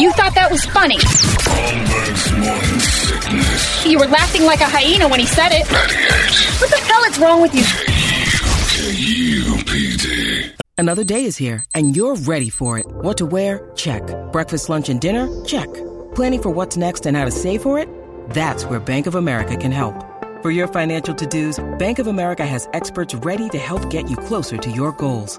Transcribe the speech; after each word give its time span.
You 0.00 0.10
thought 0.12 0.34
that 0.34 0.50
was 0.50 0.64
funny. 0.64 0.96
You 3.86 3.98
were 3.98 4.06
laughing 4.06 4.44
like 4.44 4.62
a 4.62 4.64
hyena 4.64 5.06
when 5.06 5.20
he 5.20 5.26
said 5.26 5.50
it. 5.52 5.66
What 6.58 6.70
the 6.70 6.78
hell 6.78 7.04
is 7.04 7.18
wrong 7.18 7.42
with 7.42 7.54
you? 7.54 7.64
Another 10.78 11.04
day 11.04 11.26
is 11.26 11.36
here, 11.36 11.66
and 11.74 11.94
you're 11.94 12.16
ready 12.16 12.48
for 12.48 12.78
it. 12.78 12.86
What 12.88 13.18
to 13.18 13.26
wear? 13.26 13.70
Check. 13.76 14.02
Breakfast, 14.32 14.70
lunch, 14.70 14.88
and 14.88 15.02
dinner? 15.02 15.28
Check. 15.44 15.68
Planning 16.14 16.42
for 16.42 16.48
what's 16.48 16.78
next 16.78 17.04
and 17.04 17.14
how 17.14 17.26
to 17.26 17.30
save 17.30 17.60
for 17.60 17.78
it? 17.78 17.86
That's 18.30 18.64
where 18.64 18.80
Bank 18.80 19.06
of 19.06 19.16
America 19.16 19.54
can 19.54 19.70
help. 19.70 20.02
For 20.40 20.50
your 20.50 20.66
financial 20.66 21.14
to-dos, 21.14 21.62
Bank 21.78 21.98
of 21.98 22.06
America 22.06 22.46
has 22.46 22.70
experts 22.72 23.14
ready 23.16 23.50
to 23.50 23.58
help 23.58 23.90
get 23.90 24.08
you 24.08 24.16
closer 24.16 24.56
to 24.56 24.70
your 24.70 24.92
goals. 24.92 25.38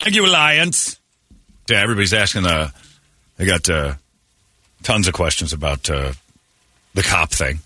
Thank 0.00 0.14
you, 0.14 0.26
Alliance. 0.26 0.98
Yeah, 1.68 1.80
everybody's 1.80 2.14
asking. 2.14 2.46
Uh, 2.46 2.70
they 3.36 3.46
got 3.46 3.68
uh, 3.68 3.94
tons 4.82 5.08
of 5.08 5.14
questions 5.14 5.52
about 5.52 5.88
uh, 5.90 6.12
the 6.94 7.02
cop 7.02 7.30
thing. 7.30 7.58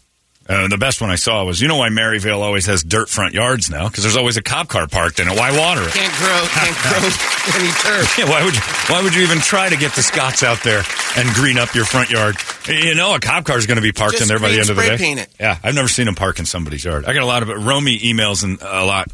Uh, 0.49 0.67
the 0.67 0.79
best 0.79 1.01
one 1.01 1.11
I 1.11 1.15
saw 1.17 1.45
was, 1.45 1.61
you 1.61 1.69
know 1.69 1.77
why 1.77 1.91
Maryvale 1.91 2.43
always 2.43 2.67
has 2.67 2.83
dirt 2.83 3.09
front 3.09 3.35
yards 3.35 3.71
now? 3.71 3.89
Because 3.89 4.03
there's 4.03 4.17
always 4.17 4.37
a 4.37 4.43
cop 4.43 4.67
car 4.69 4.89
parked 4.89 5.21
in 5.21 5.29
it. 5.29 5.39
Why 5.39 5.57
water 5.57 5.83
it? 5.83 5.93
Can't 5.93 6.13
grow, 6.15 6.41
can't 6.51 6.77
grow 6.83 7.61
any 7.61 7.71
turf. 7.71 8.19
Yeah, 8.19 8.29
why 8.29 8.43
would 8.45 8.55
you? 8.57 8.63
Why 8.89 9.01
would 9.03 9.15
you 9.15 9.23
even 9.23 9.39
try 9.39 9.69
to 9.69 9.77
get 9.77 9.93
the 9.95 10.03
Scots 10.03 10.43
out 10.43 10.63
there 10.65 10.83
and 11.17 11.29
green 11.35 11.57
up 11.57 11.73
your 11.75 11.85
front 11.85 12.11
yard? 12.11 12.37
You 12.67 12.97
know, 12.97 13.15
a 13.15 13.21
cop 13.21 13.45
car 13.45 13.59
is 13.59 13.67
going 13.67 13.77
to 13.77 13.83
be 13.83 13.93
parked 13.93 14.15
Just 14.15 14.23
in 14.23 14.29
there 14.29 14.41
by 14.41 14.49
the 14.51 14.59
end 14.61 14.71
of 14.71 14.77
the 14.77 14.83
day. 14.83 14.97
paint 14.97 15.21
it. 15.21 15.29
Yeah, 15.39 15.57
I've 15.63 15.75
never 15.75 15.89
seen 15.89 16.07
them 16.07 16.17
park 16.17 16.41
in 16.41 16.47
somebody's 16.47 16.85
yard. 16.85 17.05
I 17.05 17.13
got 17.13 17.23
a 17.23 17.27
lot 17.27 17.43
of 17.45 17.51
it. 17.51 17.55
Romy 17.59 17.99
emails 18.01 18.43
and 18.43 18.61
a 18.63 18.85
lot 18.85 19.07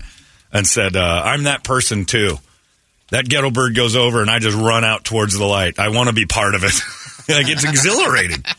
and 0.52 0.66
said, 0.66 0.96
uh, 0.96 1.22
"I'm 1.24 1.42
that 1.42 1.64
person 1.64 2.06
too. 2.06 2.38
That 3.10 3.28
ghetto 3.28 3.50
bird 3.50 3.74
goes 3.76 3.94
over 3.96 4.20
and 4.20 4.30
I 4.30 4.38
just 4.40 4.56
run 4.56 4.84
out 4.84 5.04
towards 5.04 5.36
the 5.38 5.44
light. 5.44 5.78
I 5.78 5.90
want 5.90 6.08
to 6.08 6.14
be 6.14 6.26
part 6.26 6.54
of 6.54 6.64
it. 6.64 6.72
like 7.28 7.48
it's 7.48 7.64
exhilarating. 7.64 8.42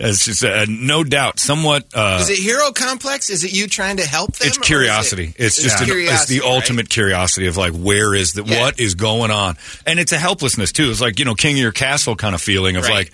It's 0.00 0.26
just 0.26 0.44
uh, 0.44 0.64
no 0.68 1.02
doubt, 1.02 1.40
somewhat. 1.40 1.86
Uh, 1.92 2.18
Is 2.20 2.30
it 2.30 2.38
hero 2.38 2.70
complex? 2.70 3.30
Is 3.30 3.42
it 3.42 3.52
you 3.52 3.66
trying 3.66 3.96
to 3.96 4.06
help 4.06 4.36
them? 4.36 4.46
it's 4.46 4.56
curiosity. 4.58 5.24
it- 5.36 5.46
it's 5.46 5.60
just 5.60 5.80
an, 5.80 5.88
it's 5.90 6.26
the 6.26 6.38
right? 6.40 6.48
ultimate 6.48 6.88
curiosity 6.88 7.48
of 7.48 7.56
like 7.56 7.72
where 7.72 8.14
is 8.14 8.32
the 8.32 8.44
Yeah. 8.44 8.60
what 8.60 8.78
is 8.78 8.94
going 8.94 9.32
on, 9.32 9.56
and 9.86 9.98
it's 9.98 10.12
a 10.12 10.18
helplessness 10.18 10.70
too. 10.70 10.90
It's 10.90 11.00
like 11.00 11.18
you 11.18 11.24
know 11.24 11.34
king 11.34 11.54
of 11.56 11.62
your 11.62 11.72
castle 11.72 12.14
kind 12.14 12.36
of 12.36 12.40
feeling 12.40 12.76
of 12.76 12.84
Right. 12.84 12.92
like. 12.92 13.12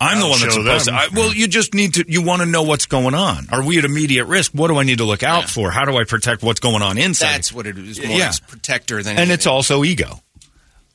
I'm 0.00 0.20
the 0.20 0.26
one 0.26 0.40
that's 0.40 0.54
supposed 0.54 0.86
them. 0.86 0.94
to. 0.94 1.00
I, 1.00 1.08
well, 1.14 1.32
you 1.32 1.48
just 1.48 1.72
need 1.74 1.94
to. 1.94 2.04
You 2.06 2.22
want 2.22 2.42
to 2.42 2.46
know 2.46 2.62
what's 2.64 2.86
going 2.86 3.14
on. 3.14 3.46
Are 3.50 3.64
we 3.64 3.78
at 3.78 3.84
immediate 3.84 4.26
risk? 4.26 4.52
What 4.52 4.68
do 4.68 4.76
I 4.78 4.82
need 4.84 4.98
to 4.98 5.04
look 5.04 5.22
out 5.22 5.42
Yeah. 5.44 5.46
for? 5.48 5.70
How 5.70 5.84
do 5.86 5.96
I 5.96 6.04
protect 6.04 6.42
what's 6.42 6.60
going 6.60 6.82
on 6.82 6.98
inside? 6.98 7.34
That's 7.34 7.52
what 7.52 7.66
it 7.66 7.78
is. 7.78 7.98
More 8.04 8.18
Yeah. 8.18 8.32
protector 8.46 9.02
than 9.02 9.16
and 9.18 9.30
it's 9.30 9.46
also 9.46 9.84
ego. 9.84 10.20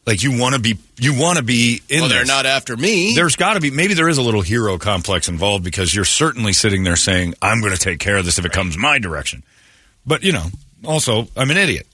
Like 0.06 0.24
you 0.24 0.38
want 0.40 0.56
to 0.56 0.62
be. 0.62 0.78
You 0.98 1.20
want 1.20 1.38
to 1.38 1.44
be 1.44 1.82
in. 1.90 2.02
Well, 2.02 2.10
they're 2.10 2.26
not 2.26 2.46
after 2.46 2.76
me. 2.78 3.14
There's 3.16 3.36
got 3.36 3.54
to 3.54 3.60
be 3.60 3.70
maybe 3.72 3.94
there 3.94 4.10
is 4.10 4.18
a 4.18 4.22
little 4.24 4.42
hero 4.42 4.78
complex 4.78 5.28
involved 5.30 5.64
because 5.64 5.94
you're 5.94 6.06
certainly 6.06 6.54
sitting 6.54 6.84
there 6.84 6.96
saying, 6.96 7.36
"I'm 7.42 7.62
going 7.62 7.74
to 7.74 7.80
take 7.80 8.00
care 8.00 8.18
of 8.18 8.26
this 8.26 8.38
if 8.40 8.46
it 8.46 8.52
comes 8.52 8.78
my 8.78 8.98
direction." 9.00 9.44
But 10.06 10.24
you 10.24 10.32
know, 10.32 10.46
also 10.86 11.28
I'm 11.38 11.52
an 11.52 11.58
idiot. 11.58 11.88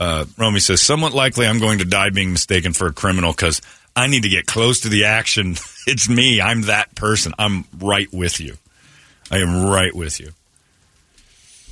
Uh, 0.00 0.24
Romy 0.36 0.58
says, 0.58 0.80
"Somewhat 0.80 1.14
likely 1.14 1.46
I'm 1.46 1.60
going 1.60 1.78
to 1.78 1.84
die 1.84 2.10
being 2.10 2.32
mistaken 2.32 2.72
for 2.72 2.88
a 2.88 2.92
criminal 2.92 3.32
because 3.32 3.60
I 3.94 4.06
need 4.06 4.22
to 4.22 4.28
get 4.28 4.46
close 4.46 4.80
to 4.80 4.88
the 4.88 5.04
action. 5.04 5.56
it's 5.86 6.08
me. 6.08 6.40
I'm 6.40 6.62
that 6.62 6.94
person. 6.94 7.32
I'm 7.38 7.64
right 7.78 8.12
with 8.12 8.40
you. 8.40 8.56
I 9.30 9.38
am 9.38 9.66
right 9.66 9.94
with 9.94 10.20
you. 10.20 10.30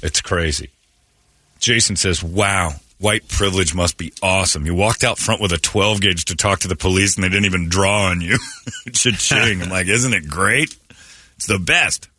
It's 0.03 0.21
crazy." 0.21 0.71
Jason 1.59 1.97
says, 1.97 2.23
"Wow." 2.23 2.75
White 2.99 3.29
privilege 3.29 3.75
must 3.75 3.97
be 3.97 4.13
awesome. 4.23 4.67
You 4.67 4.75
walked 4.75 5.05
out 5.05 5.17
front 5.19 5.41
with 5.41 5.53
a 5.53 5.57
12 5.57 6.03
gauge 6.03 6.27
to 6.27 6.37
talk 6.37 6.61
to 6.61 6.69
the 6.69 6.77
police 6.77 7.15
and 7.15 7.25
they 7.25 7.31
didn't 7.31 7.47
even 7.47 7.71
draw 7.71 8.11
on 8.11 8.21
you. 8.21 8.37
Cha-ching. 8.93 9.63
I'm 9.63 9.71
like, 9.71 9.87
isn't 9.87 10.13
it 10.13 10.29
great? 10.29 10.77
It's 11.37 11.47
the 11.47 11.59
best. 11.59 12.11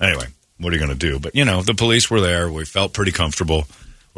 Anyway, 0.00 0.24
what 0.58 0.72
are 0.72 0.76
you 0.76 0.84
going 0.84 0.98
to 0.98 0.98
do? 0.98 1.20
But, 1.20 1.36
you 1.36 1.44
know, 1.44 1.62
the 1.62 1.74
police 1.74 2.10
were 2.10 2.20
there. 2.20 2.50
We 2.50 2.64
felt 2.64 2.92
pretty 2.92 3.12
comfortable. 3.12 3.66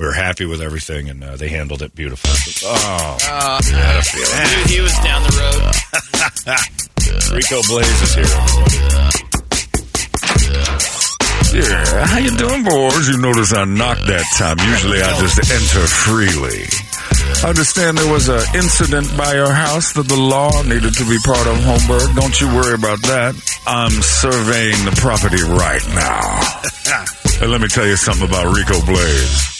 We 0.01 0.07
were 0.07 0.15
happy 0.15 0.47
with 0.47 0.63
everything, 0.63 1.11
and 1.11 1.23
uh, 1.23 1.37
they 1.37 1.51
handled 1.51 1.83
it 1.83 1.95
beautifully. 1.95 2.33
Oh, 2.65 3.19
had 3.21 3.97
a 3.97 4.03
feeling. 4.03 4.33
Dude, 4.65 4.73
he 4.73 4.81
was 4.81 4.97
down 5.05 5.21
the 5.29 5.37
road. 5.37 5.61
Rico 7.37 7.61
Blaze 7.69 8.01
is 8.01 8.15
here. 8.17 8.25
Yeah, 11.53 12.07
how 12.07 12.17
you 12.17 12.33
doing, 12.35 12.65
boys? 12.65 13.11
You 13.11 13.21
notice 13.21 13.53
I 13.53 13.67
knocked 13.67 14.07
that 14.07 14.25
time. 14.41 14.57
Usually 14.73 15.03
I 15.03 15.21
just 15.21 15.37
enter 15.37 15.85
freely. 15.85 16.65
I 17.45 17.51
understand 17.51 17.99
there 17.99 18.11
was 18.11 18.31
an 18.31 18.41
incident 18.55 19.15
by 19.19 19.35
your 19.35 19.53
house 19.53 19.93
that 19.93 20.09
the 20.09 20.17
law 20.17 20.63
needed 20.63 20.95
to 20.95 21.05
be 21.05 21.19
part 21.27 21.47
of, 21.47 21.61
Holmberg. 21.61 22.17
Don't 22.17 22.41
you 22.41 22.49
worry 22.49 22.73
about 22.73 23.03
that. 23.03 23.37
I'm 23.67 23.93
surveying 24.01 24.81
the 24.89 24.97
property 24.97 25.45
right 25.45 25.85
now. 25.93 26.41
and 27.45 27.53
let 27.53 27.61
me 27.61 27.69
tell 27.69 27.87
you 27.87 27.97
something 27.97 28.27
about 28.27 28.49
Rico 28.57 28.81
Blaze. 28.87 29.60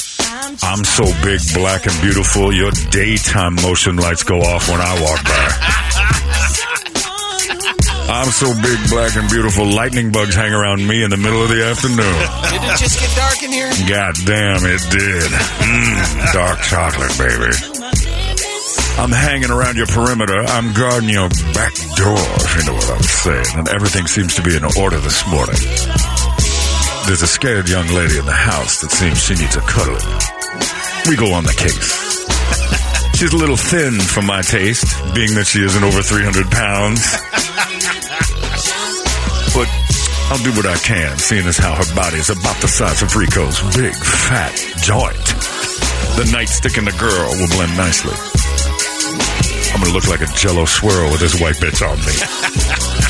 I'm 0.71 0.85
so 0.85 1.03
big, 1.27 1.41
black, 1.53 1.87
and 1.91 2.01
beautiful, 2.01 2.55
your 2.55 2.71
daytime 2.95 3.57
motion 3.57 3.97
lights 3.97 4.23
go 4.23 4.39
off 4.39 4.69
when 4.69 4.79
I 4.81 5.03
walk 5.03 5.19
by. 5.27 5.51
I'm 8.07 8.31
so 8.31 8.55
big, 8.55 8.79
black, 8.89 9.17
and 9.17 9.29
beautiful, 9.29 9.67
lightning 9.67 10.13
bugs 10.13 10.37
hang 10.37 10.53
around 10.53 10.87
me 10.87 11.03
in 11.03 11.11
the 11.11 11.17
middle 11.17 11.43
of 11.43 11.49
the 11.49 11.65
afternoon. 11.67 12.19
Did 12.55 12.63
it 12.63 12.79
just 12.79 13.03
get 13.03 13.11
dark 13.19 13.43
in 13.43 13.51
here? 13.51 13.67
God 13.91 14.15
damn, 14.23 14.63
it 14.63 14.79
did. 14.95 15.27
Mm, 15.27 16.33
dark 16.39 16.61
chocolate, 16.63 17.19
baby. 17.19 17.51
I'm 18.95 19.11
hanging 19.11 19.51
around 19.51 19.75
your 19.75 19.91
perimeter. 19.91 20.39
I'm 20.39 20.73
guarding 20.73 21.11
your 21.11 21.31
back 21.51 21.75
door, 21.99 22.23
if 22.47 22.51
you 22.55 22.71
know 22.71 22.79
what 22.79 22.91
I'm 22.95 23.03
saying. 23.03 23.59
And 23.59 23.69
everything 23.75 24.07
seems 24.07 24.37
to 24.37 24.43
be 24.43 24.55
in 24.55 24.63
order 24.79 25.03
this 25.03 25.27
morning. 25.27 25.59
There's 27.11 27.23
a 27.23 27.27
scared 27.27 27.69
young 27.69 27.89
lady 27.89 28.19
in 28.19 28.25
the 28.25 28.39
house 28.39 28.81
that 28.83 28.93
seems 28.93 29.19
she 29.19 29.35
needs 29.35 29.57
a 29.57 29.63
cuddling. 29.63 30.40
We 31.09 31.17
go 31.17 31.33
on 31.33 31.45
the 31.45 31.55
case. 31.57 32.11
She's 33.17 33.33
a 33.33 33.37
little 33.37 33.57
thin 33.57 34.01
for 34.01 34.23
my 34.23 34.43
taste, 34.43 34.87
being 35.15 35.35
that 35.35 35.47
she 35.47 35.61
isn't 35.65 35.85
over 35.85 36.03
300 36.03 36.51
pounds. 36.51 37.05
But 39.53 39.69
I'll 40.31 40.43
do 40.45 40.53
what 40.57 40.67
I 40.67 40.77
can, 40.79 41.19
seeing 41.19 41.47
as 41.47 41.59
how 41.59 41.75
her 41.75 41.95
body 41.95 42.19
is 42.19 42.31
about 42.31 42.57
the 42.63 42.69
size 42.69 43.03
of 43.03 43.15
Rico's 43.17 43.61
big, 43.77 43.95
fat 43.95 44.55
joint. 44.81 45.25
The 46.17 46.25
nightstick 46.33 46.79
and 46.79 46.87
the 46.87 46.97
girl 46.97 47.29
will 47.37 47.49
blend 47.49 47.77
nicely. 47.77 48.15
I'm 49.75 49.81
gonna 49.81 49.93
look 49.93 50.09
like 50.09 50.21
a 50.23 50.33
jello 50.37 50.65
swirl 50.65 51.11
with 51.11 51.21
this 51.21 51.41
white 51.41 51.57
bitch 51.57 51.83
on 51.85 51.99
me. 51.99 53.07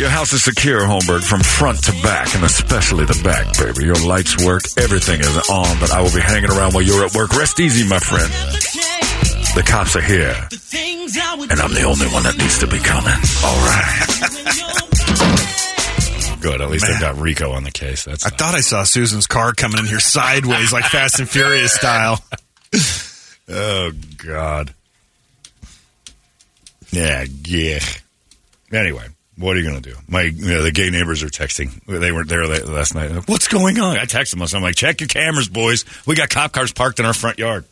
Your 0.00 0.08
house 0.08 0.32
is 0.32 0.42
secure, 0.42 0.80
Holmberg, 0.80 1.22
from 1.22 1.40
front 1.40 1.84
to 1.84 1.92
back, 2.02 2.34
and 2.34 2.42
especially 2.42 3.04
the 3.04 3.20
back, 3.22 3.52
baby. 3.58 3.84
Your 3.84 3.96
lights 3.96 4.42
work, 4.42 4.62
everything 4.78 5.20
is 5.20 5.36
on, 5.50 5.78
but 5.78 5.90
I 5.90 6.00
will 6.00 6.10
be 6.14 6.22
hanging 6.22 6.48
around 6.48 6.72
while 6.72 6.82
you're 6.82 7.04
at 7.04 7.14
work. 7.14 7.36
Rest 7.36 7.60
easy, 7.60 7.86
my 7.86 7.98
friend. 7.98 8.32
The 9.52 9.62
cops 9.62 9.96
are 9.96 10.00
here, 10.00 10.34
and 11.50 11.60
I'm 11.60 11.74
the 11.74 11.82
only 11.82 12.06
one 12.06 12.22
that 12.22 12.38
needs 12.38 12.60
to 12.60 12.66
be 12.66 12.78
coming. 12.78 13.12
All 13.44 13.60
right. 13.60 14.06
Good. 16.40 16.62
At 16.62 16.70
least 16.70 16.86
I 16.86 16.98
got 16.98 17.18
Rico 17.18 17.52
on 17.52 17.64
the 17.64 17.70
case. 17.70 18.06
That's 18.06 18.24
I 18.24 18.30
thought 18.30 18.54
I 18.54 18.60
saw 18.60 18.84
Susan's 18.84 19.26
car 19.26 19.52
coming 19.52 19.80
in 19.80 19.84
here 19.84 20.00
sideways, 20.00 20.72
like 20.72 20.86
Fast 20.86 21.18
and 21.20 21.28
Furious 21.28 21.74
style. 21.74 22.24
Oh 23.52 23.90
God. 24.24 24.72
Yeah, 26.92 27.24
yeah. 27.44 27.80
Anyway, 28.70 29.08
what 29.40 29.56
are 29.56 29.60
you 29.60 29.68
going 29.68 29.82
to 29.82 29.90
do? 29.90 29.96
My 30.06 30.22
you 30.22 30.46
know, 30.46 30.62
the 30.62 30.70
gay 30.70 30.90
neighbors 30.90 31.22
are 31.22 31.28
texting. 31.28 31.82
They 31.86 32.12
weren't 32.12 32.28
there 32.28 32.46
last 32.46 32.94
night. 32.94 33.10
Like, 33.10 33.28
What's 33.28 33.48
going 33.48 33.78
on? 33.80 33.96
I 33.96 34.04
texted 34.04 34.38
them. 34.38 34.42
I'm 34.56 34.62
like, 34.62 34.76
check 34.76 35.00
your 35.00 35.08
cameras, 35.08 35.48
boys. 35.48 35.84
We 36.06 36.14
got 36.14 36.28
cop 36.28 36.52
cars 36.52 36.72
parked 36.72 37.00
in 37.00 37.06
our 37.06 37.14
front 37.14 37.38
yard. 37.38 37.64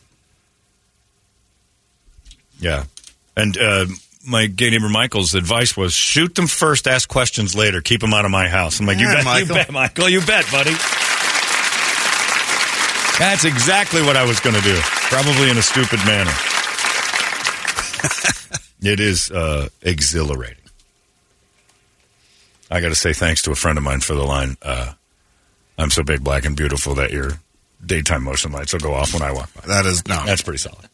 Yeah, 2.59 2.85
and 3.37 3.57
uh, 3.57 3.85
my 4.25 4.47
gay 4.47 4.69
neighbor 4.71 4.89
Michael's 4.89 5.33
advice 5.33 5.77
was 5.77 5.93
shoot 5.93 6.35
them 6.35 6.47
first, 6.47 6.87
ask 6.87 7.07
questions 7.07 7.55
later, 7.55 7.81
keep 7.81 8.01
them 8.01 8.13
out 8.13 8.25
of 8.25 8.31
my 8.31 8.49
house. 8.49 8.79
I'm 8.79 8.85
like, 8.85 8.99
you 8.99 9.07
bet, 9.07 9.23
Michael. 9.23 9.47
you 9.47 9.53
bet, 9.53 9.71
Michael, 9.71 10.09
you 10.09 10.19
bet, 10.19 10.51
buddy. 10.51 10.73
That's 13.19 13.45
exactly 13.45 14.01
what 14.01 14.17
I 14.17 14.25
was 14.25 14.39
going 14.39 14.55
to 14.55 14.61
do, 14.61 14.77
probably 14.81 15.49
in 15.49 15.57
a 15.57 15.61
stupid 15.61 15.99
manner. 16.05 16.31
it 18.81 18.99
is 18.99 19.29
uh, 19.31 19.69
exhilarating. 19.81 20.58
I 22.69 22.81
got 22.81 22.89
to 22.89 22.95
say 22.95 23.13
thanks 23.13 23.41
to 23.43 23.51
a 23.51 23.55
friend 23.55 23.77
of 23.77 23.83
mine 23.83 23.99
for 24.01 24.13
the 24.13 24.23
line. 24.23 24.57
Uh, 24.61 24.93
I'm 25.77 25.89
so 25.89 26.03
big, 26.03 26.23
black, 26.23 26.45
and 26.45 26.55
beautiful 26.55 26.95
that 26.95 27.11
your 27.11 27.31
daytime 27.83 28.23
motion 28.23 28.51
lights 28.51 28.73
will 28.73 28.79
go 28.79 28.93
off 28.93 29.13
when 29.13 29.23
I 29.23 29.31
walk 29.31 29.53
by. 29.53 29.61
That 29.67 29.85
is 29.85 30.07
no. 30.07 30.23
That's 30.25 30.41
pretty 30.41 30.59
solid. 30.59 30.87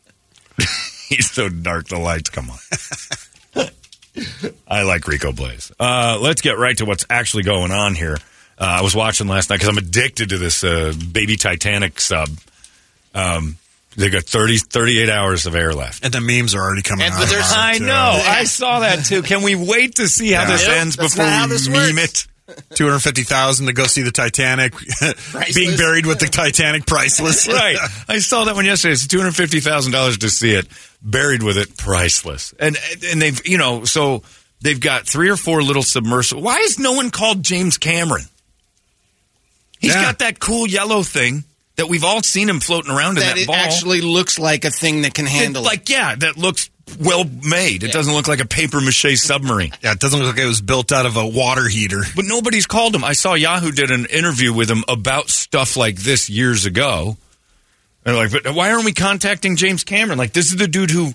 He's 1.09 1.29
so 1.29 1.49
dark, 1.49 1.87
the 1.87 1.99
lights 1.99 2.29
come 2.29 2.49
on. 2.49 2.57
I 4.67 4.83
like 4.83 5.07
Rico 5.07 5.31
Blaze. 5.31 5.71
Uh, 5.79 6.17
let's 6.21 6.41
get 6.41 6.57
right 6.57 6.77
to 6.77 6.85
what's 6.85 7.05
actually 7.09 7.43
going 7.43 7.71
on 7.71 7.95
here. 7.95 8.17
Uh, 8.57 8.77
I 8.79 8.81
was 8.81 8.95
watching 8.95 9.27
last 9.27 9.49
night 9.49 9.57
because 9.57 9.69
I'm 9.69 9.77
addicted 9.77 10.29
to 10.29 10.37
this 10.37 10.63
uh, 10.63 10.93
baby 11.11 11.35
Titanic 11.35 11.99
sub. 11.99 12.29
Um, 13.13 13.57
they 13.97 14.09
got 14.09 14.23
30, 14.23 14.57
38 14.57 15.09
hours 15.09 15.45
of 15.45 15.55
air 15.55 15.73
left. 15.73 16.03
and 16.05 16.13
the 16.13 16.21
memes 16.21 16.53
are 16.55 16.61
already 16.61 16.81
coming 16.81 17.05
And- 17.05 17.13
out. 17.15 17.27
there's- 17.29 17.51
I 17.53 17.77
too. 17.77 17.85
know. 17.85 18.23
I 18.25 18.43
saw 18.43 18.81
that 18.81 19.05
too. 19.05 19.21
Can 19.21 19.41
we 19.41 19.55
wait 19.55 19.95
to 19.95 20.07
see 20.09 20.31
how 20.31 20.41
Yeah. 20.43 20.51
this 20.51 20.61
Nope, 20.67 20.71
ends 20.77 20.95
that's 20.95 21.13
before 21.13 21.25
not 21.25 21.33
how 21.39 21.45
we 21.47 21.51
this 21.53 21.67
meme 21.67 21.95
works. 21.95 22.27
it? 22.47 22.75
Two 22.75 22.85
hundred 22.85 22.99
fifty 22.99 23.23
thousand 23.23 23.65
to 23.65 23.73
go 23.73 23.87
see 23.87 24.03
the 24.03 24.11
Titanic, 24.11 24.75
being 25.55 25.75
buried 25.77 26.05
with 26.05 26.19
the 26.19 26.27
Titanic, 26.27 26.85
priceless. 26.85 27.47
right. 27.51 27.75
I 28.07 28.19
saw 28.19 28.43
that 28.43 28.53
one 28.53 28.65
yesterday. 28.65 28.91
It's 28.93 29.07
two 29.07 29.17
hundred 29.17 29.35
fifty 29.35 29.59
thousand 29.61 29.93
dollars 29.93 30.19
to 30.19 30.29
see 30.29 30.51
it, 30.53 30.67
buried 31.01 31.41
with 31.41 31.57
it, 31.57 31.75
priceless. 31.75 32.53
And 32.59 32.77
and 33.09 33.19
they've 33.19 33.41
you 33.47 33.57
know 33.57 33.85
so 33.85 34.21
they've 34.61 34.79
got 34.79 35.07
three 35.07 35.29
or 35.29 35.37
four 35.37 35.63
little 35.63 35.81
submersible. 35.81 36.43
Why 36.43 36.59
is 36.59 36.77
no 36.77 36.91
one 36.93 37.09
called 37.09 37.41
James 37.41 37.79
Cameron? 37.79 38.25
He's 39.79 39.95
Yeah. 39.95 40.03
got 40.03 40.19
that 40.19 40.39
cool 40.39 40.67
yellow 40.67 41.01
thing 41.01 41.45
that 41.77 41.87
we've 41.89 42.03
all 42.03 42.21
seen 42.23 42.47
him 42.49 42.59
floating 42.59 42.91
around 42.91 43.17
in 43.17 43.23
that 43.23 43.35
that 43.35 43.37
it 43.41 43.47
ball. 43.47 43.55
actually 43.55 44.01
looks 44.01 44.39
like 44.39 44.65
a 44.65 44.71
thing 44.71 45.01
that 45.03 45.13
can 45.13 45.25
handle 45.25 45.63
it. 45.63 45.65
like 45.65 45.89
yeah, 45.89 46.15
that 46.15 46.37
looks 46.37 46.69
well 46.99 47.25
made. 47.43 47.83
It 47.83 47.91
doesn't 47.91 48.13
look 48.13 48.27
like 48.27 48.39
a 48.39 48.45
paper 48.45 48.79
mache 48.79 49.17
submarine. 49.17 49.71
Yeah, 49.81 49.93
it 49.93 49.99
doesn't 49.99 50.19
look 50.19 50.35
like 50.35 50.43
it 50.43 50.47
was 50.47 50.61
built 50.61 50.91
out 50.91 51.05
of 51.05 51.17
a 51.17 51.25
water 51.27 51.67
heater. 51.67 52.03
But 52.15 52.25
nobody's 52.25 52.67
called 52.67 52.95
him. 52.95 53.03
I 53.03 53.13
saw 53.13 53.33
Yahoo 53.33 53.71
did 53.71 53.89
an 53.91 54.05
interview 54.05 54.53
with 54.53 54.69
him 54.69 54.83
about 54.87 55.29
stuff 55.29 55.75
like 55.75 55.95
this 55.97 56.29
years 56.29 56.65
ago. 56.65 57.17
And 58.05 58.15
like, 58.15 58.31
but 58.31 58.53
why 58.53 58.71
aren't 58.71 58.85
we 58.85 58.93
contacting 58.93 59.55
James 59.55 59.83
Cameron? 59.83 60.19
Like, 60.19 60.31
this 60.31 60.51
is 60.51 60.57
the 60.57 60.67
dude 60.67 60.91
who, 60.91 61.13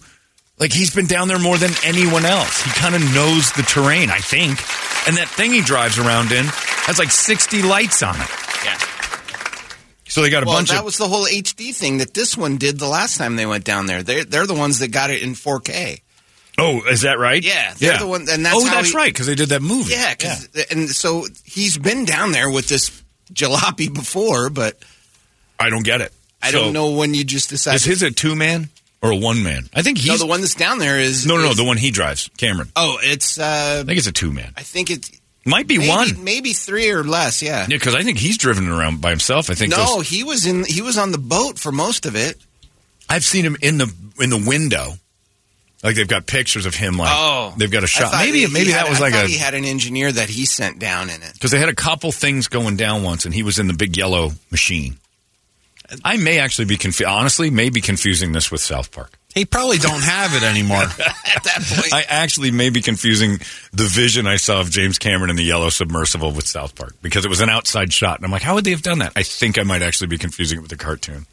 like, 0.59 0.73
he's 0.73 0.93
been 0.93 1.07
down 1.07 1.29
there 1.29 1.39
more 1.39 1.57
than 1.57 1.71
anyone 1.85 2.25
else. 2.25 2.63
He 2.63 2.71
kind 2.73 2.97
of 2.97 3.01
knows 3.15 3.53
the 3.53 3.63
terrain, 3.63 4.11
I 4.11 4.19
think. 4.19 4.59
And 5.07 5.17
that 5.17 5.29
thing 5.29 5.53
he 5.53 5.63
drives 5.63 6.01
around 6.01 6.33
in 6.33 6.47
has 6.47 6.99
like 6.99 7.13
60 7.13 7.63
lights 7.63 8.03
on 8.03 8.17
it. 8.17 8.29
yeah. 8.65 8.77
So 10.11 10.21
they 10.23 10.29
got 10.31 10.43
a 10.43 10.47
bunch. 10.47 10.49
Well, 10.49 10.59
bunch 10.59 10.69
that 10.71 10.79
of. 10.81 10.85
was 10.85 10.99
the 10.99 11.09
whole 11.09 11.25
HD 11.25 11.75
thing 11.75 11.99
that 11.99 12.13
this 12.15 12.37
one 12.37 12.57
did 12.59 12.79
the 12.79 12.89
last 12.89 13.17
time 13.17 13.37
they 13.37 13.47
went 13.47 13.65
down 13.65 13.87
there. 13.87 14.03
They're 14.03 14.25
they're 14.25 14.47
the 14.47 14.55
ones 14.55 14.81
that 14.81 14.89
got 14.89 15.11
it 15.11 15.23
in 15.23 15.31
4K. 15.35 16.01
oh, 16.59 16.83
is 16.91 17.03
that 17.03 17.19
right? 17.19 17.43
Yeah, 17.43 17.73
they're 17.79 17.97
the 17.99 18.07
one- 18.07 18.29
and 18.29 18.45
that's 18.45 18.57
oh, 18.57 18.65
that's 18.65 18.91
he- 18.91 18.97
right, 18.97 19.11
because 19.13 19.27
they 19.27 19.35
did 19.37 19.49
that 19.51 19.63
movie. 19.63 19.93
Yeah, 19.95 20.15
and 20.71 20.91
so 20.91 21.27
he's 21.45 21.79
been 21.79 22.05
down 22.05 22.33
there 22.33 22.51
with 22.51 22.69
this 22.69 22.91
jalopy 23.33 23.93
before, 23.93 24.51
but 24.51 24.79
I 25.59 25.71
don't 25.71 25.85
get 25.85 26.01
it. 26.03 26.13
I 26.43 26.51
So, 26.51 26.65
don't 26.65 26.73
know 26.73 26.91
when 26.91 27.15
you 27.15 27.23
just 27.25 27.49
decide. 27.51 27.77
Is 27.77 27.85
his 27.85 28.03
a 28.03 28.11
two 28.11 28.35
man 28.35 28.69
or 29.03 29.13
a 29.13 29.17
one 29.17 29.43
man? 29.43 29.69
I 29.75 29.83
think 29.83 29.99
he's. 29.99 30.09
no, 30.09 30.17
the 30.17 30.27
one 30.27 30.41
that's 30.41 30.55
down 30.55 30.79
there 30.79 30.99
is 30.99 31.25
no, 31.27 31.37
no, 31.37 31.43
no, 31.45 31.51
is- 31.51 31.57
the 31.57 31.65
one 31.65 31.77
he 31.77 31.91
drives, 31.93 32.29
Cameron. 32.37 32.71
Oh, 32.75 32.99
it's 33.01 33.39
uh, 33.39 33.81
I 33.83 33.87
think 33.87 33.99
it's 33.99 34.07
a 34.09 34.13
two 34.13 34.33
man. 34.33 34.53
I 34.57 34.63
think 34.63 34.91
it's 34.91 35.11
Might 35.47 35.67
be 35.67 35.79
maybe, 35.79 35.89
one. 35.89 36.25
maybe 36.25 36.53
three 36.53 36.91
or 36.91 37.03
less. 37.03 37.43
Yeah. 37.43 37.63
Yeah, 37.63 37.77
because 37.77 37.95
I 37.95 38.03
think 38.03 38.19
he's 38.19 38.37
driven 38.37 38.69
around 38.69 39.01
by 39.01 39.11
himself. 39.11 39.49
I 39.51 39.55
think 39.55 39.71
No, 39.71 39.97
those, 39.97 40.09
he 40.09 40.23
was 40.23 40.47
in. 40.47 40.65
He 40.65 40.83
was 40.83 40.99
on 40.99 41.13
the 41.13 41.19
boat 41.19 41.59
for 41.59 41.73
most 41.73 42.05
of 42.07 42.15
it. 42.15 42.37
I've 43.09 43.25
seen 43.25 43.45
him 43.45 43.57
in 43.63 43.79
the 43.79 43.93
in 44.21 44.31
the 44.31 44.43
window. 44.47 44.93
Like 45.83 45.97
they've 45.97 46.07
got 46.07 46.27
pictures 46.27 46.67
of 46.67 46.75
him. 46.75 46.99
Like 46.99 47.09
Oh, 47.11 47.55
they've 47.57 47.71
got 47.71 47.83
a 47.85 47.87
shot. 47.87 48.13
Maybe 48.13 48.41
he 48.41 48.47
maybe 48.53 48.71
had- 48.71 48.85
that 48.85 48.91
was 48.91 49.01
I 49.01 49.09
like 49.09 49.15
a 49.15 49.27
He 49.27 49.39
had 49.39 49.55
an 49.55 49.65
engineer 49.65 50.13
that 50.13 50.29
he 50.29 50.45
sent 50.45 50.79
down 50.79 51.09
in 51.09 51.23
it. 51.23 51.33
because 51.33 51.51
they 51.53 51.59
had 51.59 51.71
a 51.71 51.75
couple 51.75 52.13
things 52.13 52.47
going 52.49 52.77
down 52.77 53.03
once, 53.03 53.25
and 53.25 53.33
he 53.35 53.43
was 53.43 53.59
in 53.59 53.67
the 53.67 53.73
big 53.73 53.97
yellow 53.97 54.33
machine. 54.51 54.99
I 56.05 56.19
may 56.19 56.39
actually 56.39 56.67
be 56.67 56.77
confu- 56.77 57.07
honestly 57.07 57.49
may 57.51 57.71
be 57.71 57.81
confusing 57.81 58.33
this 58.33 58.51
with 58.51 58.61
South 58.61 58.93
Park. 58.93 59.19
He 59.35 59.45
probably 59.45 59.79
don't 59.79 60.03
have 60.03 60.35
it 60.35 60.43
anymore. 60.43 60.83
At 60.83 61.45
that 61.45 61.65
point, 61.69 61.93
I 61.95 62.03
actually 62.09 62.51
may 62.51 62.71
be 62.71 62.83
confusing 62.83 63.39
the 63.73 63.85
vision 63.85 64.27
I 64.27 64.37
saw 64.37 64.61
of 64.61 64.71
James 64.71 64.99
Cameron 64.99 65.31
in 65.31 65.37
the 65.37 65.45
yellow 65.45 65.69
submersible 65.69 66.33
with 66.33 66.47
South 66.49 66.75
Park 66.75 66.95
because 67.01 67.25
it 67.25 67.29
was 67.29 67.41
an 67.41 67.49
outside 67.49 67.93
shot, 67.93 68.17
and 68.19 68.25
I'm 68.25 68.33
like, 68.33 68.43
how 68.43 68.55
would 68.57 68.65
they 68.65 68.73
have 68.73 68.83
done 68.83 68.99
that? 68.99 69.13
I 69.15 69.23
think 69.23 69.59
I 69.59 69.63
might 69.63 69.83
actually 69.83 70.09
be 70.09 70.19
confusing 70.19 70.59
it 70.59 70.63
with 70.63 70.71
the 70.71 70.77
cartoon. 70.77 71.27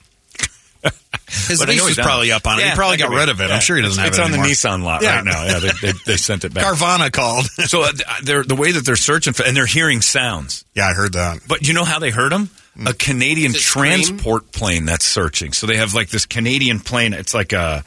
His 1.29 1.59
But 1.59 1.69
I 1.69 1.75
know 1.75 1.88
he's 1.88 1.97
is 1.97 2.03
probably 2.05 2.31
up 2.31 2.47
on 2.47 2.59
it. 2.59 2.61
Yeah, 2.61 2.69
he 2.69 2.75
probably 2.75 2.97
got 2.97 3.09
rid 3.09 3.27
of 3.27 3.41
it. 3.41 3.47
Yeah. 3.49 3.55
I'm 3.55 3.59
sure 3.61 3.75
he 3.75 3.81
doesn't 3.81 3.99
have 3.99 4.07
it's 4.09 4.17
it 4.17 4.21
on 4.21 4.27
anymore. 4.29 4.45
the 4.47 4.51
Nissan 4.53 4.83
lot 4.83 5.01
Yeah. 5.01 5.15
right 5.17 5.25
now. 5.25 5.44
Yeah, 5.45 5.59
they, 5.59 5.71
they, 5.91 5.94
they 6.05 6.17
sent 6.17 6.45
it 6.45 6.53
back. 6.53 6.63
Carvana 6.63 7.11
called. 7.11 7.45
so 7.47 7.81
uh, 7.81 7.91
they're, 8.23 8.44
the 8.44 8.55
way 8.55 8.71
that 8.71 8.85
they're 8.85 8.95
searching 8.95 9.33
for, 9.33 9.44
and 9.44 9.57
they're 9.57 9.65
hearing 9.65 10.01
sounds. 10.01 10.63
yeah, 10.73 10.88
I 10.88 10.94
heard 10.94 11.13
that. 11.13 11.39
But 11.47 11.67
you 11.67 11.73
know 11.73 11.83
how 11.83 11.99
they 11.99 12.11
heard 12.11 12.31
them? 12.31 12.49
A 12.85 12.94
Canadian 12.94 13.53
Does 13.53 13.62
it 13.62 13.65
transport 13.65 14.51
plane 14.51 14.85
that's 14.85 15.06
searching. 15.06 15.53
So 15.53 15.65
they 15.65 15.77
have 15.77 15.94
like 15.94 16.09
this 16.09 16.25
Canadian 16.25 16.79
plane. 16.79 17.13
It's 17.13 17.33
like 17.33 17.53
a. 17.53 17.83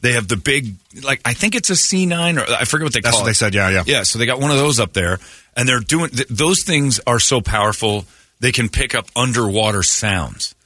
They 0.00 0.14
have 0.14 0.26
the 0.26 0.36
big, 0.36 0.74
like 1.04 1.20
I 1.24 1.32
think 1.32 1.54
it's 1.54 1.70
a 1.70 1.76
C 1.76 2.06
nine 2.06 2.36
or 2.36 2.42
I 2.42 2.64
forget 2.64 2.86
what 2.86 2.92
they 2.92 3.00
That's 3.00 3.14
call 3.14 3.20
what 3.22 3.26
it. 3.28 3.30
they 3.30 3.34
said. 3.34 3.54
Yeah, 3.54 3.70
yeah. 3.70 3.84
Yeah, 3.86 4.02
so 4.02 4.18
they 4.18 4.26
got 4.26 4.40
one 4.40 4.50
of 4.50 4.56
those 4.56 4.80
up 4.80 4.92
there, 4.94 5.20
and 5.56 5.68
they're 5.68 5.78
doing 5.78 6.10
th- 6.10 6.26
those 6.26 6.64
things 6.64 6.98
are 7.06 7.20
so 7.20 7.40
powerful 7.40 8.04
they 8.40 8.50
can 8.50 8.68
pick 8.68 8.96
up 8.96 9.06
underwater 9.14 9.84
sounds, 9.84 10.56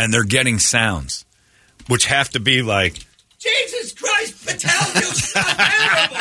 and 0.00 0.12
they're 0.12 0.24
getting 0.24 0.58
sounds, 0.58 1.24
which 1.86 2.06
have 2.06 2.30
to 2.30 2.40
be 2.40 2.62
like 2.62 2.94
Jesus 3.38 3.92
Christ, 3.92 4.44
Patel, 4.44 4.94
you 4.96 5.02
so 5.02 5.40
terrible. 5.40 6.16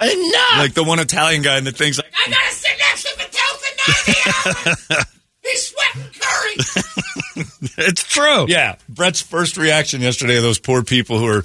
enough. 0.00 0.58
like 0.58 0.74
the 0.74 0.84
one 0.84 0.98
Italian 0.98 1.40
guy 1.40 1.56
in 1.56 1.64
the 1.64 1.72
thing's 1.72 1.96
like, 1.98 2.12
I 2.14 2.30
gotta 2.30 2.54
sit 2.54 2.72
next 2.78 3.04
to 3.04 3.16
Patel 3.16 3.56
for 3.56 4.66
90 4.90 4.96
hours. 4.98 5.06
He's 5.44 5.68
sweating 5.74 6.10
curry. 6.20 6.56
It's 7.76 8.04
true. 8.04 8.46
yeah. 8.48 8.76
Brett's 8.88 9.20
first 9.20 9.56
reaction 9.56 10.00
yesterday 10.00 10.36
of 10.36 10.44
those 10.44 10.60
poor 10.60 10.84
people 10.84 11.18
who 11.18 11.26
are 11.26 11.42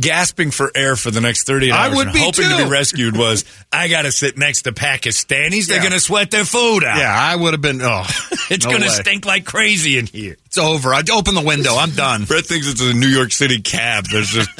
gasping 0.00 0.50
for 0.50 0.72
air 0.74 0.96
for 0.96 1.12
the 1.12 1.20
next 1.20 1.44
thirty 1.46 1.70
hours 1.70 1.78
I 1.78 1.86
hours 1.86 1.96
would 1.96 2.06
and 2.08 2.14
be 2.14 2.18
hoping 2.20 2.48
to 2.48 2.64
be 2.64 2.68
rescued 2.70 3.16
was, 3.16 3.44
I 3.72 3.86
got 3.86 4.02
to 4.02 4.10
sit 4.10 4.36
next 4.36 4.62
to 4.62 4.72
Pakistanis. 4.72 5.66
They're 5.68 5.76
Yeah. 5.76 5.82
going 5.82 5.92
to 5.92 6.00
sweat 6.00 6.32
their 6.32 6.44
food 6.44 6.82
out. 6.82 6.98
Yeah, 6.98 7.14
I 7.16 7.36
would 7.36 7.54
have 7.54 7.62
been. 7.62 7.80
Oh, 7.80 8.04
It's 8.50 8.64
no 8.64 8.70
going 8.72 8.82
to 8.82 8.90
stink 8.90 9.24
like 9.26 9.44
crazy 9.44 9.98
in 9.98 10.06
here. 10.06 10.36
It's 10.46 10.58
over. 10.58 10.92
I'd 10.92 11.08
open 11.10 11.34
the 11.36 11.42
window. 11.42 11.76
I'm 11.76 11.90
done. 11.92 12.24
Brett 12.24 12.46
thinks 12.46 12.66
it's 12.68 12.80
a 12.80 12.92
New 12.94 13.06
York 13.08 13.30
City 13.30 13.60
cab. 13.60 14.06
There's 14.10 14.28
just 14.30 14.50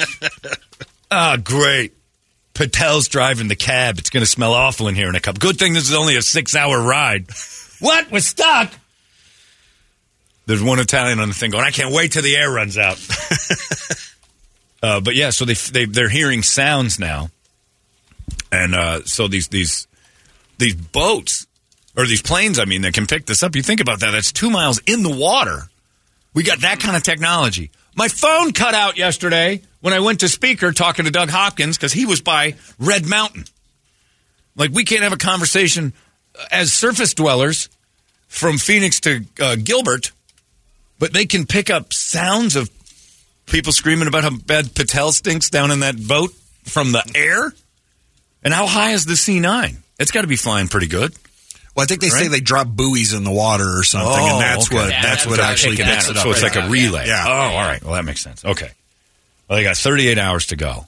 ah 1.11 1.37
great. 1.43 1.93
Patel's 2.53 3.07
driving 3.09 3.47
the 3.49 3.55
cab. 3.55 3.97
It's 3.99 4.09
going 4.09 4.23
to 4.23 4.29
smell 4.29 4.53
awful 4.53 4.87
in 4.87 4.95
here 4.95 5.09
in 5.09 5.15
a 5.15 5.19
couple. 5.19 5.39
Good 5.39 5.57
thing 5.57 5.73
this 5.73 5.89
is 5.89 5.95
only 5.95 6.15
a 6.17 6.21
six-hour 6.21 6.81
ride. 6.81 7.27
What? 7.79 8.11
We're 8.11 8.19
stuck. 8.19 8.71
There's 10.45 10.63
one 10.63 10.79
Italian 10.79 11.19
on 11.19 11.27
the 11.27 11.35
thing 11.35 11.51
going. 11.51 11.63
I 11.63 11.71
can't 11.71 11.93
wait 11.93 12.11
till 12.11 12.23
the 12.23 12.35
air 12.35 12.49
runs 12.49 12.77
out. 12.77 12.97
uh, 14.83 14.99
but 14.99 15.15
yeah, 15.15 15.29
so 15.29 15.45
they 15.45 15.53
they 15.53 15.85
they're 15.85 16.09
hearing 16.09 16.41
sounds 16.41 16.99
now, 16.99 17.29
and 18.51 18.73
uh, 18.73 19.03
so 19.03 19.27
these 19.27 19.47
these 19.49 19.87
these 20.57 20.75
boats 20.75 21.45
or 21.95 22.05
these 22.05 22.21
planes, 22.21 22.59
I 22.59 22.65
mean, 22.65 22.81
that 22.83 22.93
can 22.93 23.07
pick 23.07 23.25
this 23.25 23.43
up. 23.43 23.55
You 23.55 23.61
think 23.61 23.81
about 23.81 23.99
that. 23.99 24.11
That's 24.11 24.31
two 24.31 24.49
miles 24.49 24.79
in 24.85 25.03
the 25.03 25.15
water. 25.15 25.69
We 26.33 26.43
got 26.43 26.61
that 26.61 26.79
kind 26.79 26.95
of 26.95 27.03
technology. 27.03 27.71
My 27.95 28.07
phone 28.07 28.53
cut 28.53 28.73
out 28.73 28.97
yesterday 28.97 29.61
when 29.81 29.93
I 29.93 29.99
went 29.99 30.21
to 30.21 30.29
speaker 30.29 30.71
talking 30.71 31.05
to 31.05 31.11
Doug 31.11 31.29
Hopkins 31.29 31.77
because 31.77 31.91
he 31.91 32.05
was 32.05 32.21
by 32.21 32.55
Red 32.79 33.05
Mountain. 33.05 33.45
Like, 34.55 34.71
we 34.71 34.83
can't 34.83 35.03
have 35.03 35.13
a 35.13 35.17
conversation 35.17 35.93
as 36.51 36.71
surface 36.73 37.13
dwellers 37.13 37.69
from 38.27 38.57
Phoenix 38.57 38.99
to 39.01 39.23
uh, 39.41 39.55
Gilbert, 39.55 40.11
but 40.99 41.13
they 41.13 41.25
can 41.25 41.45
pick 41.45 41.69
up 41.69 41.93
sounds 41.93 42.55
of 42.55 42.69
people 43.45 43.71
screaming 43.71 44.07
about 44.07 44.23
how 44.23 44.29
bad 44.35 44.73
Patel 44.75 45.11
stinks 45.11 45.49
down 45.49 45.71
in 45.71 45.79
that 45.81 45.95
boat 46.07 46.31
from 46.63 46.91
the 46.91 47.03
air. 47.15 47.53
And 48.43 48.53
how 48.53 48.67
high 48.67 48.91
is 48.91 49.05
the 49.05 49.13
C9? 49.15 49.75
It's 49.99 50.11
got 50.11 50.21
to 50.21 50.27
be 50.27 50.37
flying 50.37 50.67
pretty 50.69 50.87
good. 50.87 51.13
Well, 51.75 51.83
I 51.83 51.87
think 51.87 51.99
they 52.01 52.09
say 52.09 52.27
they 52.29 52.39
drop 52.39 52.67
buoys 52.67 53.13
in 53.13 53.23
the 53.23 53.31
water 53.31 53.65
or 53.79 53.83
something, 53.83 54.09
Oh, 54.11 54.33
and 54.33 54.41
that's 54.41 54.67
okay. 54.67 54.75
what 54.75 54.89
Yeah, 54.89 55.01
that's 55.01 55.25
that's 55.25 55.27
what 55.27 55.39
actually 55.39 55.75
picks 55.77 56.09
it 56.09 56.15
up. 56.17 56.23
So 56.23 56.29
it's 56.31 56.41
right 56.43 56.55
like 56.55 56.63
a 56.63 56.67
now. 56.67 56.69
relay. 56.71 57.07
Yeah. 57.07 57.25
Oh, 57.27 57.31
all 57.31 57.63
right. 57.63 57.83
Well, 57.83 57.93
that 57.93 58.05
makes 58.05 58.21
sense. 58.21 58.43
Okay. 58.45 58.69
Well, 59.49 59.57
they 59.57 59.63
got 59.63 59.77
38 59.77 60.17
hours 60.17 60.47
to 60.47 60.55
go 60.55 60.87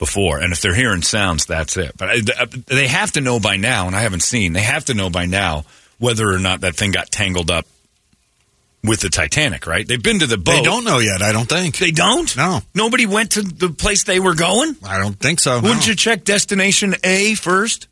before, 0.00 0.38
and 0.40 0.52
if 0.52 0.60
they're 0.60 0.74
hearing 0.74 1.02
sounds, 1.02 1.46
that's 1.46 1.76
it. 1.76 1.96
But 1.96 2.08
I, 2.08 2.14
uh, 2.42 2.46
they 2.66 2.88
have 2.88 3.12
to 3.12 3.20
know 3.20 3.38
by 3.38 3.56
now, 3.56 3.86
and 3.86 3.94
I 3.94 4.00
haven't 4.00 4.24
seen. 4.24 4.54
They 4.54 4.62
have 4.62 4.86
to 4.86 4.94
know 4.94 5.10
by 5.10 5.26
now 5.26 5.64
whether 5.98 6.28
or 6.28 6.40
not 6.40 6.62
that 6.62 6.74
thing 6.74 6.90
got 6.90 7.12
tangled 7.12 7.50
up 7.50 7.66
with 8.82 9.00
the 9.00 9.10
Titanic, 9.10 9.66
right? 9.66 9.86
They've 9.86 10.02
been 10.02 10.20
to 10.20 10.26
the 10.26 10.38
boat. 10.38 10.52
They 10.56 10.62
don't 10.62 10.84
know 10.84 10.98
yet. 10.98 11.22
I 11.22 11.32
don't 11.32 11.48
think. 11.48 11.76
They 11.76 11.90
don't? 11.90 12.34
No. 12.36 12.60
Nobody 12.74 13.04
went 13.06 13.32
to 13.32 13.42
the 13.42 13.68
place 13.68 14.04
they 14.04 14.18
were 14.18 14.34
going? 14.34 14.74
I 14.82 14.98
don't 14.98 15.20
think 15.20 15.38
so. 15.38 15.60
Wouldn't 15.60 15.86
you 15.86 15.94
check 15.94 16.24
destination 16.24 16.94
A 17.04 17.34
first? 17.34 17.86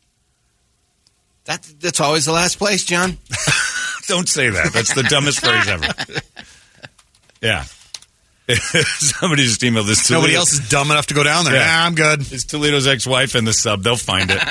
That, 1.45 1.63
that's 1.81 2.01
always 2.01 2.25
the 2.25 2.33
last 2.33 2.59
place, 2.59 2.85
John. 2.85 3.17
Don't 4.07 4.29
say 4.29 4.51
that. 4.51 4.73
That's 4.73 4.95
the 4.95 5.03
dumbest 5.03 5.41
phrase 5.41 5.69
ever. 5.69 5.87
Yeah. 7.41 7.65
Somebody 8.99 9.45
just 9.45 9.61
emailed 9.61 9.87
this. 9.87 10.07
To 10.07 10.15
nobody 10.15 10.35
else 10.35 10.53
is 10.55 10.69
dumb 10.69 10.91
enough 10.91 11.07
to 11.07 11.15
go 11.15 11.23
down 11.23 11.45
there. 11.45 11.55
Yeah. 11.55 11.67
Nah, 11.67 11.85
I'm 11.87 11.95
good. 11.95 12.21
It's 12.33 12.45
Toledo's 12.45 12.87
ex-wife 12.87 13.35
in 13.37 13.45
the 13.45 13.53
sub. 13.53 13.83
They'll 13.83 13.97
find 13.97 14.31
it. 14.31 14.39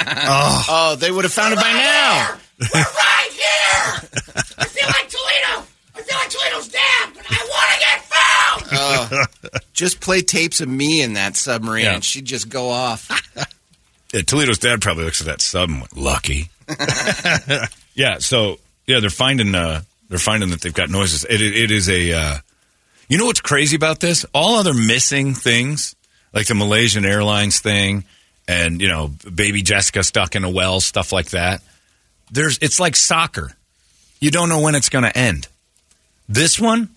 Oh, 0.70 0.96
they 1.00 1.10
would 1.12 1.24
have 1.24 1.34
found 1.34 1.54
it 1.54 1.58
by 1.60 1.72
now. 1.72 2.38
We're 2.60 2.82
right 2.82 3.30
here. 3.32 4.10
I 4.58 4.66
feel 4.66 4.88
like 4.88 5.08
Toledo. 5.10 5.68
I 5.96 6.02
feel 6.02 6.18
like 6.18 6.30
Toledo's 6.30 6.68
dad, 6.68 7.10
but 7.16 7.26
I 7.30 7.48
want 7.50 7.72
to 7.74 7.80
get 9.10 9.28
found. 9.50 9.64
Just 9.74 10.00
play 10.02 10.22
tapes 10.22 10.60
of 10.62 10.68
me 10.70 11.02
in 11.02 11.14
that 11.14 11.36
submarine, 11.36 11.86
Yeah. 11.86 11.94
and 11.96 12.04
she'd 12.04 12.26
just 12.26 12.50
go 12.50 12.70
off. 12.70 13.10
Yeah, 14.14 14.22
Toledo's 14.22 14.58
dad 14.58 14.82
probably 14.82 15.04
looks 15.04 15.20
at 15.20 15.28
that 15.28 15.42
sub 15.42 15.68
and 15.70 15.82
went, 15.82 15.98
"Lucky." 15.98 16.50
yeah. 17.94 18.20
So 18.20 18.58
yeah, 18.86 19.02
they're 19.02 19.10
finding 19.10 19.54
uh, 19.54 19.82
they're 20.08 20.18
finding 20.18 20.50
that 20.52 20.62
they've 20.62 20.74
got 20.74 20.90
noises. 20.90 21.26
It, 21.30 21.42
it, 21.42 21.54
it 21.56 21.72
is 21.72 21.90
a. 21.90 22.14
Uh, 22.14 22.38
you 23.08 23.18
know 23.18 23.26
what's 23.26 23.42
crazy 23.42 23.76
about 23.76 24.00
this? 24.00 24.26
All 24.34 24.56
other 24.56 24.74
missing 24.74 25.34
things, 25.34 25.96
like 26.34 26.48
the 26.48 26.56
Malaysian 26.56 27.06
Airlines 27.06 27.60
thing, 27.60 28.04
and 28.48 28.82
you 28.82 28.88
know, 28.88 29.12
baby 29.34 29.62
Jessica 29.62 30.04
stuck 30.04 30.36
in 30.36 30.44
a 30.44 30.50
well, 30.50 30.80
stuff 30.80 31.12
like 31.12 31.30
that. 31.30 31.62
There's, 32.32 32.58
it's 32.62 32.80
like 32.80 32.96
soccer. 32.96 33.54
You 34.20 34.32
don't 34.32 34.50
know 34.50 34.60
when 34.62 34.76
it's 34.76 34.90
going 34.90 35.04
to 35.06 35.18
end. 35.18 35.48
This 36.28 36.60
one, 36.60 36.90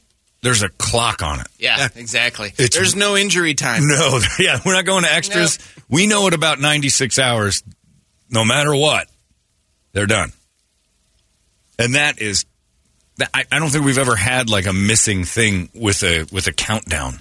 there's 0.43 0.63
a 0.63 0.69
clock 0.71 1.23
on 1.23 1.39
it. 1.41 1.47
Yeah, 1.59 1.87
exactly. 1.95 2.49
It's- 2.49 2.71
There's 2.75 2.97
no 2.97 3.17
injury 3.17 3.55
time. 3.55 3.87
No, 3.87 4.19
yeah, 4.41 4.59
we're 4.65 4.73
not 4.75 4.87
going 4.87 5.05
to 5.05 5.13
extras. 5.13 5.59
We 5.89 6.07
know 6.07 6.27
at 6.27 6.35
about 6.35 6.59
96 6.61 7.19
hours, 7.19 7.63
no 8.31 8.45
matter 8.45 8.75
what, 8.75 9.07
they're 9.93 10.07
done. 10.07 10.33
And 11.79 11.95
that 11.95 12.21
is, 12.21 12.45
that- 12.45 12.50
I, 13.35 13.45
I 13.53 13.59
don't 13.59 13.71
think 13.71 13.85
we've 13.85 13.99
ever 13.99 14.17
had 14.17 14.49
like 14.51 14.67
a 14.67 14.73
missing 14.73 15.25
thing 15.25 15.69
with 15.75 16.03
a 16.03 16.27
with 16.33 16.47
a 16.47 16.53
countdown. 16.53 17.21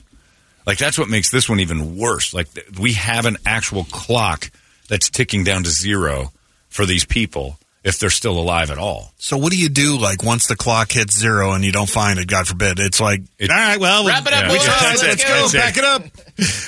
Like 0.65 0.77
that's 0.77 0.97
what 0.99 1.09
makes 1.09 1.31
this 1.31 1.49
one 1.49 1.59
even 1.59 1.97
worse. 1.97 2.33
Like 2.33 2.47
we 2.79 2.93
have 2.93 3.25
an 3.25 3.37
actual 3.45 3.85
clock 3.85 4.51
that's 4.87 5.09
ticking 5.09 5.43
down 5.43 5.63
to 5.63 5.69
zero 5.69 6.31
for 6.69 6.85
these 6.85 7.05
people 7.05 7.57
if 7.83 7.97
they're 7.97 8.09
still 8.09 8.37
alive 8.37 8.69
at 8.71 8.77
all. 8.77 9.13
So 9.17 9.37
what 9.37 9.51
do 9.53 9.57
you 9.57 9.69
do 9.69 9.97
like 9.97 10.21
once 10.23 10.47
the 10.47 10.55
clock 10.55 10.91
hits 10.91 11.17
zero 11.17 11.53
and 11.53 11.63
you 11.63 11.71
don't 11.71 11.89
find 11.89 12.19
it? 12.19 12.27
God 12.27 12.47
forbid. 12.47 12.77
It's 12.79 12.99
like 12.99 13.21
It- 13.39 13.49
all 13.49 13.55
right, 13.55 13.79
well, 13.79 14.05
Wrap 14.05 14.27
it 14.27 14.33
up, 14.33 14.41
Yeah, 14.43 14.47
boys. 14.49 14.65
that's 14.65 15.01
Let's 15.03 15.23
it, 15.23 15.27
go. 15.27 15.33
that's 15.33 15.53
it. 15.53 15.57
Back 15.57 15.77
it 15.77 15.83
up. 15.83 16.03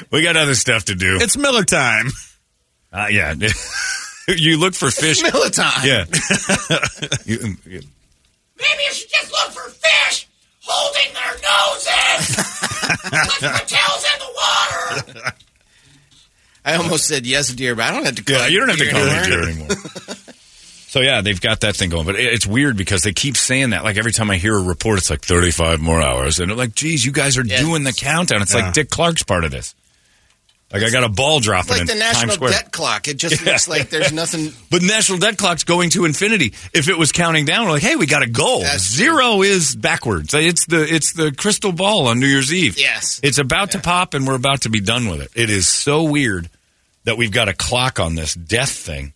We 0.11 0.23
got 0.23 0.35
other 0.37 0.55
stuff 0.55 0.85
to 0.85 0.95
do. 0.95 1.17
It's 1.21 1.37
Miller 1.37 1.63
time. 1.63 2.07
Uh, 2.93 3.07
yeah, 3.09 3.33
you 4.27 4.57
look 4.59 4.73
for 4.73 4.89
fish. 4.91 5.21
Miller 5.23 5.49
time. 5.49 5.85
Yeah. 5.87 6.05
You- 7.25 7.57
you- 7.65 7.81
Maybe 8.61 8.83
you 8.87 8.93
should 8.93 9.09
just 9.09 9.31
look 9.31 9.51
for 9.51 9.69
fish 9.69 10.27
holding 10.61 11.13
their 11.13 11.33
noses. 11.41 12.35
Put 13.01 13.41
the 13.41 13.63
tails 13.67 14.05
in 14.05 14.19
the 14.19 15.21
water. 15.21 15.33
I 16.65 16.75
almost 16.75 17.07
said 17.07 17.25
yes, 17.25 17.51
dear, 17.53 17.73
but 17.75 17.85
I 17.85 17.91
don't 17.91 18.05
have 18.05 18.15
to. 18.23 18.31
Yeah, 18.33 18.45
you 18.47 18.59
don't 18.59 18.69
have 18.69 18.77
to 18.77 18.83
deer 18.83 18.93
call 18.93 19.01
it 19.01 19.09
anymore. 19.09 19.25
deer 19.25 19.49
anymore. 19.49 19.69
so 20.87 20.99
yeah, 21.01 21.21
they've 21.21 21.41
got 21.41 21.61
that 21.61 21.75
thing 21.75 21.89
going, 21.89 22.05
but 22.05 22.15
it's 22.19 22.45
weird 22.45 22.77
because 22.77 23.01
they 23.01 23.13
keep 23.13 23.35
saying 23.35 23.71
that. 23.71 23.83
Like 23.83 23.97
every 23.97 24.11
time 24.11 24.29
I 24.29 24.37
hear 24.37 24.55
a 24.55 24.61
report, 24.61 24.99
it's 24.99 25.09
like 25.09 25.21
thirty-five 25.21 25.79
more 25.79 26.01
hours, 26.01 26.39
and 26.39 26.49
they're 26.49 26.57
like, 26.57 26.75
"Geez, 26.75 27.03
you 27.03 27.11
guys 27.11 27.37
are 27.39 27.45
Yeah. 27.45 27.59
doing 27.61 27.83
the 27.83 27.93
countdown." 27.93 28.43
It's 28.43 28.53
Yeah. 28.53 28.65
like 28.65 28.73
Dick 28.73 28.91
Clark's 28.91 29.23
part 29.23 29.43
of 29.43 29.49
this. 29.49 29.73
Like 30.73 30.83
I 30.83 30.89
got 30.89 31.03
a 31.03 31.09
ball 31.09 31.39
dropping 31.41 31.71
Like 31.71 31.81
in 31.81 31.87
the 31.87 31.95
national 31.95 32.37
debt 32.47 32.71
clock. 32.71 33.07
It 33.09 33.17
just 33.17 33.41
Yeah. 33.41 33.51
looks 33.51 33.67
like 33.67 33.89
there's 33.89 34.11
nothing. 34.13 34.53
But 34.69 34.81
national 34.83 35.17
debt 35.17 35.37
clock's 35.37 35.65
going 35.65 35.89
to 35.91 36.05
infinity. 36.05 36.53
If 36.73 36.87
it 36.87 36.97
was 36.97 37.11
counting 37.11 37.43
down, 37.45 37.65
we're 37.65 37.71
like, 37.73 37.81
"Hey, 37.81 37.97
we 37.97 38.05
got 38.05 38.21
a 38.23 38.27
goal." 38.29 38.61
That's 38.61 38.83
Zero 38.89 39.41
is 39.41 39.75
backwards. 39.75 40.33
It's 40.33 40.65
the 40.67 40.81
it's 40.81 41.11
the 41.13 41.33
crystal 41.33 41.73
ball 41.73 42.07
on 42.07 42.19
New 42.21 42.27
Year's 42.27 42.53
Eve. 42.53 42.77
Yes. 42.79 43.19
It's 43.21 43.37
about 43.37 43.71
to 43.71 43.79
pop, 43.79 44.13
and 44.13 44.25
we're 44.25 44.35
about 44.35 44.61
to 44.61 44.69
be 44.69 44.79
done 44.79 45.09
with 45.09 45.19
it. 45.21 45.31
It 45.35 45.49
is 45.49 45.67
so 45.67 46.03
weird 46.03 46.49
that 47.03 47.17
we've 47.17 47.31
got 47.31 47.49
a 47.49 47.53
clock 47.53 47.99
on 47.99 48.15
this 48.15 48.33
death 48.33 48.71
thing. 48.71 49.11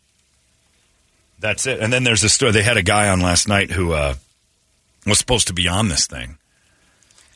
That's 1.39 1.65
it. 1.67 1.79
And 1.79 1.91
then 1.93 2.03
there's 2.03 2.23
a 2.23 2.29
story. 2.29 2.51
They 2.51 2.63
had 2.63 2.77
a 2.77 2.81
guy 2.83 3.09
on 3.09 3.21
last 3.21 3.47
night 3.47 3.71
who 3.71 3.93
uh, 3.93 4.15
was 5.05 5.19
supposed 5.19 5.47
to 5.47 5.53
be 5.53 5.67
on 5.67 5.87
this 5.89 6.07
thing, 6.07 6.37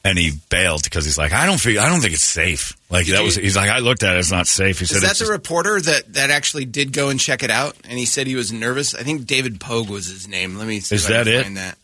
and 0.03 0.17
he 0.17 0.31
bailed 0.49 0.83
because 0.83 1.03
he's 1.05 1.17
like, 1.17 1.33
I 1.33 1.45
don't 1.45 1.59
feel, 1.59 1.81
I 1.81 1.89
don't 1.89 1.99
think 2.01 2.13
it's 2.13 2.23
safe. 2.23 2.73
Like 2.89 3.07
that 3.07 3.21
was. 3.21 3.35
He's 3.35 3.55
like, 3.57 3.69
I 3.69 3.79
looked 3.79 4.03
at 4.03 4.15
it. 4.15 4.19
It's 4.19 4.31
not 4.31 4.47
safe. 4.47 4.79
He 4.79 4.85
said, 4.85 4.97
Is 4.97 5.01
that 5.03 5.09
the 5.09 5.19
just- 5.19 5.31
reporter 5.31 5.79
that, 5.81 6.13
that 6.13 6.29
actually 6.31 6.65
did 6.65 6.93
go 6.93 7.09
and 7.09 7.19
check 7.19 7.43
it 7.43 7.51
out? 7.51 7.75
And 7.83 7.99
he 7.99 8.05
said 8.05 8.25
he 8.27 8.35
was 8.35 8.51
nervous. 8.53 8.95
I 8.95 9.03
think 9.03 9.25
David 9.25 9.59
Pogue 9.59 9.89
was 9.89 10.07
his 10.07 10.27
name. 10.27 10.55
Let 10.57 10.67
me 10.67 10.79
see 10.79 10.95
Is 10.95 11.05
if 11.05 11.11
I 11.11 11.23
that 11.23 11.25
can 11.25 11.33
it? 11.35 11.43
find 11.43 11.57
that. 11.57 11.77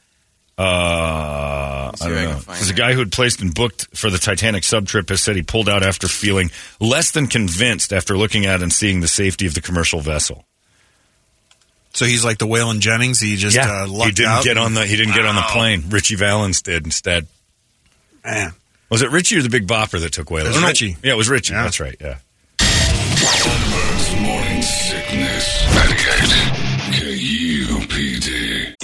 Uh, 0.57 1.91
I 1.91 1.91
don't 1.99 2.13
know. 2.15 2.31
find 2.37 2.57
There's 2.57 2.69
a 2.69 2.73
guy 2.73 2.93
who 2.93 2.99
had 2.99 3.11
placed 3.11 3.41
and 3.41 3.53
booked 3.53 3.87
for 3.95 4.09
the 4.09 4.17
Titanic 4.17 4.63
sub 4.63 4.87
trip 4.87 5.09
has 5.09 5.21
said 5.21 5.35
he 5.35 5.43
pulled 5.43 5.67
out 5.67 5.83
after 5.83 6.07
feeling 6.07 6.49
less 6.79 7.11
than 7.11 7.27
convinced 7.27 7.91
after 7.91 8.17
looking 8.17 8.45
at 8.45 8.61
and 8.61 8.71
seeing 8.71 9.01
the 9.01 9.07
safety 9.09 9.45
of 9.47 9.53
the 9.53 9.59
commercial 9.61 9.99
vessel. 9.99 10.45
So 11.93 12.05
he's 12.05 12.23
like 12.25 12.37
the 12.37 12.47
Waylon 12.47 12.79
Jennings. 12.79 13.19
He 13.19 13.35
just 13.35 13.57
uh, 13.57 13.85
he 13.85 14.11
didn't 14.11 14.25
out. 14.31 14.43
get 14.43 14.57
on 14.57 14.73
the 14.73 14.85
he 14.85 14.95
didn't 14.97 15.13
get 15.13 15.25
on 15.25 15.35
the 15.35 15.41
plane. 15.43 15.83
Ritchie 15.89 16.15
Valens 16.15 16.61
did 16.61 16.85
instead. 16.85 17.27
Man. 18.25 18.51
Was 18.89 19.01
it 19.01 19.11
Ritchie 19.11 19.37
or 19.37 19.41
the 19.41 19.49
Big 19.49 19.67
Bopper 19.67 19.99
that 19.99 20.11
took 20.13 20.29
Whalers? 20.29 20.55
It 20.55 20.59
was. 20.59 20.67
Ritchie. 20.67 20.97
Yeah, 21.03 21.13
it 21.13 21.17
was 21.17 21.29
Ritchie. 21.29 21.53
Yeah. 21.53 21.63
That's 21.63 21.79
right. 21.79 21.95
Yeah. 21.99 22.17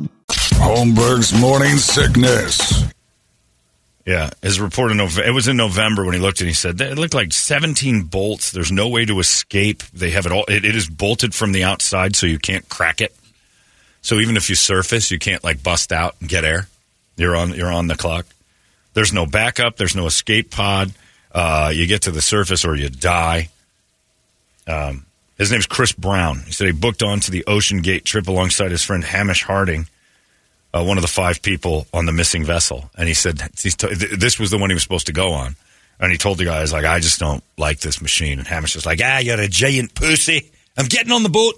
Holmberg's 0.00 1.38
morning 1.38 1.76
sickness. 1.76 2.84
Yeah, 4.04 4.30
his 4.40 4.58
report 4.58 4.90
in 4.90 4.96
November. 4.96 5.28
It 5.28 5.32
was 5.32 5.48
in 5.48 5.58
November 5.58 6.04
when 6.04 6.14
he 6.14 6.20
looked 6.20 6.40
and 6.40 6.48
he 6.48 6.54
said 6.54 6.80
it 6.80 6.96
looked 6.96 7.12
like 7.12 7.32
17 7.32 8.04
bolts. 8.04 8.50
There's 8.52 8.72
no 8.72 8.88
way 8.88 9.04
to 9.04 9.20
escape. 9.20 9.82
They 9.92 10.10
have 10.10 10.24
it 10.24 10.32
all. 10.32 10.44
It, 10.48 10.64
it 10.64 10.74
is 10.74 10.88
bolted 10.88 11.34
from 11.34 11.52
the 11.52 11.64
outside, 11.64 12.16
so 12.16 12.26
you 12.26 12.38
can't 12.38 12.66
crack 12.70 13.02
it. 13.02 13.14
So 14.00 14.16
even 14.16 14.38
if 14.38 14.48
you 14.48 14.56
surface, 14.56 15.10
you 15.10 15.18
can't 15.18 15.44
like 15.44 15.62
bust 15.62 15.92
out 15.92 16.16
and 16.20 16.28
get 16.28 16.44
air. 16.44 16.68
You're 17.16 17.36
on. 17.36 17.52
You're 17.52 17.70
on 17.70 17.88
the 17.88 17.96
clock. 17.96 18.24
There's 18.94 19.12
no 19.12 19.26
backup. 19.26 19.76
There's 19.76 19.94
no 19.94 20.06
escape 20.06 20.50
pod. 20.50 20.92
Uh, 21.30 21.70
you 21.74 21.86
get 21.86 22.02
to 22.02 22.10
the 22.10 22.22
surface 22.22 22.64
or 22.64 22.74
you 22.74 22.88
die. 22.88 23.50
Um, 24.66 25.04
his 25.38 25.50
name's 25.50 25.66
Chris 25.66 25.92
Brown. 25.92 26.40
He 26.40 26.52
said 26.52 26.66
he 26.66 26.72
booked 26.72 27.02
onto 27.02 27.32
the 27.32 27.44
OceanGate 27.46 28.04
trip 28.04 28.28
alongside 28.28 28.70
his 28.70 28.84
friend 28.84 29.04
Hamish 29.04 29.44
Harding 29.44 29.86
uh, 30.74 30.84
one 30.84 30.98
of 30.98 31.02
the 31.02 31.08
five 31.08 31.40
people 31.42 31.86
on 31.92 32.06
the 32.06 32.12
missing 32.12 32.44
vessel, 32.44 32.90
and 32.96 33.08
he 33.08 33.14
said 33.14 33.40
he's 33.60 33.76
t- 33.76 33.94
th- 33.94 34.18
this 34.18 34.38
was 34.38 34.50
the 34.50 34.58
one 34.58 34.70
he 34.70 34.74
was 34.74 34.82
supposed 34.82 35.06
to 35.06 35.12
go 35.12 35.32
on, 35.32 35.56
and 35.98 36.12
he 36.12 36.18
told 36.18 36.38
the 36.38 36.44
guys 36.44 36.72
like, 36.72 36.84
"I 36.84 37.00
just 37.00 37.18
don't 37.18 37.42
like 37.56 37.80
this 37.80 38.02
machine." 38.02 38.38
And 38.38 38.46
Hamish 38.46 38.74
was 38.74 38.84
like, 38.84 39.00
"Ah, 39.02 39.18
you're 39.18 39.40
a 39.40 39.48
giant 39.48 39.94
pussy. 39.94 40.50
I'm 40.76 40.86
getting 40.86 41.12
on 41.12 41.22
the 41.22 41.28
boat." 41.28 41.54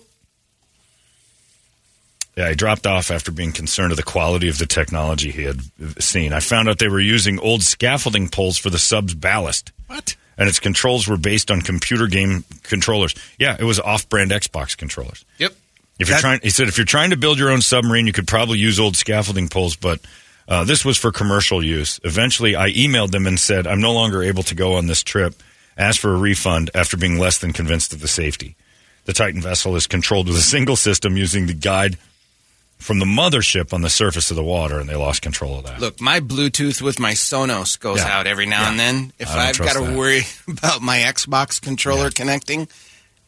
Yeah, 2.37 2.51
he 2.51 2.55
dropped 2.55 2.87
off 2.87 3.11
after 3.11 3.33
being 3.33 3.53
concerned 3.53 3.91
of 3.91 3.97
the 3.97 4.05
quality 4.05 4.49
of 4.49 4.59
the 4.59 4.67
technology 4.67 5.31
he 5.33 5.43
had 5.43 5.61
seen. 6.01 6.33
I 6.33 6.41
found 6.41 6.69
out 6.69 6.79
they 6.79 6.89
were 6.89 7.01
using 7.01 7.41
old 7.41 7.63
scaffolding 7.63 8.29
poles 8.29 8.57
for 8.57 8.71
the 8.71 8.79
sub's 8.79 9.15
ballast. 9.15 9.73
What? 9.89 10.15
And 10.41 10.49
its 10.49 10.59
controls 10.59 11.07
were 11.07 11.19
based 11.19 11.51
on 11.51 11.61
computer 11.61 12.09
game 12.09 12.45
controllers. 12.65 13.15
Yeah, 13.39 13.57
it 13.61 13.65
was 13.65 13.79
off-brand 13.79 14.33
Xbox 14.33 14.77
controllers. 14.77 15.25
Yep. 15.39 15.53
If 15.99 16.09
you're 16.09 16.17
That- 16.17 16.21
trying, 16.23 16.41
he 16.43 16.49
said, 16.51 16.67
if 16.67 16.79
you're 16.79 16.87
trying 16.87 17.11
to 17.11 17.17
build 17.17 17.39
your 17.39 17.51
own 17.51 17.61
submarine, 17.61 18.07
you 18.07 18.13
could 18.15 18.27
probably 18.27 18.59
use 18.59 18.81
old 18.81 18.97
scaffolding 18.97 19.49
poles, 19.49 19.77
but 19.77 20.01
uh, 20.49 20.65
this 20.65 20.83
was 20.85 20.97
for 20.97 21.13
commercial 21.13 21.63
use. 21.63 22.01
Eventually, 22.03 22.57
I 22.57 22.71
emailed 22.73 23.11
them 23.13 23.27
and 23.27 23.39
said, 23.39 23.67
I'm 23.67 23.81
no 23.83 23.93
longer 23.93 24.23
able 24.23 24.43
to 24.45 24.55
go 24.55 24.75
on 24.75 24.87
this 24.87 25.03
trip. 25.03 25.35
Asked 25.77 26.01
for 26.01 26.13
a 26.13 26.19
refund 26.19 26.71
after 26.75 26.97
being 26.97 27.19
less 27.19 27.39
than 27.39 27.53
convinced 27.53 27.93
of 27.93 28.01
the 28.01 28.09
safety. 28.09 28.57
The 29.05 29.13
Titan 29.13 29.41
vessel 29.41 29.77
is 29.77 29.87
controlled 29.87 30.27
with 30.27 30.37
a 30.37 30.41
single 30.43 30.77
system 30.77 31.17
using 31.17 31.47
the 31.47 31.55
guide 31.55 31.99
from 32.81 32.99
the 32.99 33.05
mothership 33.05 33.73
on 33.73 33.83
the 33.83 33.91
surface 33.91 34.31
of 34.31 34.37
the 34.37 34.43
water, 34.43 34.79
and 34.81 34.89
they 34.89 34.97
lost 34.97 35.23
control 35.23 35.59
of 35.59 35.65
that. 35.67 35.81
Look, 35.81 36.01
my 36.01 36.19
Bluetooth 36.21 36.83
with 36.83 36.99
my 36.99 37.13
Sonos 37.13 37.79
goes 37.79 37.99
Yeah. 37.99 38.19
out 38.19 38.27
every 38.27 38.47
now 38.47 38.63
Yeah. 38.63 38.71
and 38.71 38.79
then. 38.81 39.13
If 39.19 39.29
I 39.31 39.53
don't 39.53 39.67
I've 39.69 39.75
got 39.75 39.85
to 39.85 39.97
worry 39.97 40.23
about 40.49 40.83
my 40.83 40.99
Xbox 40.99 41.61
controller 41.61 42.11
connecting, 42.11 42.67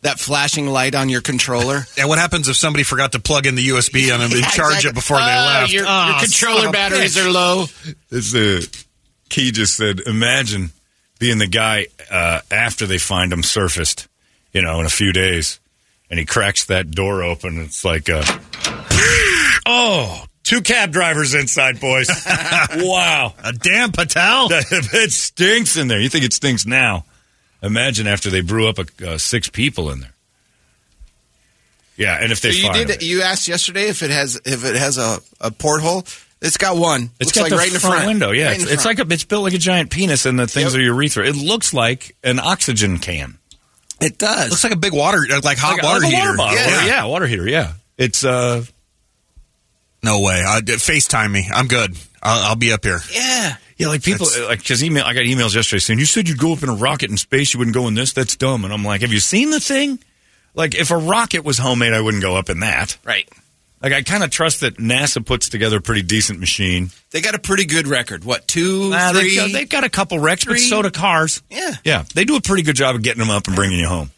that 0.00 0.18
flashing 0.18 0.66
light 0.66 0.94
on 0.97 1.09
your 1.09 1.21
controller. 1.21 1.87
And 1.99 2.09
what 2.09 2.18
happens 2.18 2.49
if 2.49 2.56
somebody 2.56 2.82
forgot 2.82 3.12
to 3.12 3.21
plug 3.21 3.47
in 3.47 3.54
the 3.54 3.68
USB 3.68 4.12
on 4.12 4.18
them 4.21 4.32
and 4.32 4.40
Yeah, 4.40 4.49
charge 4.49 4.75
exactly. 4.85 4.90
it 4.90 4.94
before 4.94 5.18
they 5.18 5.23
Oh, 5.25 5.44
left? 5.47 5.73
Your, 5.73 5.85
Ah, 5.87 6.11
your 6.11 6.21
controller 6.21 6.73
batteries 6.73 7.14
bitch. 7.16 7.25
are 7.26 7.30
low. 7.30 7.66
This 8.11 8.35
uh, 8.35 8.62
Key 9.28 9.52
just 9.52 9.76
said, 9.76 10.00
imagine 10.00 10.73
being 11.21 11.38
the 11.38 11.47
guy 11.47 11.87
uh, 12.11 12.40
after 12.50 12.85
they 12.87 12.99
find 12.99 13.32
him 13.32 13.42
surfaced, 13.44 14.09
you 14.52 14.61
know, 14.61 14.80
in 14.80 14.87
a 14.87 14.90
few 14.90 15.12
days, 15.12 15.61
and 16.11 16.18
he 16.18 16.26
cracks 16.26 16.64
that 16.64 16.90
door 16.90 17.23
open. 17.23 17.61
It's 17.62 17.85
like, 17.85 18.11
uh, 18.11 18.25
oh, 19.92 20.25
two 20.42 20.61
cab 20.62 20.92
drivers 20.92 21.34
inside, 21.34 21.80
boys. 21.80 22.08
wow. 22.76 23.34
A 23.42 23.52
damn 23.52 23.92
Patel. 23.92 24.49
it 24.50 25.12
stinks 25.12 25.76
in 25.76 25.88
there. 25.88 26.00
You 26.00 26.08
think 26.08 26.25
it 26.25 26.32
stinks 26.32 26.66
now? 26.66 27.04
Imagine 27.62 28.06
after 28.06 28.30
they 28.30 28.40
brew 28.40 28.68
up 28.68 28.78
a, 28.78 29.12
uh, 29.12 29.18
six 29.18 29.49
people 29.49 29.90
in 29.90 30.00
there. 30.00 30.12
Yeah, 31.96 32.18
and 32.20 32.32
if 32.32 32.40
they 32.40 32.52
So 32.52 32.66
you 32.66 32.72
did. 32.72 32.90
him. 32.90 32.99
You 33.08 33.22
asked 33.22 33.46
yesterday 33.49 33.88
if 33.88 34.02
it 34.02 34.11
has 34.11 34.40
if 34.44 34.64
it 34.64 34.76
has 34.76 34.99
a, 34.99 35.18
a 35.40 35.50
porthole. 35.50 36.04
It's 36.40 36.56
got 36.56 36.76
one. 36.76 37.11
It's 37.20 37.28
Looks 37.28 37.32
got 37.38 37.42
like 37.42 37.50
the 37.50 37.56
right 37.56 37.68
in 37.68 37.75
the 37.75 37.78
front, 37.78 37.94
front 37.96 38.08
window. 38.08 38.30
Yeah, 38.32 38.49
Right 38.49 38.61
it's, 38.61 38.68
it's 38.68 38.84
like 38.84 38.99
a, 38.99 39.06
it's 39.08 39.22
built 39.22 39.44
like 39.44 39.52
a 39.54 39.58
giant 39.58 39.90
penis, 39.90 40.26
and 40.26 40.37
the 40.40 40.49
things 40.49 40.72
Yep. 40.75 40.80
are 40.80 40.82
urethra. 40.82 41.25
It 41.28 41.37
looks 41.37 41.72
like 41.72 42.16
an 42.25 42.40
oxygen 42.40 42.99
can. 42.99 43.38
it 44.00 44.18
does. 44.18 44.50
Looks 44.50 44.64
like 44.64 44.72
a 44.72 44.76
big 44.76 44.92
water, 44.92 45.25
like 45.44 45.58
hot 45.58 45.75
like, 45.75 45.82
water 45.84 46.00
like 46.00 46.12
a 46.12 46.16
heater. 46.16 46.28
water 46.30 46.37
bottle. 46.37 46.56
Yeah. 46.56 46.87
Yeah. 46.87 47.04
water 47.04 47.26
heater. 47.28 47.49
Yeah, 47.49 47.75
it's 47.96 48.25
uh, 48.25 48.64
No 50.02 50.21
way. 50.21 50.42
Uh, 50.47 50.61
FaceTime 50.61 51.30
me. 51.30 51.49
I'm 51.52 51.68
good. 51.68 51.97
I'll, 52.23 52.50
I'll 52.50 52.56
be 52.56 52.73
up 52.73 52.85
here. 52.85 53.00
yeah. 53.12 53.56
yeah, 53.76 53.87
like 53.88 54.02
people 54.02 54.26
That's- 54.26 54.49
like 54.49 54.59
because 54.61 54.82
email. 54.82 55.04
I 55.04 55.14
got 55.14 55.23
emails 55.25 55.54
yesterday 55.54 55.78
saying 55.80 55.99
you 55.99 56.06
said 56.06 56.28
you'd 56.28 56.38
go 56.38 56.52
up 56.52 56.62
in 56.62 56.68
a 56.68 56.75
rocket 56.75 57.11
in 57.11 57.16
space, 57.16 57.54
you 57.54 57.59
wouldn't 57.59 57.75
go 57.75 57.87
in 57.88 57.94
this. 57.94 58.12
That's 58.12 58.37
dumb. 58.37 58.64
And 58.64 58.73
I'm 58.73 58.85
like, 58.85 59.00
have 59.02 59.12
you 59.12 59.21
seen 59.21 59.50
the 59.50 59.61
thing? 59.61 59.99
Like, 60.54 60.75
if 60.75 60.90
a 60.90 60.97
rocket 60.97 61.44
was 61.44 61.56
homemade, 61.59 61.94
I 61.94 62.00
wouldn't 62.00 62.23
go 62.23 62.37
up 62.37 62.50
in 62.50 62.61
that. 62.61 62.99
Right. 63.04 63.28
Like, 63.82 63.92
I 63.92 64.02
kind 64.02 64.23
of 64.23 64.30
trust 64.30 64.61
that 64.61 64.76
NASA 64.76 65.25
puts 65.25 65.49
together 65.49 65.78
a 65.78 65.80
pretty 65.80 66.02
decent 66.02 66.38
machine. 66.38 66.90
They 67.11 67.21
got 67.21 67.35
a 67.35 67.38
pretty 67.38 67.64
good 67.64 67.88
record. 67.88 68.23
What 68.25 68.47
two, 68.47 68.90
Nah, 68.90 69.12
three? 69.12 69.23
they've, 69.23 69.37
got, 69.37 69.52
they've 69.52 69.68
got 69.68 69.85
a 69.85 69.88
couple 69.88 70.18
wrecks, 70.21 70.44
but 70.44 70.59
so 70.59 70.82
do 70.82 70.90
cars. 70.90 71.42
Yeah. 71.50 71.75
Yeah, 71.85 72.04
they 72.14 72.25
do 72.25 72.37
a 72.37 72.40
pretty 72.40 72.62
good 72.64 72.76
job 72.76 72.94
of 72.94 73.02
getting 73.02 73.18
them 73.21 73.30
up 73.30 73.47
and 73.47 73.56
bringing 73.56 73.78
you 73.78 73.88
home. 73.88 74.11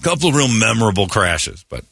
A 0.00 0.02
couple 0.04 0.28
of 0.30 0.36
real 0.36 0.48
memorable 0.48 1.08
crashes, 1.08 1.64
but 1.68 1.84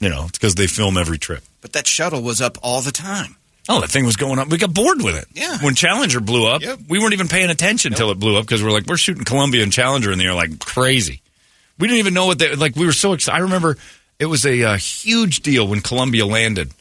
you 0.00 0.08
know, 0.08 0.24
it's 0.24 0.38
because 0.38 0.54
they 0.56 0.66
film 0.66 0.96
every 0.96 1.18
trip. 1.18 1.42
But 1.60 1.72
that 1.74 1.86
shuttle 1.86 2.22
was 2.22 2.40
up 2.40 2.58
all 2.62 2.80
the 2.82 2.92
time. 2.92 3.36
Oh, 3.68 3.80
that 3.82 3.90
thing 3.90 4.04
was 4.06 4.16
going 4.16 4.38
up. 4.38 4.48
We 4.48 4.58
got 4.58 4.74
bored 4.74 5.02
with 5.02 5.14
it. 5.14 5.26
Yeah. 5.34 5.58
When 5.58 5.74
Challenger 5.74 6.18
blew 6.20 6.46
up, 6.46 6.62
Yep. 6.62 6.80
we 6.88 6.98
weren't 6.98 7.12
even 7.12 7.28
paying 7.28 7.50
attention 7.50 7.92
until 7.92 8.10
it 8.10 8.18
blew 8.18 8.36
up 8.36 8.44
because 8.44 8.62
we're 8.62 8.72
like, 8.72 8.86
we're 8.86 8.96
shooting 8.96 9.24
Columbia 9.24 9.62
and 9.62 9.72
Challenger 9.72 10.10
in 10.10 10.18
the 10.18 10.24
air 10.24 10.34
like 10.34 10.58
crazy. 10.58 11.20
We 11.78 11.86
didn't 11.86 12.00
even 12.00 12.14
know 12.14 12.26
what 12.26 12.38
they 12.38 12.54
like. 12.56 12.74
We 12.74 12.86
were 12.86 12.92
so 12.92 13.12
excited. 13.12 13.36
I 13.38 13.42
remember 13.42 13.76
it 14.18 14.26
was 14.26 14.44
a, 14.44 14.62
uh 14.64 14.76
huge 14.76 15.40
deal 15.40 15.66
when 15.68 15.80
Columbia 15.80 16.26
landed. 16.26 16.72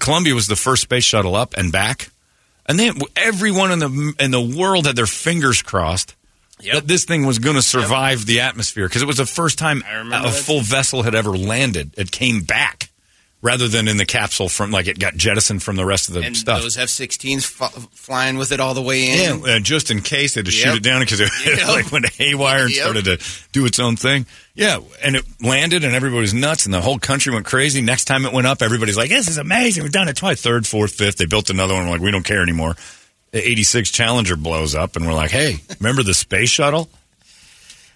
Columbia 0.00 0.34
was 0.34 0.46
the 0.46 0.56
first 0.56 0.82
space 0.82 1.04
shuttle 1.04 1.34
up 1.36 1.54
and 1.56 1.70
back, 1.70 2.08
and 2.66 2.78
then 2.78 2.94
everyone 3.14 3.70
in 3.72 3.78
the 3.80 4.14
in 4.18 4.30
the 4.30 4.40
world 4.40 4.86
had 4.86 4.96
their 4.96 5.06
fingers 5.06 5.60
crossed 5.60 6.14
that 6.60 6.86
this 6.86 7.04
thing 7.04 7.26
was 7.26 7.38
going 7.38 7.56
to 7.56 7.62
survive 7.62 8.26
the 8.26 8.40
atmosphere 8.40 8.86
because 8.88 9.02
it 9.02 9.06
was 9.06 9.16
the 9.16 9.26
first 9.26 9.58
time 9.58 9.82
a 9.88 10.30
full 10.30 10.60
vessel 10.60 11.02
had 11.02 11.14
ever 11.14 11.30
landed. 11.36 11.92
It 11.96 12.10
came 12.12 12.42
back 12.42 12.90
rather 13.44 13.66
than 13.66 13.88
in 13.88 13.96
the 13.96 14.06
capsule 14.06 14.48
from 14.48 14.70
like 14.70 14.86
it 14.86 15.00
got 15.00 15.16
jettisoned 15.16 15.60
from 15.60 15.74
the 15.74 15.84
rest 15.84 16.06
of 16.06 16.14
the 16.14 16.20
And 16.20 16.36
stuff. 16.36 16.62
those 16.62 16.78
F-16s 16.78 17.60
f- 17.60 17.88
flying 17.92 18.36
with 18.36 18.52
it 18.52 18.60
all 18.60 18.72
the 18.72 18.80
way 18.82 19.06
Yeah, 19.06 19.34
in. 19.34 19.48
uh, 19.48 19.58
just 19.58 19.90
in 19.90 20.00
case 20.00 20.34
they 20.34 20.38
had 20.38 20.46
to 20.46 20.52
Yep. 20.52 20.64
shoot 20.64 20.76
it 20.76 20.82
down 20.84 21.00
because 21.00 21.18
it, 21.20 21.30
Yep. 21.44 21.66
like 21.66 21.90
went 21.90 22.08
haywire 22.12 22.66
and 22.66 22.70
Yep. 22.70 22.80
started 22.80 23.04
to 23.06 23.18
do 23.50 23.66
its 23.66 23.80
own 23.80 23.96
thing. 23.96 24.26
Yeah, 24.54 24.78
and 25.02 25.16
it 25.16 25.24
landed 25.40 25.82
and 25.82 25.92
everybody 25.92 26.20
was 26.20 26.32
nuts 26.34 26.66
and 26.66 26.72
the 26.72 26.80
whole 26.80 27.00
country 27.00 27.32
went 27.34 27.44
crazy. 27.44 27.80
Next 27.80 28.04
time 28.04 28.24
it 28.26 28.32
went 28.32 28.46
up, 28.46 28.62
everybody's 28.62 28.96
like, 28.96 29.08
"This 29.10 29.26
is 29.26 29.38
amazing! 29.38 29.82
We've 29.82 29.90
done 29.90 30.06
it 30.08 30.14
twice." 30.16 30.40
Third, 30.40 30.64
fourth, 30.64 30.92
fifth. 30.92 31.16
They 31.16 31.26
built 31.26 31.50
another 31.50 31.74
one. 31.74 31.86
We're 31.86 31.92
like, 31.92 32.00
"We 32.00 32.12
don't 32.12 32.22
care 32.24 32.42
anymore." 32.42 32.76
The 33.32 33.46
'86 33.46 33.90
Challenger 33.90 34.36
blows 34.36 34.74
up, 34.74 34.96
and 34.96 35.06
we're 35.06 35.14
like, 35.14 35.30
"Hey, 35.30 35.56
remember 35.80 36.02
the 36.02 36.14
space 36.14 36.50
shuttle?" 36.50 36.88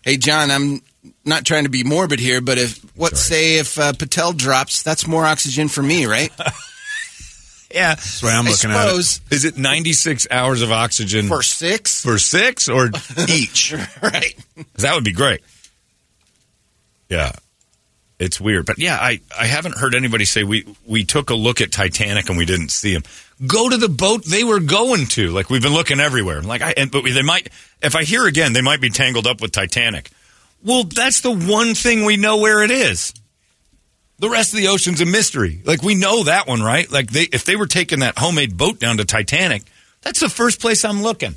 Hey, 0.03 0.16
John, 0.16 0.51
I'm 0.51 0.83
not 1.25 1.44
trying 1.44 1.64
to 1.64 1.70
be 1.70 1.85
morbid 1.85 2.20
here, 2.20 2.40
but 2.40 2.59
if 2.59 2.79
what 2.96 3.16
say 3.16 3.59
if 3.59 3.79
uh, 3.79 3.92
Patel 3.92 4.33
drops, 4.33 4.83
that's 4.83 5.07
more 5.07 5.27
oxygen 5.27 5.68
for 5.68 5.83
me, 5.83 6.07
right? 6.07 6.31
Yeah, 7.75 7.96
That's 7.96 8.20
the 8.20 8.29
way 8.29 8.33
I'm 8.33 8.46
I 8.46 8.51
looking 8.51 8.70
at 8.70 8.77
it. 8.77 9.03
suppose 9.03 9.20
is 9.31 9.44
it 9.44 9.59
96 9.59 10.29
hours 10.31 10.62
of 10.62 10.70
oxygen 10.70 11.27
for 11.27 11.42
six, 11.42 12.01
for 12.03 12.16
six 12.16 12.68
or 12.68 12.90
each? 13.29 13.72
right. 14.03 14.35
that 14.77 14.94
would 14.94 15.05
be 15.05 15.12
great. 15.12 15.40
Yeah. 17.11 17.33
It's 18.18 18.40
weird. 18.40 18.64
But 18.64 18.79
yeah, 18.79 18.96
I, 18.99 19.20
I 19.37 19.44
haven't 19.46 19.77
heard 19.77 19.94
anybody 19.94 20.25
say 20.25 20.42
we, 20.44 20.64
we 20.87 21.05
took 21.05 21.29
a 21.31 21.35
look 21.35 21.61
at 21.61 21.70
Titanic 21.72 22.29
and 22.31 22.38
we 22.38 22.46
didn't 22.46 22.70
see 22.70 22.92
him. 22.94 23.03
Go 23.44 23.68
to 23.68 23.77
the 23.77 23.88
boat 23.88 24.25
they 24.25 24.44
were 24.44 24.61
going 24.61 25.07
to. 25.09 25.31
Like 25.31 25.51
we've 25.51 25.62
been 25.62 25.75
looking 25.75 26.01
everywhere. 26.01 26.40
Like 26.40 26.62
I 26.62 26.72
and, 26.77 26.90
but 26.90 27.05
they 27.05 27.22
might 27.22 27.51
if 27.83 27.94
I 27.94 28.05
hear 28.05 28.27
again 28.27 28.53
they 28.53 28.62
might 28.62 28.81
be 28.81 28.88
tangled 28.88 29.27
up 29.27 29.40
with 29.40 29.53
Titanic. 29.53 30.11
Well, 30.64 30.85
that's 30.85 31.20
the 31.20 31.33
one 31.33 31.75
thing 31.75 32.05
we 32.05 32.16
know 32.16 32.38
where 32.38 32.62
it 32.62 32.70
is. 32.70 33.12
The 34.18 34.31
rest 34.31 34.55
of 34.55 34.59
the 34.59 34.68
ocean's 34.68 35.03
a 35.03 35.07
mystery. 35.07 35.61
Like 35.64 35.83
we 35.83 35.94
know 35.94 36.25
that 36.25 36.49
one, 36.49 36.62
right? 36.62 36.90
Like 36.90 37.11
they 37.11 37.25
if 37.25 37.44
they 37.44 37.57
were 37.57 37.66
taking 37.66 38.01
that 38.01 38.18
homemade 38.18 38.57
boat 38.57 38.81
down 38.81 38.96
to 38.96 39.05
Titanic, 39.05 39.64
that's 40.01 40.20
the 40.20 40.31
first 40.31 40.61
place 40.61 40.85
I'm 40.85 41.03
looking. 41.03 41.35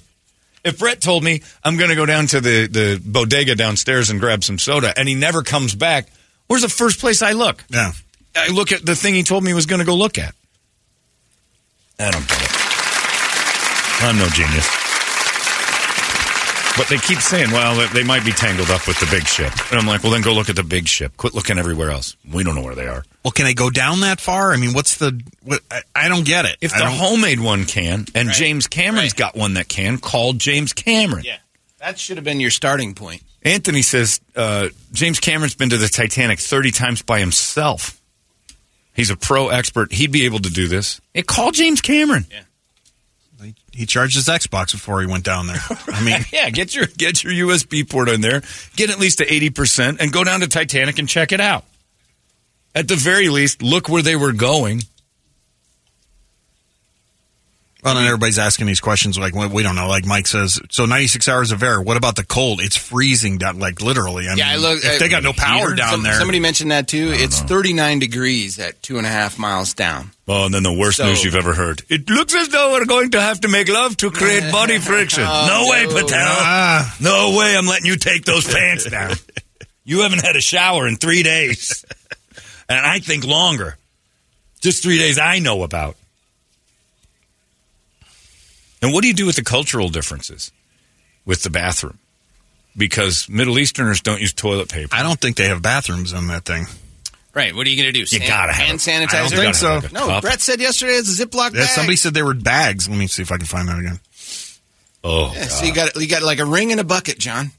If 0.63 0.79
Brett 0.79 1.01
told 1.01 1.23
me 1.23 1.41
I'm 1.63 1.77
going 1.77 1.89
to 1.89 1.95
go 1.95 2.05
down 2.05 2.27
to 2.27 2.41
the, 2.41 2.67
the 2.67 3.01
bodega 3.03 3.55
downstairs 3.55 4.09
and 4.09 4.19
grab 4.19 4.43
some 4.43 4.57
soda 4.57 4.93
and 4.97 5.07
he 5.07 5.15
never 5.15 5.41
comes 5.41 5.73
back, 5.75 6.07
where's 6.47 6.62
the 6.62 6.69
first 6.69 6.99
place 6.99 7.21
I 7.21 7.31
look? 7.31 7.63
Yeah. 7.69 7.91
I 8.35 8.49
look 8.49 8.71
at 8.71 8.85
the 8.85 8.95
thing 8.95 9.13
he 9.13 9.23
told 9.23 9.43
me 9.43 9.49
he 9.49 9.53
was 9.53 9.65
going 9.65 9.79
to 9.79 9.85
go 9.85 9.95
look 9.95 10.17
at. 10.17 10.35
I 11.99 12.12
don't 12.12 12.27
get 12.27 12.41
it. 12.41 12.51
I'm 14.01 14.17
no 14.17 14.27
genius. 14.29 14.67
But 16.77 16.88
they 16.88 16.97
keep 16.97 17.19
saying, 17.19 17.51
well, 17.51 17.75
they- 17.75 17.88
they 17.88 18.03
might 18.05 18.23
be 18.23 18.31
tangled 18.31 18.69
up 18.69 18.88
with 18.88 18.97
the 19.01 19.05
big 19.07 19.27
ship. 19.27 19.51
And 19.69 19.77
I'm 19.81 19.85
like, 19.85 20.01
well, 20.01 20.13
then 20.13 20.21
go 20.21 20.33
look 20.33 20.47
at 20.49 20.55
the 20.55 20.63
big 20.63 20.88
ship. 20.88 21.17
Quit 21.17 21.33
looking 21.33 21.59
everywhere 21.59 21.91
else. 21.91 22.15
We 22.31 22.41
don't 22.45 22.55
know 22.55 22.62
where 22.62 22.75
they 22.75 22.88
are. 22.88 23.03
Well, 23.25 23.31
can 23.33 23.43
they 23.43 23.53
go 23.53 23.69
down 23.69 23.99
that 23.99 24.21
far? 24.21 24.53
I 24.53 24.57
mean, 24.57 24.73
what's 24.73 24.95
the? 24.95 25.21
What, 25.43 25.59
I, 25.69 25.81
I 25.93 26.07
don't 26.07 26.23
get 26.25 26.45
it. 26.45 26.55
If 26.62 26.73
I 26.73 26.77
the 26.79 26.83
don't- 26.85 26.93
homemade 26.97 27.41
one 27.41 27.65
can, 27.65 28.05
and 28.15 28.29
Right. 28.29 28.35
James 28.38 28.67
Cameron's 28.67 29.12
Right. 29.12 29.17
got 29.17 29.35
one 29.35 29.55
that 29.55 29.67
can, 29.67 29.97
called 29.97 30.39
James 30.39 30.71
Cameron. 30.71 31.25
Yeah, 31.25 31.38
that 31.79 31.99
should 31.99 32.15
have 32.15 32.23
been 32.23 32.39
your 32.39 32.51
starting 32.51 32.93
point. 32.95 33.23
Anthony 33.43 33.81
says 33.81 34.21
uh, 34.38 34.69
James 34.93 35.19
Cameron's 35.19 35.55
been 35.55 35.71
to 35.71 35.77
the 35.77 35.89
Titanic 35.89 36.39
30 36.39 36.71
times 36.71 37.01
by 37.01 37.19
himself. 37.19 37.98
He's 38.99 39.09
a 39.12 39.15
pro 39.15 39.47
expert. 39.47 39.93
He'd 39.93 40.12
be 40.12 40.25
able 40.25 40.39
to 40.39 40.49
do 40.49 40.67
this. 40.67 40.99
Hey, 41.13 41.21
call 41.21 41.51
James 41.51 41.79
Cameron. 41.79 42.25
Yeah. 42.29 43.51
he 43.71 43.85
charged 43.85 44.15
his 44.15 44.25
Xbox 44.25 44.73
before 44.73 44.99
he 44.99 45.07
went 45.07 45.23
down 45.23 45.47
there. 45.47 45.62
I 45.88 46.03
mean, 46.03 46.19
Yeah, 46.33 46.49
get 46.49 46.75
your 46.75 46.85
get 46.97 47.23
your 47.23 47.47
USB 47.47 47.89
port 47.89 48.09
in 48.09 48.19
there, 48.19 48.41
get 48.75 48.89
at 48.89 48.99
least 48.99 49.19
to 49.19 49.25
80%, 49.25 50.01
and 50.01 50.12
go 50.12 50.25
down 50.25 50.41
to 50.41 50.47
Titanic 50.47 50.99
and 50.99 51.07
check 51.07 51.31
it 51.31 51.39
out. 51.39 51.63
At 52.75 52.89
the 52.89 52.97
very 52.97 53.29
least, 53.29 53.62
look 53.62 53.88
where 53.88 54.01
they 54.01 54.17
were 54.17 54.33
going. 54.33 54.81
Well, 57.83 57.97
and 57.97 58.05
everybody's 58.05 58.37
asking 58.39 58.67
these 58.67 58.79
questions 58.81 59.17
like 59.17 59.33
we 59.33 59.47
we 59.47 59.63
don't 59.63 59.75
know. 59.75 59.87
Like 59.87 60.05
Mike 60.05 60.27
says, 60.27 60.59
so 60.69 60.85
96 60.85 61.27
hours 61.29 61.51
of 61.51 61.63
air. 61.63 61.81
What 61.81 61.95
about 61.97 62.15
the 62.17 62.25
cold? 62.25 62.59
It's 62.61 62.75
freezing 62.75 63.37
down, 63.37 63.57
like 63.59 63.81
literally. 63.81 64.27
I 64.27 64.33
Yeah, 64.35 64.45
mean, 64.45 64.45
I 64.45 64.55
look- 64.57 64.83
If 64.83 64.91
I- 64.95 64.97
they 64.97 65.07
got 65.09 65.23
no 65.23 65.31
power 65.33 65.59
Heater? 65.69 65.75
down 65.75 65.91
Some- 65.91 66.03
there, 66.03 66.17
Somebody 66.19 66.39
mentioned 66.39 66.71
that 66.71 66.87
too. 66.89 67.11
It's 67.13 67.39
39 67.39 67.99
degrees 67.99 68.59
at 68.59 68.83
two 68.83 68.97
and 68.97 69.07
a 69.07 69.09
half 69.09 69.37
miles 69.37 69.73
down. 69.73 70.11
Oh, 70.27 70.45
and 70.45 70.53
then 70.53 70.63
the 70.63 70.73
worst 70.73 70.97
So- 70.97 71.05
news 71.05 71.23
you've 71.23 71.35
ever 71.35 71.53
heard. 71.53 71.81
It 71.89 72.09
looks 72.09 72.35
as 72.35 72.49
though 72.49 72.73
we're 72.73 72.85
going 72.85 73.11
to 73.11 73.21
have 73.21 73.41
to 73.41 73.47
make 73.47 73.69
love 73.69 73.95
to 73.97 74.11
create 74.11 74.51
body 74.51 74.79
friction. 74.79 75.23
Oh, 75.25 75.47
no 75.47 75.71
way. 75.71 75.85
Patel. 75.85 76.19
Ah. 76.21 76.95
No 76.99 77.37
way 77.37 77.55
I'm 77.57 77.65
letting 77.65 77.85
you 77.87 77.95
take 77.95 78.25
those 78.25 78.45
pants 78.45 78.85
down. 78.89 79.15
You 79.85 80.01
haven't 80.01 80.23
had 80.25 80.35
a 80.35 80.41
shower 80.41 80.87
in 80.87 80.97
three 80.97 81.23
days. 81.23 81.85
And 82.71 82.85
I 82.85 82.99
think 82.99 83.25
longer. 83.25 83.77
Just 84.61 84.83
three 84.83 84.99
days 84.99 85.17
I 85.17 85.39
know 85.39 85.63
about. 85.63 85.95
And 88.81 88.93
what 88.93 89.01
do 89.01 89.07
you 89.07 89.13
do 89.13 89.25
with 89.25 89.35
the 89.35 89.43
cultural 89.43 89.89
differences 89.89 90.51
with 91.25 91.43
the 91.43 91.49
bathroom? 91.49 91.99
Because 92.77 93.27
Middle 93.27 93.59
Easterners 93.59 94.01
don't 94.01 94.21
use 94.21 94.31
toilet 94.33 94.69
paper. 94.69 94.95
I 94.95 95.03
don't 95.03 95.19
think 95.19 95.35
they 95.35 95.47
have 95.49 95.61
bathrooms 95.61 96.13
on 96.13 96.27
that 96.27 96.45
thing. 96.45 96.65
Right. 97.33 97.53
What 97.55 97.67
are 97.67 97.69
you 97.69 97.81
going 97.81 97.93
to 97.93 98.05
do? 98.05 98.05
You 98.15 98.19
gotta 98.25 98.53
have 98.53 98.65
hand 98.67 98.79
sanitizer. 98.79 99.13
I 99.15 99.29
don't 99.29 99.31
think 99.31 99.55
so. 99.55 99.75
Like 99.75 99.91
No, 99.91 100.07
cup. 100.07 100.21
Brett 100.23 100.41
said 100.41 100.59
yesterday 100.59 100.93
it's 100.93 101.19
a 101.19 101.25
Ziploc 101.25 101.53
Yeah, 101.53 101.61
bag. 101.61 101.69
somebody 101.69 101.95
said 101.95 102.13
there 102.13 102.25
were 102.25 102.33
bags. 102.33 102.87
Let 102.89 102.97
me 102.97 103.07
see 103.07 103.21
if 103.21 103.31
I 103.31 103.37
can 103.37 103.45
find 103.45 103.67
that 103.67 103.79
again. 103.79 103.99
Oh, 105.03 105.31
Yeah, 105.33 105.41
God. 105.41 105.49
so 105.51 105.65
you 105.65 105.73
got 105.73 105.95
you 105.95 106.07
got 106.07 106.23
like 106.23 106.39
a 106.39 106.45
ring 106.45 106.71
and 106.71 106.79
a 106.79 106.83
bucket, 106.83 107.19
John. 107.19 107.51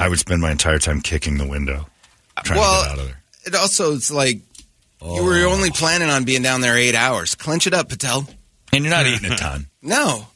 I 0.00 0.08
would 0.08 0.18
spend 0.18 0.40
my 0.40 0.50
entire 0.50 0.78
time 0.78 1.00
kicking 1.00 1.38
the 1.38 1.46
window, 1.46 1.86
trying 2.44 2.58
well, 2.58 2.82
to 2.82 2.88
get 2.88 2.92
out 2.92 2.98
of 3.00 3.06
there. 3.06 3.20
it 3.46 3.54
also 3.54 3.94
it's 3.94 4.10
like 4.10 4.40
You 5.02 5.24
were 5.24 5.44
oh. 5.44 5.52
only 5.52 5.70
planning 5.70 6.08
on 6.10 6.24
being 6.24 6.42
down 6.42 6.60
there 6.60 6.76
eight 6.76 6.94
hours. 6.94 7.34
Clench 7.34 7.66
it 7.66 7.74
up, 7.74 7.88
Patel. 7.88 8.26
And 8.72 8.84
you're 8.84 8.92
not 8.94 9.06
eating 9.06 9.30
a 9.32 9.36
ton. 9.36 9.66
No. 9.80 10.26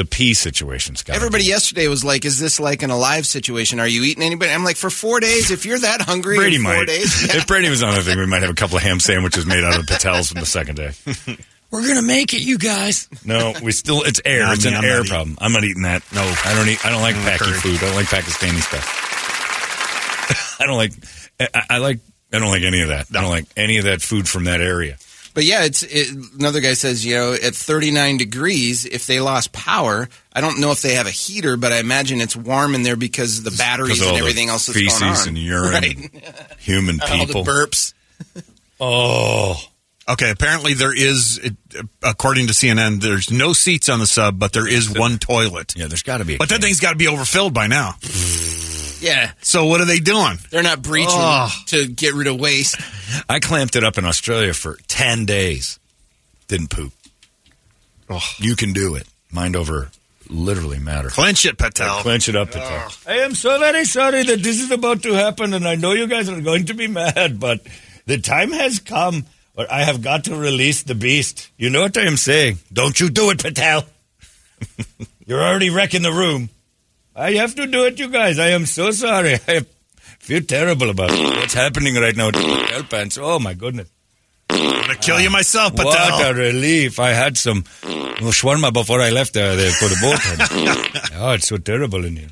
The 0.00 0.06
pea 0.06 0.32
situation's 0.32 1.02
got 1.02 1.14
Everybody 1.14 1.44
yesterday 1.44 1.86
was 1.86 2.02
like, 2.02 2.24
"Is 2.24 2.38
this 2.38 2.58
like 2.58 2.82
an 2.82 2.88
alive 2.88 3.26
situation? 3.26 3.78
Are 3.80 3.86
you 3.86 4.02
eating 4.04 4.22
anybody?" 4.22 4.50
I'm 4.50 4.64
like, 4.64 4.78
"For 4.78 4.88
four 4.88 5.20
days, 5.20 5.50
if 5.50 5.66
you're 5.66 5.78
that 5.78 6.00
hungry, 6.00 6.36
Brady 6.36 6.56
in 6.56 6.62
four 6.62 6.72
might. 6.72 6.86
days, 6.86 7.26
yeah. 7.28 7.36
If 7.36 7.46
Brady 7.46 7.68
was 7.68 7.82
on 7.82 7.94
the 7.94 8.00
thing, 8.00 8.18
we 8.18 8.24
might 8.24 8.40
have 8.40 8.50
a 8.50 8.54
couple 8.54 8.78
of 8.78 8.82
ham 8.82 8.98
sandwiches 8.98 9.44
made 9.44 9.62
out 9.62 9.78
of 9.78 9.86
the 9.86 9.92
patels 9.92 10.30
from 10.32 10.40
the 10.40 10.46
second 10.46 10.76
day. 10.76 10.92
We're 11.70 11.86
gonna 11.86 12.00
make 12.00 12.32
it, 12.32 12.40
you 12.40 12.56
guys. 12.56 13.08
No, 13.26 13.52
we 13.62 13.72
still. 13.72 14.00
It's 14.04 14.22
air. 14.24 14.40
Nah, 14.46 14.52
it's 14.54 14.64
me, 14.64 14.70
an 14.72 14.78
I'm 14.78 14.84
air 14.84 14.90
not 14.90 15.00
eating. 15.04 15.10
problem. 15.10 15.38
I'm 15.42 15.52
not 15.52 15.64
eating 15.64 15.82
that. 15.82 16.02
No, 16.14 16.22
I 16.22 16.54
don't 16.54 16.68
eat. 16.68 16.82
I 16.86 16.88
don't 16.88 17.02
like 17.02 17.16
Mm, 17.16 17.24
Paki 17.28 17.38
curry. 17.38 17.52
food. 17.58 17.76
I 17.76 17.80
don't 17.86 17.94
like 17.96 18.06
Pakistani 18.06 18.60
stuff. 18.62 20.56
I 20.60 20.66
don't 20.66 20.76
like. 20.78 20.92
I, 21.38 21.74
I 21.76 21.78
like. 21.78 21.98
I 22.32 22.38
don't 22.38 22.48
like 22.48 22.62
any 22.62 22.80
of 22.80 22.88
that. 22.88 23.06
I 23.14 23.20
don't 23.20 23.28
like 23.30 23.44
any 23.54 23.76
of 23.76 23.84
that 23.84 24.00
food 24.00 24.26
from 24.28 24.44
that 24.44 24.62
area. 24.62 24.96
But 25.34 25.44
yeah, 25.44 25.64
it's 25.64 25.82
it, 25.84 26.08
another 26.38 26.60
guy 26.60 26.74
says, 26.74 27.04
you 27.06 27.14
know, 27.14 27.32
at 27.34 27.54
39 27.54 28.16
degrees, 28.16 28.84
if 28.84 29.06
they 29.06 29.20
lost 29.20 29.52
power, 29.52 30.08
I 30.32 30.40
don't 30.40 30.60
know 30.60 30.70
if 30.72 30.82
they 30.82 30.94
have 30.94 31.06
a 31.06 31.10
heater, 31.10 31.56
but 31.56 31.72
I 31.72 31.78
imagine 31.78 32.20
it's 32.20 32.34
warm 32.36 32.74
in 32.74 32.82
there 32.82 32.96
because 32.96 33.42
the 33.42 33.50
batteries 33.52 34.00
and 34.00 34.08
all 34.08 34.14
the 34.14 34.20
everything 34.20 34.48
else 34.48 34.66
that's 34.66 34.78
feces 34.78 35.00
going 35.00 35.12
on. 35.12 35.28
and 35.28 35.38
urine, 35.38 35.72
right? 35.72 35.96
and 35.96 36.56
human 36.58 37.00
All 37.08 37.08
the 37.18 37.26
people. 37.26 37.44
burps. 37.44 37.94
Oh, 38.80 39.56
Okay, 40.08 40.30
apparently 40.30 40.74
there 40.74 40.92
is, 40.92 41.38
according 42.02 42.48
to 42.48 42.52
CNN, 42.52 43.00
there's 43.00 43.30
no 43.30 43.52
seats 43.52 43.88
on 43.88 44.00
the 44.00 44.08
sub, 44.08 44.40
but 44.40 44.52
there 44.52 44.66
is 44.66 44.90
one 44.98 45.18
toilet. 45.18 45.74
yeah. 45.76 45.86
There's 45.86 46.02
got 46.02 46.18
to 46.18 46.24
be. 46.24 46.34
A 46.34 46.38
But 46.38 46.48
that 46.48 46.60
thing's 46.60 46.80
got 46.80 46.90
to 46.92 46.96
be 46.96 47.06
overfilled 47.06 47.54
by 47.54 47.68
now. 47.68 47.94
Yeah, 49.00 49.32
So 49.42 49.64
what 49.66 49.80
are 49.80 49.86
they 49.86 49.98
doing? 49.98 50.38
they're 50.50 50.62
not 50.62 50.82
breaching 50.82 51.10
Oh. 51.12 51.50
to 51.66 51.86
get 51.86 52.14
rid 52.14 52.26
of 52.26 52.38
waste. 52.38 52.76
I 53.28 53.40
clamped 53.40 53.76
it 53.76 53.84
up 53.84 53.96
in 53.98 54.04
Australia 54.04 54.52
for 54.54 54.78
10 54.88 55.24
days. 55.26 55.78
Didn't 56.48 56.68
poop. 56.70 56.92
You 58.38 58.56
can 58.56 58.72
do 58.72 58.94
it. 58.96 59.06
Mind 59.30 59.54
over 59.56 59.90
literally 60.28 60.78
matter. 60.78 61.08
Clench 61.10 61.44
it, 61.46 61.56
Patel. 61.58 62.00
Clench 62.02 62.28
it 62.28 62.36
up. 62.36 62.48
Patel. 62.50 62.92
I 63.06 63.18
am 63.18 63.34
so 63.34 63.58
very 63.58 63.84
sorry 63.84 64.22
that 64.24 64.42
this 64.42 64.60
is 64.60 64.70
about 64.70 65.02
to 65.04 65.12
happen, 65.12 65.54
and 65.54 65.66
I 65.66 65.76
know 65.76 65.92
you 65.92 66.06
guys 66.08 66.28
are 66.28 66.40
going 66.40 66.66
to 66.66 66.74
be 66.74 66.86
mad, 66.88 67.38
but 67.40 67.60
the 68.06 68.18
time 68.18 68.50
has 68.52 68.78
come 68.80 69.26
where 69.54 69.72
I 69.72 69.84
have 69.84 70.02
got 70.02 70.24
to 70.24 70.36
release 70.36 70.82
the 70.82 70.94
beast. 70.94 71.50
You 71.56 71.70
know 71.70 71.82
what 71.82 71.96
I 71.96 72.02
am 72.02 72.16
saying? 72.16 72.58
Don't 72.72 72.98
you 72.98 73.10
do 73.10 73.30
it, 73.30 73.40
Patel. 73.42 73.84
You're 75.26 75.42
already 75.42 75.70
wrecking 75.70 76.02
the 76.02 76.12
room. 76.12 76.48
I 77.14 77.32
have 77.32 77.54
to 77.56 77.66
do 77.66 77.84
it, 77.86 77.98
you 77.98 78.08
guys. 78.08 78.38
I 78.38 78.48
am 78.48 78.66
so 78.66 78.90
sorry. 78.90 79.34
I 79.48 79.66
feel 80.18 80.42
terrible 80.42 80.90
about 80.90 81.10
it. 81.10 81.36
what's 81.36 81.54
happening 81.54 81.94
right 81.96 82.16
now. 82.16 82.30
Patel 82.30 82.82
pants. 82.84 83.18
Oh 83.20 83.38
my 83.38 83.54
goodness. 83.54 83.90
I'm 84.48 84.58
going 84.58 84.88
to 84.90 84.96
kill 84.96 85.20
you 85.20 85.30
myself, 85.30 85.74
Patel. 85.76 85.84
What 85.92 86.30
a 86.30 86.34
relief. 86.34 86.98
I 86.98 87.10
had 87.10 87.36
some 87.38 87.62
shawarma 87.62 88.72
before 88.72 89.00
I 89.00 89.10
left 89.10 89.36
uh, 89.36 89.54
there 89.54 89.70
for 89.70 89.86
the 89.86 89.96
boat. 90.00 91.10
oh, 91.20 91.32
it's 91.32 91.48
so 91.48 91.56
terrible 91.56 92.04
in 92.04 92.16
here. 92.16 92.30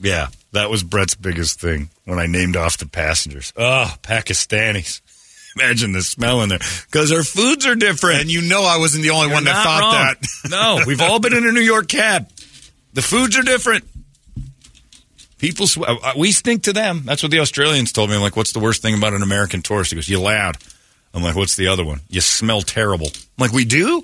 Yeah, 0.00 0.28
that 0.52 0.70
was 0.70 0.82
Brett's 0.82 1.14
biggest 1.14 1.60
thing 1.60 1.88
when 2.04 2.18
I 2.18 2.26
named 2.26 2.56
off 2.56 2.78
the 2.78 2.86
passengers. 2.86 3.52
Oh, 3.56 3.94
Pakistanis. 4.02 5.00
Imagine 5.56 5.92
the 5.92 6.02
smell 6.02 6.42
in 6.42 6.48
there. 6.48 6.58
Because 6.90 7.12
our 7.12 7.22
foods 7.22 7.66
are 7.66 7.74
different. 7.74 8.20
And 8.22 8.32
you 8.32 8.42
know 8.42 8.62
I 8.62 8.78
wasn't 8.78 9.04
the 9.04 9.10
only 9.10 9.26
You're 9.26 9.34
one 9.34 9.44
that 9.44 9.62
thought 9.64 9.80
wrong. 9.80 9.92
that. 9.92 10.50
no, 10.50 10.84
we've 10.86 11.00
all 11.00 11.20
been 11.20 11.34
in 11.34 11.46
a 11.46 11.52
New 11.52 11.60
York 11.60 11.88
cab. 11.88 12.28
The 12.92 13.02
foods 13.02 13.38
are 13.38 13.42
different. 13.42 13.84
People, 15.38 15.66
sw- 15.66 15.78
uh, 15.86 16.12
we 16.16 16.32
stink 16.32 16.62
to 16.64 16.72
them. 16.72 17.02
That's 17.04 17.22
what 17.22 17.30
the 17.30 17.40
Australians 17.40 17.92
told 17.92 18.08
me. 18.10 18.16
I'm 18.16 18.22
like, 18.22 18.36
what's 18.36 18.52
the 18.52 18.60
worst 18.60 18.82
thing 18.82 18.96
about 18.96 19.12
an 19.12 19.22
American 19.22 19.62
tourist? 19.62 19.90
He 19.90 19.96
goes, 19.96 20.08
you 20.08 20.20
loud. 20.20 20.56
I'm 21.12 21.22
like, 21.22 21.36
what's 21.36 21.56
the 21.56 21.68
other 21.68 21.84
one? 21.84 22.00
You 22.08 22.20
smell 22.20 22.62
terrible. 22.62 23.06
I'm 23.08 23.12
like, 23.38 23.52
we 23.52 23.64
do? 23.64 24.02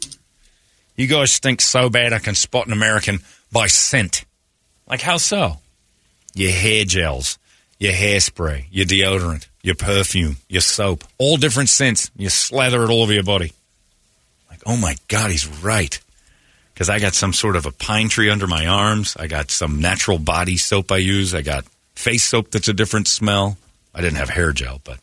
You 0.97 1.07
guys 1.07 1.33
stink 1.33 1.61
so 1.61 1.89
bad 1.89 2.13
I 2.13 2.19
can 2.19 2.35
spot 2.35 2.67
an 2.67 2.73
American 2.73 3.21
by 3.51 3.69
scent. 3.69 4.25
Like, 4.87 5.01
how 5.01 5.17
so? 5.17 5.57
Your 6.35 6.53
hair 6.53 6.85
gels, 6.85 7.39
your 7.79 7.93
hairspray, 7.93 8.67
your 8.71 8.87
deodorant, 8.87 9.47
your 9.63 9.75
perfume, 9.75 10.37
your 10.49 10.63
soap, 10.63 11.05
all 11.19 11.37
different 11.37 11.69
scents. 11.69 12.11
You 12.17 12.29
slather 12.29 12.83
it 12.85 12.91
all 12.91 13.03
over 13.03 13.13
your 13.13 13.23
body. 13.23 13.53
Like, 14.49 14.61
oh 14.67 14.77
my 14.77 14.97
God, 15.09 15.31
he's 15.31 15.47
right. 15.63 15.99
Because 16.73 16.89
I 16.89 16.99
got 16.99 17.15
some 17.15 17.33
sort 17.33 17.57
of 17.57 17.67
a 17.67 17.73
pine 17.73 18.09
tree 18.09 18.31
under 18.31 18.47
my 18.47 18.67
arms. 18.67 19.17
I 19.19 19.27
got 19.27 19.51
some 19.51 19.81
natural 19.81 20.19
body 20.19 20.57
soap 20.57 20.91
I 20.91 20.97
use. 20.97 21.35
I 21.35 21.43
got 21.43 21.65
face 21.95 22.25
soap 22.25 22.51
that's 22.51 22.69
a 22.69 22.73
different 22.73 23.07
smell. 23.07 23.59
I 23.95 24.01
didn't 24.01 24.17
have 24.17 24.31
hair 24.31 24.53
gel, 24.53 24.81
but 24.83 24.99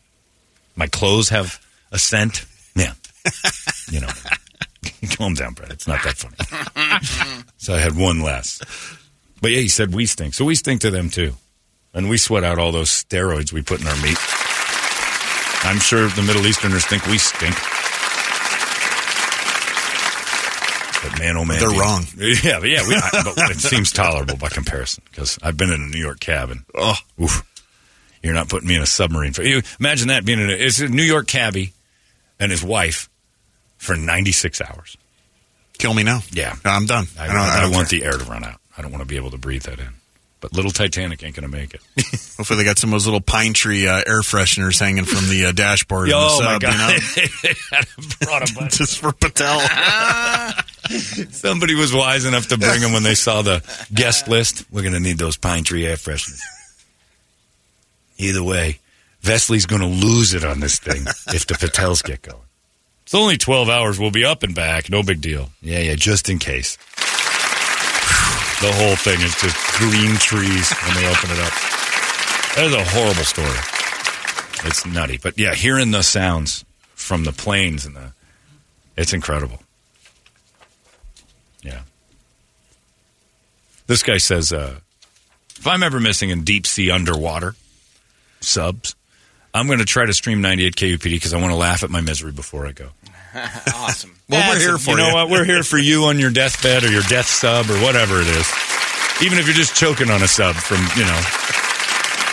my 0.74 0.86
clothes 0.88 1.28
have 1.28 1.64
a 1.92 1.98
scent. 1.98 2.44
Yeah. 2.74 2.94
you 3.90 4.00
know. 4.00 4.08
Calm 5.16 5.34
down, 5.34 5.54
Brett. 5.54 5.70
It's 5.70 5.86
not 5.86 6.02
that 6.02 6.16
funny. 6.16 7.44
so 7.58 7.74
I 7.74 7.78
had 7.78 7.96
one 7.96 8.20
less. 8.22 8.60
But 9.40 9.52
yeah, 9.52 9.60
he 9.60 9.68
said 9.68 9.94
we 9.94 10.06
stink. 10.06 10.34
So 10.34 10.44
we 10.44 10.54
stink 10.54 10.80
to 10.80 10.90
them 10.90 11.10
too. 11.10 11.34
And 11.94 12.10
we 12.10 12.18
sweat 12.18 12.44
out 12.44 12.58
all 12.58 12.72
those 12.72 12.90
steroids 12.90 13.52
we 13.52 13.62
put 13.62 13.80
in 13.80 13.86
our 13.86 13.96
meat. 14.02 14.18
I'm 15.68 15.80
sure 15.80 16.08
the 16.08 16.22
Middle 16.22 16.46
Easterners 16.46 16.86
think 16.86 17.04
we 17.06 17.18
stink. 17.18 17.54
But 21.02 21.18
man, 21.18 21.36
oh 21.36 21.44
man, 21.44 21.60
They're 21.60 21.78
wrong. 21.78 22.04
Yeah, 22.42 22.58
but 22.60 22.70
yeah, 22.70 22.88
we, 22.88 22.94
I, 22.94 23.10
but 23.36 23.50
it 23.50 23.58
seems 23.58 23.92
tolerable 23.92 24.38
by 24.38 24.48
comparison 24.48 25.04
because 25.10 25.38
I've 25.42 25.58
been 25.58 25.70
in 25.70 25.82
a 25.82 25.86
New 25.86 25.98
York 25.98 26.20
cabin. 26.20 26.64
Oh, 26.74 26.94
oof. 27.22 27.44
You're 28.22 28.32
not 28.32 28.48
putting 28.48 28.66
me 28.66 28.76
in 28.76 28.82
a 28.82 28.86
submarine. 28.86 29.34
For 29.34 29.42
you 29.42 29.60
imagine 29.78 30.08
that 30.08 30.24
being 30.24 30.40
in 30.40 30.48
a, 30.48 30.54
it's 30.54 30.80
a 30.80 30.88
New 30.88 31.02
York 31.02 31.26
cabbie 31.26 31.74
and 32.40 32.50
his 32.50 32.64
wife 32.64 33.10
for 33.76 33.94
96 33.94 34.62
hours. 34.62 34.96
Kill 35.76 35.92
me 35.92 36.02
now. 36.02 36.20
Yeah. 36.32 36.56
No, 36.64 36.70
I'm 36.70 36.86
done. 36.86 37.04
I, 37.18 37.24
I, 37.24 37.26
don't, 37.26 37.36
I, 37.36 37.58
I 37.58 37.60
don't 37.60 37.72
want 37.72 37.90
the 37.90 38.04
air 38.04 38.12
to 38.12 38.24
run 38.24 38.42
out. 38.42 38.58
I 38.76 38.80
don't 38.80 38.90
want 38.90 39.02
to 39.02 39.06
be 39.06 39.16
able 39.16 39.32
to 39.32 39.38
breathe 39.38 39.64
that 39.64 39.78
in. 39.78 39.97
But 40.40 40.52
little 40.52 40.70
Titanic 40.70 41.22
ain't 41.24 41.34
going 41.34 41.50
to 41.50 41.56
make 41.56 41.74
it. 41.74 41.80
Hopefully 42.36 42.58
they 42.58 42.64
got 42.64 42.78
some 42.78 42.90
of 42.90 42.92
those 42.92 43.06
little 43.06 43.20
pine 43.20 43.54
tree 43.54 43.88
uh, 43.88 43.96
air 44.06 44.20
fresheners 44.20 44.78
hanging 44.78 45.04
from 45.04 45.28
the 45.28 45.46
uh, 45.46 45.52
dashboard. 45.52 46.10
oh 46.14 46.40
my 46.40 46.44
sub, 46.44 46.62
you 46.62 46.68
god! 46.68 46.78
know? 46.78 47.54
They 48.20 48.26
brought 48.26 48.50
a 48.50 48.54
bunch. 48.54 48.78
Just 48.78 48.98
for 48.98 49.12
Patel. 49.12 49.60
Somebody 51.30 51.74
was 51.74 51.92
wise 51.92 52.24
enough 52.24 52.48
to 52.48 52.58
bring 52.58 52.80
them 52.80 52.92
when 52.92 53.02
they 53.02 53.14
saw 53.14 53.42
the 53.42 53.62
guest 53.92 54.28
list. 54.28 54.64
We're 54.70 54.82
going 54.82 54.94
to 54.94 55.00
need 55.00 55.18
those 55.18 55.36
pine 55.36 55.64
tree 55.64 55.84
air 55.86 55.96
fresheners. 55.96 56.40
Either 58.16 58.42
way, 58.42 58.78
Vesley's 59.22 59.66
going 59.66 59.82
to 59.82 59.88
lose 59.88 60.34
it 60.34 60.44
on 60.44 60.60
this 60.60 60.78
thing 60.78 61.02
if 61.28 61.46
the 61.46 61.54
Patels 61.54 62.02
get 62.02 62.22
going. 62.22 62.38
It's 63.02 63.14
only 63.14 63.38
12 63.38 63.68
hours. 63.68 63.98
We'll 63.98 64.10
be 64.10 64.24
up 64.24 64.42
and 64.42 64.54
back. 64.54 64.90
No 64.90 65.02
big 65.02 65.20
deal. 65.20 65.50
Yeah, 65.62 65.78
yeah, 65.80 65.94
just 65.94 66.28
in 66.28 66.38
case. 66.38 66.76
The 68.60 68.72
whole 68.72 68.96
thing 68.96 69.20
is 69.20 69.34
just 69.36 69.56
green 69.78 70.16
trees 70.16 70.72
when 70.72 70.96
they 70.96 71.06
open 71.08 71.30
it 71.30 71.38
up. 71.38 71.52
That 72.56 72.64
is 72.64 72.74
a 72.74 72.84
horrible 72.84 73.22
story. 73.22 74.68
It's 74.68 74.84
nutty. 74.84 75.16
But 75.16 75.38
yeah, 75.38 75.54
hearing 75.54 75.92
the 75.92 76.02
sounds 76.02 76.64
from 76.94 77.22
the 77.22 77.32
planes 77.32 77.86
and 77.86 77.94
the. 77.94 78.12
It's 78.96 79.12
incredible. 79.12 79.60
Yeah. 81.62 81.82
This 83.86 84.02
guy 84.02 84.18
says, 84.18 84.52
uh, 84.52 84.80
if 85.56 85.66
I'm 85.66 85.84
ever 85.84 86.00
missing 86.00 86.30
in 86.30 86.42
deep 86.42 86.66
sea 86.66 86.90
underwater 86.90 87.54
subs, 88.40 88.96
I'm 89.54 89.68
going 89.68 89.78
to 89.78 89.84
try 89.84 90.04
to 90.04 90.12
stream 90.12 90.40
98 90.40 90.74
KUPD 90.74 91.02
because 91.02 91.32
I 91.32 91.40
want 91.40 91.52
to 91.52 91.56
laugh 91.56 91.84
at 91.84 91.90
my 91.90 92.00
misery 92.00 92.32
before 92.32 92.66
I 92.66 92.72
go. 92.72 92.88
awesome. 93.74 94.14
Well, 94.28 94.48
we're 94.48 94.58
here 94.58 94.74
it. 94.76 94.78
for 94.78 94.92
you. 94.92 94.98
you. 94.98 95.08
know 95.08 95.14
what? 95.14 95.30
We're 95.30 95.44
here 95.44 95.62
for 95.62 95.78
you 95.78 96.04
on 96.04 96.18
your 96.18 96.30
deathbed 96.30 96.84
or 96.84 96.90
your 96.90 97.02
death 97.02 97.26
sub 97.26 97.70
or 97.70 97.78
whatever 97.80 98.20
it 98.20 98.28
is. 98.28 98.52
Even 99.22 99.38
if 99.38 99.46
you're 99.46 99.56
just 99.56 99.74
choking 99.74 100.10
on 100.10 100.22
a 100.22 100.28
sub 100.28 100.54
from, 100.54 100.78
you 100.96 101.04
know, 101.04 101.20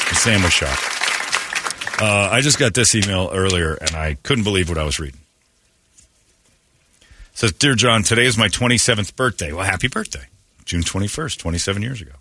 the 0.10 0.16
sandwich 0.16 0.54
shop. 0.54 0.78
Uh, 2.02 2.30
I 2.32 2.42
just 2.42 2.60
got 2.60 2.74
this 2.74 2.94
email 2.94 3.30
earlier 3.34 3.74
and 3.76 3.96
I 3.96 4.16
couldn't 4.24 4.44
believe 4.44 4.70
what 4.70 4.78
I 4.78 4.84
was 4.84 5.00
reading. 5.00 5.20
It 7.02 7.38
says, 7.38 7.52
Dear 7.54 7.76
John, 7.76 8.04
today 8.04 8.26
is 8.26 8.38
my 8.38 8.48
27th 8.48 9.16
birthday. 9.16 9.52
Well, 9.52 9.66
happy 9.66 9.88
birthday. 9.88 10.28
June 10.66 10.82
21st, 10.82 11.38
27 11.38 11.82
years 11.82 12.02
ago. 12.02 12.12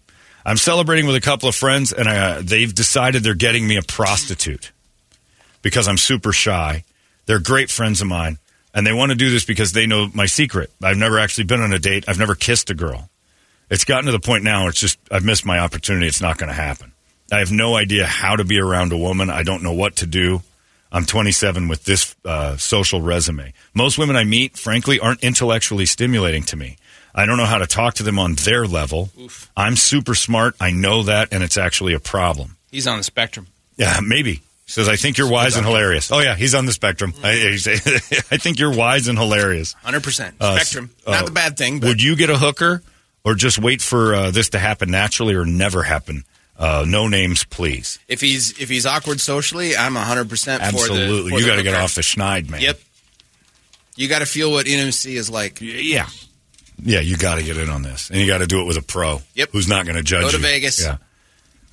I'm 0.47 0.57
celebrating 0.57 1.07
with 1.07 1.17
a 1.17 1.21
couple 1.21 1.49
of 1.49 1.55
friends 1.55 1.93
and 1.93 2.07
uh, 2.07 2.41
they've 2.43 2.73
decided 2.75 3.23
they're 3.23 3.35
getting 3.35 3.67
me 3.67 3.77
a 3.77 3.83
prostitute 3.83 4.73
because 5.63 5.89
I'm 5.89 5.97
super 5.97 6.33
shy. 6.33 6.85
They're 7.27 7.41
great 7.41 7.71
friends 7.71 8.03
of 8.03 8.07
mine, 8.07 8.39
and 8.75 8.87
they 8.87 8.93
want 8.93 9.11
to 9.11 9.17
do 9.17 9.31
this 9.31 9.45
because 9.45 9.73
they 9.73 9.87
know 9.87 10.11
my 10.13 10.27
secret. 10.27 10.71
I've 10.83 10.97
never 10.97 11.19
actually 11.19 11.45
been 11.45 11.61
on 11.61 11.73
a 11.73 11.79
date. 11.79 12.05
I've 12.09 12.19
never 12.19 12.35
kissed 12.35 12.69
a 12.71 12.75
girl. 12.75 13.09
It's 13.71 13.85
gotten 13.85 14.07
to 14.07 14.13
the 14.13 14.21
point 14.21 14.45
now 14.45 14.63
where 14.63 14.71
it's 14.71 14.81
just 14.81 14.99
I've 15.11 15.25
missed 15.25 15.47
my 15.47 15.59
opportunity. 15.61 16.07
It's 16.07 16.21
not 16.21 16.37
going 16.37 16.49
to 16.49 16.55
happen. 16.55 16.93
I 17.33 17.39
have 17.39 17.53
no 17.53 17.77
idea 17.77 18.05
how 18.05 18.37
to 18.37 18.45
be 18.45 18.59
around 18.59 18.93
a 18.93 18.99
woman. 18.99 19.31
I 19.31 19.43
don't 19.43 19.63
know 19.63 19.73
what 19.73 19.97
to 19.97 20.07
do. 20.07 20.43
I'm 20.93 21.07
27 21.07 21.67
with 21.67 21.85
this 21.85 22.15
uh, 22.25 22.57
social 22.57 23.01
resume. 23.01 23.53
Most 23.75 23.99
women 23.99 24.15
I 24.17 24.25
meet, 24.25 24.57
frankly, 24.57 25.01
aren't 25.01 25.25
intellectually 25.25 25.87
stimulating 25.87 26.43
to 26.45 26.57
me. 26.57 26.77
I 27.15 27.27
don't 27.27 27.37
know 27.37 27.47
how 27.47 27.59
to 27.59 27.67
talk 27.67 27.95
to 27.95 28.03
them 28.03 28.19
on 28.19 28.35
their 28.35 28.67
level. 28.67 29.11
I'm 29.57 29.77
super 29.77 30.15
smart. 30.15 30.57
I 30.61 30.71
know 30.71 31.05
that, 31.05 31.33
and 31.33 31.43
it's 31.43 31.57
actually 31.57 31.95
a 31.95 32.01
problem. 32.01 32.57
He's 32.71 32.87
on 32.87 32.99
the 32.99 33.05
spectrum. 33.05 33.47
Yeah, 33.77 34.01
maybe. 34.03 34.43
He 34.67 34.73
says, 34.73 34.89
I 34.89 34.97
think 34.97 35.19
you're 35.19 35.29
wise 35.31 35.57
and 35.57 35.67
hilarious. 35.67 36.11
Oh, 36.11 36.21
yeah, 36.21 36.35
he's 36.35 36.55
on 36.55 36.65
the 36.65 36.73
spectrum. 36.73 37.13
I, 37.23 37.33
I 37.33 38.39
think 38.39 38.59
you're 38.59 38.75
wise 38.75 39.09
and 39.09 39.19
hilarious. 39.19 39.75
100%. 39.85 40.33
Uh, 40.41 40.55
Spectrum. 40.57 40.91
uh, 41.07 41.11
Not 41.13 41.27
the 41.27 41.33
bad 41.33 41.57
thing, 41.59 41.81
but 41.81 41.89
Would 41.89 42.03
you 42.03 42.17
get 42.17 42.31
a 42.31 42.39
hooker 42.39 42.83
or 43.25 43.35
just 43.35 43.59
wait 43.59 43.83
for 43.83 44.15
uh, 44.15 44.31
this 44.31 44.49
to 44.51 44.59
happen 44.59 44.91
naturally 44.91 45.35
or 45.35 45.45
never 45.45 45.83
happen? 45.83 46.25
Uh, 46.59 46.85
no 46.89 47.09
names, 47.09 47.45
please. 47.45 47.99
if 48.09 48.21
he's 48.21 48.59
if 48.61 48.69
he's 48.69 48.87
awkward 48.87 49.21
socially, 49.21 49.77
I'm 49.77 49.95
100% 49.95 50.29
for 50.29 50.47
the 50.47 50.63
Absolutely. 50.65 51.35
you 51.41 51.47
got 51.47 51.57
to 51.57 51.63
get 51.65 51.75
off 51.75 51.95
the 51.97 52.01
schneid, 52.01 52.49
man. 52.49 52.61
Yep. 52.61 52.79
You 53.97 54.09
got 54.09 54.21
to 54.21 54.27
feel 54.27 54.51
what 54.51 54.67
intimacy 54.67 55.17
is 55.17 55.29
like. 55.29 55.61
Yeah. 55.61 56.07
Yeah, 56.83 57.01
you 57.01 57.17
got 57.17 57.35
to 57.37 57.43
get 57.43 57.57
in 57.57 57.69
on 57.71 57.83
this. 57.83 58.09
And 58.09 58.19
you 58.21 58.27
got 58.27 58.39
to 58.39 58.47
do 58.47 58.61
it 58.61 58.65
with 58.65 58.77
a 58.77 58.83
pro 58.83 59.21
Yep. 59.35 59.51
who's 59.53 59.69
not 59.69 59.85
going 59.85 59.97
to 59.97 60.03
judge 60.03 60.23
you. 60.23 60.27
Go 60.27 60.31
to 60.33 60.37
you. 60.39 60.43
Vegas. 60.43 60.81
Yeah. 60.83 60.97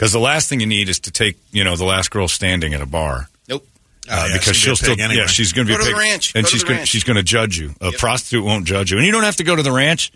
Because 0.02 0.14
the 0.14 0.20
last 0.20 0.50
thing 0.50 0.60
you 0.62 0.66
need 0.66 0.90
is 0.90 1.00
to 1.02 1.12
take, 1.12 1.38
you 1.52 1.64
know, 1.64 1.76
the 1.76 1.86
last 1.86 2.10
girl 2.10 2.28
standing 2.28 2.74
at 2.74 2.82
a 2.82 2.88
bar. 2.88 3.30
Nope. 3.48 3.68
Oh, 4.10 4.12
Uh, 4.12 4.26
yeah, 4.30 4.34
because 4.40 4.56
she'll 4.58 4.74
she'll 4.76 4.88
be 4.88 4.94
still, 4.96 5.06
anyway. 5.06 5.22
yeah, 5.22 5.28
she's 5.28 5.54
going 5.54 5.68
to 5.68 5.72
be 5.74 5.78
Go 5.78 5.84
a 5.84 5.86
to 5.86 5.92
the 5.92 5.96
pig. 5.96 6.10
ranch. 6.10 6.34
and 6.34 6.44
Go 6.44 6.50
she's 6.50 6.64
gonna, 6.64 6.86
she's 6.88 7.04
going 7.04 7.18
to 7.18 7.24
judge 7.24 7.60
you. 7.60 7.76
A 7.80 7.92
prostitute 7.92 8.44
won't 8.44 8.66
judge 8.66 8.90
you, 8.90 8.98
and 8.98 9.06
you 9.06 9.12
don't 9.12 9.26
have 9.26 9.36
to 9.36 9.44
go 9.44 9.56
to 9.56 9.62
the 9.62 9.72
ranch. 9.72 10.12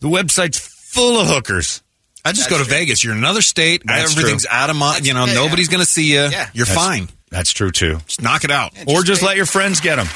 The 0.00 0.08
website's 0.08 0.58
full 0.58 1.20
of 1.20 1.28
hookers. 1.28 1.82
I 2.24 2.32
just 2.32 2.48
That's 2.48 2.50
go 2.50 2.58
to 2.58 2.68
true. 2.68 2.78
Vegas. 2.78 3.04
You're 3.04 3.12
in 3.12 3.18
another 3.20 3.42
state. 3.42 3.82
That's 3.86 4.10
everything's 4.10 4.44
true. 4.44 4.50
out 4.56 4.70
of 4.70 4.76
my. 4.76 4.98
You 5.00 5.14
know, 5.14 5.26
yeah, 5.26 5.34
nobody's 5.34 5.68
yeah. 5.68 5.72
going 5.72 5.84
to 5.84 5.90
see 5.90 6.12
you. 6.12 6.22
Yeah. 6.22 6.50
You're 6.52 6.66
That's- 6.66 6.84
fine. 6.84 7.08
That's 7.30 7.52
true 7.52 7.70
too. 7.70 7.98
Just 8.08 8.22
knock 8.22 8.42
it 8.42 8.50
out. 8.50 8.72
or 8.88 9.04
just 9.04 9.22
wait. 9.22 9.28
let 9.28 9.36
your 9.36 9.46
friends 9.46 9.78
get 9.80 9.96
them. 9.96 10.06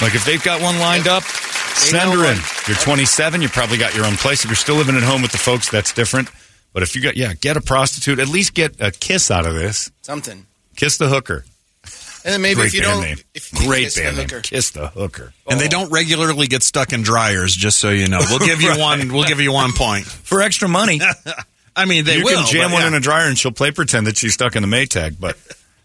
Like 0.00 0.14
if 0.14 0.24
they've 0.24 0.42
got 0.42 0.62
one 0.62 0.78
lined 0.78 1.06
up, 1.08 1.22
send 1.24 2.10
know 2.10 2.16
her 2.18 2.30
in. 2.32 2.36
one. 2.38 2.44
You're 2.68 2.76
27. 2.78 3.42
You 3.42 3.48
probably 3.48 3.76
got 3.76 3.94
your 3.94 4.06
own 4.06 4.14
place. 4.14 4.44
If 4.44 4.50
you're 4.50 4.56
still 4.56 4.76
living 4.76 4.96
at 4.96 5.02
home 5.02 5.20
with 5.20 5.32
the 5.32 5.38
folks, 5.38 5.68
that's 5.68 5.92
different. 5.92 6.28
But 6.72 6.82
if 6.82 6.96
you 6.96 7.02
got, 7.02 7.16
yeah, 7.16 7.34
get 7.34 7.56
a 7.56 7.60
prostitute. 7.60 8.18
At 8.18 8.28
least 8.28 8.54
get 8.54 8.80
a 8.80 8.90
kiss 8.90 9.30
out 9.30 9.46
of 9.46 9.54
this. 9.54 9.90
Something. 10.02 10.46
Kiss 10.76 10.96
the 10.98 11.08
hooker. 11.08 11.44
And 12.24 12.32
then 12.34 12.40
maybe 12.40 12.54
Great 12.56 12.66
if 12.68 12.74
you 12.74 12.80
band 12.82 12.92
don't 12.92 13.02
name. 13.02 13.18
if 13.34 13.52
you 13.52 13.58
Great 13.66 13.84
kiss 13.84 13.94
the 13.96 14.02
name. 14.04 14.14
hooker- 14.14 14.40
Kiss 14.42 14.70
the 14.70 14.86
hooker. 14.88 15.32
And 15.48 15.58
they 15.60 15.66
oh. 15.66 15.70
don't 15.70 15.90
regularly 15.90 16.46
get 16.46 16.62
stuck 16.62 16.92
in 16.92 17.02
dryers. 17.02 17.54
Just 17.54 17.78
so 17.78 17.90
you 17.90 18.06
know, 18.08 18.20
we'll 18.30 18.38
give 18.38 18.62
you 18.62 18.68
Right. 18.70 18.78
one. 18.78 19.12
We'll 19.12 19.24
give 19.24 19.40
you 19.40 19.52
one 19.52 19.72
point. 19.72 20.06
For 20.06 20.40
extra 20.40 20.68
money. 20.68 21.00
I 21.76 21.84
mean, 21.86 22.04
they 22.04 22.18
you 22.18 22.24
will. 22.24 22.42
can 22.44 22.52
jam 22.52 22.70
but 22.70 22.74
one 22.74 22.82
yeah. 22.82 22.88
in 22.88 22.94
a 22.94 23.00
dryer 23.00 23.26
and 23.28 23.36
she'll 23.38 23.50
play 23.50 23.70
pretend 23.70 24.06
that 24.06 24.16
she's 24.16 24.34
stuck 24.34 24.56
in 24.56 24.62
the 24.62 24.68
Maytag. 24.68 25.16
But 25.18 25.36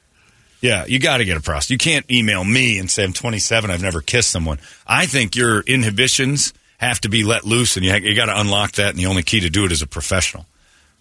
yeah, 0.62 0.86
you 0.86 1.00
got 1.00 1.17
to 1.17 1.26
get 1.26 1.38
a 1.38 1.41
prostitute. 1.41 1.84
You 1.86 1.91
can't 1.91 2.12
email 2.12 2.43
me 2.43 2.78
and 2.78 2.89
say 2.91 3.04
I'm 3.04 3.13
27. 3.13 3.71
I've 3.71 3.82
never 3.82 4.02
kissed 4.02 4.30
someone. 4.30 4.60
I 4.86 5.06
think 5.06 5.36
your 5.36 5.62
inhibitions 5.62 6.54
have 6.78 7.00
to 7.02 7.10
be 7.10 7.23
let 7.23 7.43
loose, 7.45 7.76
and 7.78 7.86
you 7.86 7.93
you 7.95 8.15
got 8.15 8.26
to 8.28 8.39
unlock 8.39 8.73
that. 8.73 8.89
And 8.91 9.00
the 9.00 9.08
only 9.08 9.23
key 9.23 9.39
to 9.39 9.50
do 9.50 9.65
it 9.65 9.71
is 9.71 9.82
a 9.82 9.88
professional, 9.88 10.45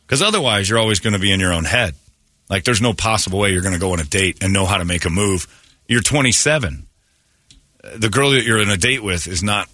because 0.07 0.23
otherwise 0.23 0.69
you're 0.71 0.79
always 0.79 1.01
going 1.01 1.13
to 1.15 1.19
be 1.19 1.33
in 1.33 1.41
your 1.41 1.53
own 1.53 1.65
head. 1.65 1.95
Like 2.49 2.63
there's 2.65 2.81
no 2.81 2.93
possible 2.93 3.41
way 3.41 3.53
you're 3.53 3.63
going 3.63 3.75
to 3.75 3.81
go 3.81 3.93
on 3.93 4.01
a 4.01 4.05
date 4.05 4.43
and 4.43 4.53
know 4.53 4.65
how 4.67 4.79
to 4.79 4.85
make 4.85 5.05
a 5.05 5.11
move. 5.11 5.47
You're 5.89 6.01
27. 6.01 6.87
Uh, 7.83 7.89
The 7.99 8.09
girl 8.09 8.31
that 8.31 8.45
you're 8.45 8.61
in 8.63 8.71
a 8.71 8.77
date 8.77 9.03
with 9.03 9.27
is 9.27 9.43
not. 9.43 9.69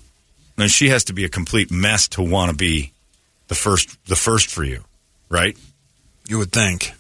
And 0.59 0.71
she 0.71 0.89
has 0.91 1.05
to 1.05 1.13
be 1.13 1.25
a 1.25 1.29
complete 1.29 1.71
mess 1.71 2.09
to 2.09 2.23
want 2.23 2.51
to 2.51 2.57
be 2.57 2.93
the 3.49 3.55
first 3.55 3.99
the 4.07 4.17
first 4.17 4.49
for 4.51 4.63
you, 4.65 4.85
right? 5.29 5.57
You 6.29 6.39
would 6.39 6.53
think, 6.53 6.93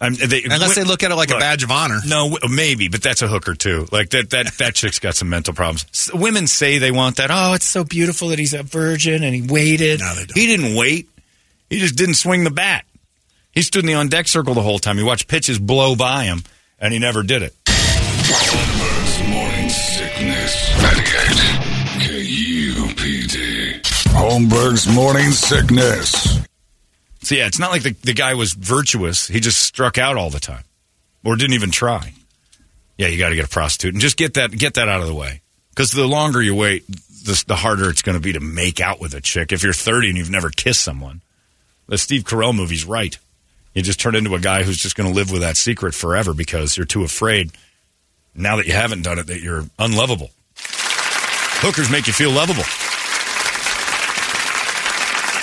I'm, 0.00 0.14
they, 0.14 0.44
unless 0.44 0.76
they 0.76 0.84
look 0.84 1.02
at 1.02 1.10
it 1.10 1.16
like 1.16 1.30
a 1.30 1.38
badge 1.38 1.64
of 1.64 1.70
honor. 1.72 1.98
No, 2.06 2.36
maybe, 2.48 2.88
but 2.88 3.02
that's 3.02 3.22
a 3.22 3.28
hooker 3.28 3.54
too. 3.54 3.88
Like 3.90 4.10
that 4.10 4.30
that 4.30 4.52
that 4.58 4.74
chick's 4.74 4.98
got 5.00 5.16
some 5.16 5.28
mental 5.28 5.52
problems. 5.54 5.84
S- 5.92 6.10
women 6.14 6.46
say 6.46 6.78
they 6.78 6.92
want 6.92 7.16
that. 7.16 7.30
Oh, 7.32 7.54
it's 7.54 7.64
so 7.66 7.82
beautiful 7.82 8.28
that 8.28 8.38
he's 8.38 8.54
a 8.54 8.62
virgin 8.62 9.24
and 9.24 9.34
he 9.34 9.42
waited. 9.42 10.00
No, 10.00 10.14
they 10.14 10.26
don't. 10.26 10.38
He 10.38 10.46
didn't 10.46 10.76
wait. 10.76 11.08
He 11.68 11.78
just 11.78 11.96
didn't 11.96 12.14
swing 12.14 12.44
the 12.44 12.50
bat. 12.50 12.84
He 13.52 13.62
stood 13.62 13.84
in 13.84 13.86
the 13.88 13.94
on 13.94 14.08
deck 14.08 14.28
circle 14.28 14.54
the 14.54 14.62
whole 14.62 14.78
time. 14.78 14.98
He 14.98 15.02
watched 15.02 15.28
pitches 15.28 15.58
blow 15.58 15.96
by 15.96 16.24
him, 16.24 16.44
and 16.78 16.92
he 16.92 16.98
never 16.98 17.22
did 17.22 17.42
it. 17.42 17.54
Holmberg's 17.66 19.28
Morning 19.28 19.68
Sickness. 19.68 20.82
98 20.82 21.28
KUPD. 23.02 23.82
Holmberg's 24.12 24.86
Morning 24.94 25.30
Sickness. 25.30 26.38
So 27.22 27.34
yeah, 27.34 27.46
it's 27.46 27.58
not 27.58 27.70
like 27.70 27.82
the, 27.82 27.92
the 28.04 28.14
guy 28.14 28.34
was 28.34 28.52
virtuous. 28.52 29.28
He 29.28 29.40
just 29.40 29.60
struck 29.62 29.98
out 29.98 30.16
all 30.16 30.30
the 30.30 30.40
time, 30.40 30.64
or 31.24 31.36
didn't 31.36 31.54
even 31.54 31.70
try. 31.70 32.12
Yeah, 32.96 33.08
you 33.08 33.18
got 33.18 33.28
to 33.30 33.36
get 33.36 33.44
a 33.44 33.48
prostitute 33.48 33.94
and 33.94 34.00
just 34.00 34.16
get 34.16 34.34
that 34.34 34.50
get 34.52 34.74
that 34.74 34.88
out 34.88 35.00
of 35.00 35.06
the 35.06 35.14
way. 35.14 35.42
Because 35.70 35.92
the 35.92 36.06
longer 36.06 36.42
you 36.42 36.54
wait, 36.54 36.86
the, 36.86 37.42
the 37.46 37.56
harder 37.56 37.90
it's 37.90 38.02
going 38.02 38.16
to 38.16 38.22
be 38.22 38.32
to 38.32 38.40
make 38.40 38.80
out 38.80 39.00
with 39.00 39.14
a 39.14 39.20
chick. 39.20 39.52
If 39.52 39.62
you're 39.62 39.72
30 39.72 40.08
and 40.08 40.18
you've 40.18 40.30
never 40.30 40.50
kissed 40.50 40.80
someone, 40.80 41.22
the 41.88 41.98
Steve 41.98 42.24
Carell 42.24 42.54
movie's 42.54 42.84
right. 42.84 43.18
You 43.74 43.82
just 43.82 44.00
turn 44.00 44.14
into 44.14 44.34
a 44.34 44.40
guy 44.40 44.62
who's 44.62 44.78
just 44.78 44.96
going 44.96 45.08
to 45.08 45.14
live 45.14 45.30
with 45.30 45.40
that 45.42 45.56
secret 45.56 45.94
forever 45.94 46.34
because 46.34 46.76
you're 46.76 46.86
too 46.86 47.04
afraid. 47.04 47.52
Now 48.34 48.56
that 48.56 48.66
you 48.66 48.72
haven't 48.72 49.02
done 49.02 49.18
it, 49.18 49.26
that 49.28 49.40
you're 49.40 49.64
unlovable. 49.78 50.30
Hookers 51.60 51.90
make 51.90 52.06
you 52.06 52.12
feel 52.12 52.30
lovable. 52.30 52.64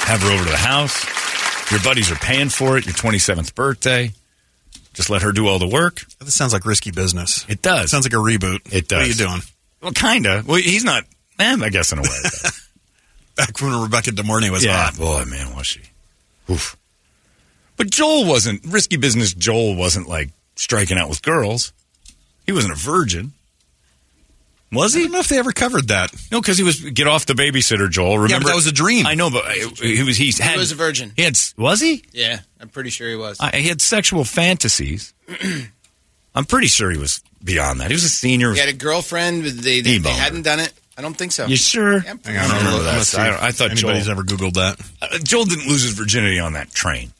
Have 0.06 0.22
her 0.22 0.32
over 0.32 0.44
to 0.44 0.50
the 0.50 0.58
house. 0.58 1.72
Your 1.72 1.82
buddies 1.82 2.12
are 2.12 2.16
paying 2.16 2.50
for 2.50 2.78
it. 2.78 2.86
Your 2.86 2.94
27th 2.94 3.56
birthday. 3.56 4.12
Just 4.94 5.10
let 5.10 5.24
her 5.24 5.32
do 5.32 5.48
all 5.48 5.60
the 5.60 5.68
work. 5.68 6.06
This 6.20 6.36
sounds 6.36 6.54
like 6.54 6.66
risky 6.66 6.92
business. 6.92 7.46
It 7.50 7.62
does. 7.62 7.92
Sounds 7.92 8.06
like 8.06 8.14
a 8.14 8.18
reboot. 8.18 8.72
It 8.74 8.88
does. 8.88 9.00
What 9.00 9.06
are 9.06 9.08
you 9.08 9.14
doing? 9.14 9.42
Well, 9.82 9.92
kind 9.92 10.26
of. 10.26 10.48
Well, 10.48 10.58
he's 10.58 10.84
not. 10.84 11.04
Eh, 11.40 11.58
I 11.62 11.70
guess 11.70 11.92
in 11.92 12.00
a 12.00 12.02
way. 12.02 12.08
Back 13.36 13.60
when 13.62 13.82
Rebecca 13.82 14.12
De 14.12 14.24
Mornay 14.24 14.50
was 14.50 14.64
yeah, 14.64 14.86
hot. 14.86 14.98
boy, 14.98 15.26
man, 15.26 15.54
was 15.56 15.68
she? 15.68 15.82
Oof. 16.50 16.78
But 17.78 17.90
Joel 17.90 18.26
wasn't 18.26 18.62
risky 18.66 18.98
business. 18.98 19.34
Joel 19.34 19.76
wasn't 19.76 20.08
like 20.08 20.30
striking 20.56 20.98
out 20.98 21.10
with 21.10 21.22
girls. 21.22 21.74
He 22.46 22.52
wasn't 22.52 22.74
a 22.74 22.78
virgin, 22.78 23.34
was 24.72 24.94
he? 24.94 25.00
I 25.00 25.02
he? 25.02 25.08
don't 25.08 25.14
know 25.14 25.20
if 25.20 25.28
they 25.28 25.38
ever 25.38 25.52
covered 25.52 25.88
that. 25.90 26.12
No, 26.32 26.42
because 26.42 26.58
he 26.58 26.64
was 26.64 26.80
get 26.80 27.08
off 27.08 27.26
the 27.26 27.34
babysitter. 27.34 27.90
Joel, 27.90 28.18
remember 28.18 28.46
but 28.46 28.50
that 28.50 28.56
was 28.56 28.68
a 28.68 28.72
dream. 28.72 29.06
I 29.06 29.16
know, 29.16 29.30
but 29.30 29.46
he 29.52 30.04
was. 30.04 30.18
He, 30.18 30.32
had, 30.42 30.58
was 30.58 30.72
a 30.72 30.76
virgin. 30.76 31.14
He 31.16 31.24
had. 31.24 31.38
Was 31.58 31.82
he? 31.82 32.04
Yeah, 32.12 32.40
I'm 32.60 32.70
pretty 32.70 32.90
sure 32.90 33.10
he 33.10 33.16
was. 33.16 33.38
I, 33.40 33.56
he 33.58 33.70
had 33.70 33.82
sexual 33.82 34.24
fantasies. 34.24 35.14
I'm 36.36 36.46
pretty 36.46 36.68
sure 36.68 36.92
he 36.92 36.98
was 36.98 37.22
beyond 37.44 37.80
that. 37.80 37.88
He 37.88 37.94
was 37.94 38.04
a 38.04 38.10
senior. 38.10 38.52
He 38.54 38.60
had 38.60 38.70
a 38.70 38.74
girlfriend. 38.74 39.46
They, 39.46 39.82
they, 39.82 39.92
He 39.92 39.98
they 40.00 40.10
hadn't 40.10 40.42
done 40.42 40.60
it. 40.60 40.74
I 40.98 41.02
don't 41.02 41.16
think 41.18 41.32
so. 41.34 41.46
you 41.46 41.58
sure? 41.58 42.02
Yeah, 42.04 42.12
I'm 42.12 42.20
Hang 42.24 42.38
on, 42.38 42.44
I 42.44 42.48
don't 42.48 42.58
remember 42.58 42.84
that. 42.84 42.96
let's 42.98 43.10
see 43.10 43.18
I, 43.18 43.34
if 43.36 43.42
I 43.44 43.52
thought 43.52 43.72
Joel, 43.72 43.92
anybody's 43.92 44.10
ever 44.10 44.24
Googled 44.24 44.54
that. 44.54 44.80
uh, 45.02 45.18
Joel 45.24 45.46
didn't 45.46 45.68
lose 45.68 45.82
his 45.84 45.92
virginity 45.94 46.40
on 46.40 46.54
that 46.54 46.72
train. 46.72 47.12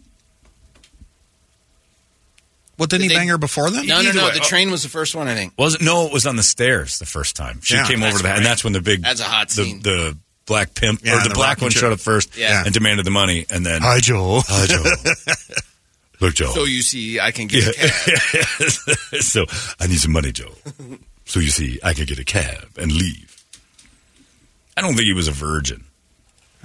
What 2.78 2.90
didn't 2.90 3.04
he 3.04 3.08
They- 3.10 3.16
bang 3.16 3.28
her 3.30 3.38
before 3.38 3.70
then? 3.72 3.86
No, 3.88 4.02
no, 4.02 4.10
Either 4.10 4.20
no. 4.20 4.26
way, 4.28 4.34
The 4.34 4.42
oh. 4.42 4.48
train 4.48 4.70
was 4.70 4.84
the 4.84 4.90
first 4.90 5.16
one, 5.16 5.28
I 5.28 5.34
think. 5.36 5.54
Was 5.58 5.76
it? 5.76 5.82
No, 5.82 6.06
it 6.08 6.12
was 6.14 6.26
on 6.26 6.36
the 6.36 6.44
stairs 6.44 7.00
the 7.00 7.06
first 7.06 7.36
time. 7.36 7.62
She 7.64 7.76
Yeah, 7.76 7.86
came 7.88 8.04
over 8.04 8.08
that's 8.12 8.18
to 8.18 8.24
the, 8.24 8.30
and 8.30 8.38
right. 8.40 8.44
that's 8.44 8.64
when 8.64 8.74
the 8.74 8.82
big 8.82 9.02
That's 9.02 9.22
a 9.22 9.24
hot 9.24 9.48
the, 9.50 9.54
scene. 9.64 9.82
the 9.82 10.18
black 10.46 10.74
pimp 10.74 11.02
Yeah, 11.04 11.16
or 11.20 11.24
the, 11.24 11.30
the 11.30 11.36
black 11.36 11.50
rocking 11.58 11.66
one 11.66 11.72
chair. 11.72 11.82
showed 11.82 11.94
up 11.94 12.00
first 12.02 12.36
Yeah. 12.38 12.64
and 12.66 12.74
demanded 12.74 13.06
the 13.06 13.12
money, 13.12 13.46
and 13.50 13.66
then 13.66 13.82
Hi, 13.82 14.00
Joel. 14.02 14.42
Hi, 14.48 14.66
Joel. 14.68 14.84
Look, 16.22 16.34
Joel. 16.36 16.54
So 16.54 16.64
you 16.66 16.82
see, 16.82 17.20
I 17.20 17.32
can 17.32 17.48
get 17.48 17.66
a 17.68 17.74
cab. 17.74 19.22
so 19.22 19.46
I 19.80 19.88
need 19.88 20.00
some 20.00 20.12
money, 20.14 20.32
Joe. 20.32 20.52
So 21.28 21.40
you 21.40 21.50
see, 21.50 21.80
I 21.84 21.96
could 21.96 22.06
get 22.08 22.20
a 22.20 22.24
cab 22.24 22.78
and 22.78 22.92
leave. 22.92 23.35
I 24.78 24.82
don't 24.82 24.94
think 24.96 25.06
he 25.06 25.14
was 25.14 25.28
a 25.28 25.32
virgin. 25.32 25.84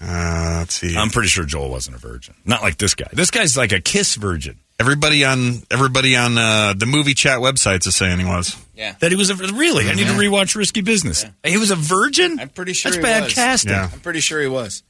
Uh, 0.02 0.56
let's 0.60 0.74
see. 0.74 0.96
I'm 0.96 1.10
pretty 1.10 1.28
sure 1.28 1.44
Joel 1.44 1.70
wasn't 1.70 1.96
a 1.96 1.98
virgin. 1.98 2.34
Not 2.44 2.62
like 2.62 2.78
this 2.78 2.94
guy. 2.94 3.08
This 3.12 3.30
guy's 3.30 3.56
like 3.56 3.72
a 3.72 3.80
kiss 3.80 4.14
virgin. 4.14 4.58
everybody 4.78 5.24
on 5.26 5.62
everybody 5.70 6.16
on 6.16 6.38
uh, 6.38 6.72
the 6.74 6.86
movie 6.86 7.12
chat 7.12 7.40
websites 7.40 7.86
is 7.86 7.96
saying 7.96 8.18
he 8.18 8.24
was. 8.24 8.56
Yeah. 8.74 8.94
That 9.00 9.10
he 9.10 9.16
was 9.16 9.28
a 9.28 9.34
really. 9.36 9.88
I 9.90 9.94
need 9.94 10.06
to 10.06 10.14
rewatch 10.14 10.56
Risky 10.56 10.80
Business. 10.80 11.26
He 11.44 11.58
was 11.58 11.70
a 11.70 11.76
virgin. 11.76 12.40
I'm 12.40 12.48
pretty 12.48 12.72
sure 12.72 12.90
that's 12.90 12.96
he 12.96 13.02
bad 13.02 13.24
was. 13.24 13.34
casting. 13.34 13.72
Yeah. 13.72 13.90
I'm 13.92 14.00
pretty 14.00 14.20
sure 14.20 14.40
he 14.40 14.48
was. 14.48 14.82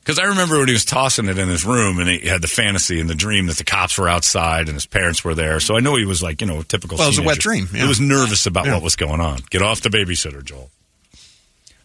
Because 0.00 0.18
I 0.18 0.24
remember 0.24 0.58
when 0.58 0.66
he 0.66 0.72
was 0.74 0.84
tossing 0.84 1.28
it 1.28 1.38
in 1.38 1.48
his 1.48 1.64
room, 1.64 1.98
and 2.00 2.08
he 2.08 2.26
had 2.26 2.42
the 2.42 2.48
fantasy 2.48 3.00
and 3.00 3.08
the 3.08 3.14
dream 3.14 3.46
that 3.46 3.56
the 3.56 3.64
cops 3.64 3.96
were 3.98 4.08
outside 4.08 4.66
and 4.68 4.74
his 4.74 4.86
parents 4.86 5.22
were 5.24 5.34
there. 5.34 5.60
So 5.60 5.76
I 5.76 5.80
know 5.80 5.96
he 5.96 6.04
was 6.06 6.22
like, 6.22 6.40
you 6.42 6.46
know, 6.46 6.60
a 6.60 6.64
typical. 6.64 6.98
Well, 6.98 7.06
it 7.06 7.10
was 7.10 7.18
a 7.18 7.22
wet 7.22 7.40
teenager. 7.40 7.64
dream, 7.66 7.68
yeah. 7.72 7.82
He 7.82 7.88
was 7.88 8.00
nervous 8.00 8.44
about 8.46 8.66
Yeah. 8.66 8.74
what 8.74 8.82
was 8.82 8.96
going 8.96 9.20
on. 9.20 9.40
Get 9.50 9.62
off 9.62 9.80
the 9.80 9.88
babysitter, 9.90 10.44
Joel. 10.44 10.70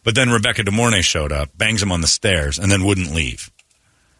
But 0.06 0.16
then 0.16 0.30
Rebecca 0.30 0.64
De 0.64 0.72
Mornay 0.72 1.02
showed 1.02 1.34
up, 1.34 1.58
bangs 1.58 1.84
him 1.84 1.92
on 1.92 2.00
the 2.00 2.08
stairs, 2.08 2.60
and 2.60 2.72
then 2.72 2.86
wouldn't 2.86 3.14
leave. 3.14 3.52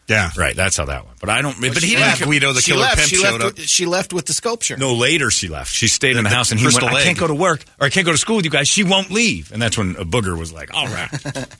Yeah. 0.08 0.30
Right, 0.36 0.54
that's 0.54 0.76
how 0.76 0.84
that 0.84 1.04
went. 1.06 1.18
But 1.18 1.30
I 1.30 1.42
don't. 1.42 1.60
But 1.60 1.82
he 1.82 1.90
didn't. 1.90 2.00
left. 2.00 2.22
Guido 2.22 2.52
the 2.52 2.60
she 2.60 2.72
killer 2.72 2.82
left. 2.82 2.96
pimp 2.98 3.08
she 3.08 3.16
showed 3.16 3.40
left 3.40 3.44
up. 3.44 3.56
With, 3.56 3.68
she 3.68 3.86
left 3.86 4.12
with 4.12 4.26
the 4.26 4.32
sculpture. 4.32 4.76
No, 4.76 4.94
later 4.94 5.30
she 5.30 5.48
left. 5.48 5.72
She 5.72 5.88
stayed 5.88 6.16
in 6.16 6.22
the, 6.24 6.28
The- 6.28 6.34
house, 6.34 6.50
and 6.50 6.60
he 6.60 6.66
went. 6.66 6.76
crystal 6.76 6.96
I 6.96 7.02
can't 7.02 7.18
go 7.18 7.26
to 7.26 7.34
work, 7.34 7.64
or 7.80 7.86
I 7.86 7.90
can't 7.90 8.06
go 8.06 8.12
to 8.12 8.18
school 8.18 8.36
with 8.36 8.44
you 8.44 8.50
guys. 8.50 8.68
She 8.68 8.84
won't 8.84 9.10
leave, 9.10 9.50
and 9.52 9.60
that's 9.60 9.76
when 9.78 9.96
a 9.96 10.04
booger 10.04 10.38
was 10.38 10.52
like, 10.52 10.72
"All 10.74 10.86
right." 10.86 11.08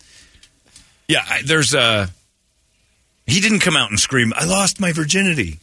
yeah, 1.09 1.25
I, 1.29 1.43
there's 1.45 1.75
a. 1.75 2.09
He 3.27 3.41
didn't 3.41 3.61
come 3.61 3.77
out 3.77 3.91
and 3.91 3.99
scream, 3.99 4.33
"I 4.37 4.45
lost 4.45 4.81
my 4.81 4.93
virginity." 4.93 5.59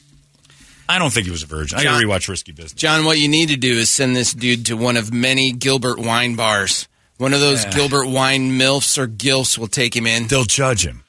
I 0.89 0.99
don't 0.99 1.11
think 1.13 1.25
he 1.25 1.31
was 1.31 1.43
a 1.43 1.47
virgin. 1.47 1.79
I 1.79 1.83
got 1.83 1.99
to 1.99 2.05
rewatch 2.05 2.27
Risky 2.27 2.51
Business. 2.51 2.73
John, 2.73 3.05
what 3.05 3.17
you 3.17 3.29
need 3.29 3.47
to 3.49 3.55
do 3.55 3.71
is 3.71 3.89
send 3.89 4.15
this 4.17 4.33
dude 4.33 4.65
to 4.65 4.75
one 4.75 4.97
of 4.97 5.13
many 5.13 5.53
Gilbert 5.53 5.97
wine 5.99 6.35
bars. 6.35 6.89
One 7.23 7.33
of 7.33 7.39
those 7.39 7.63
Yeah. 7.63 7.71
Gilbert 7.71 8.07
wine 8.07 8.51
milfs 8.59 8.97
or 8.97 9.07
gilfs 9.07 9.57
will 9.57 9.69
take 9.69 9.95
him 9.95 10.05
in. 10.05 10.27
They'll 10.27 10.43
judge 10.43 10.85
him. 10.85 11.05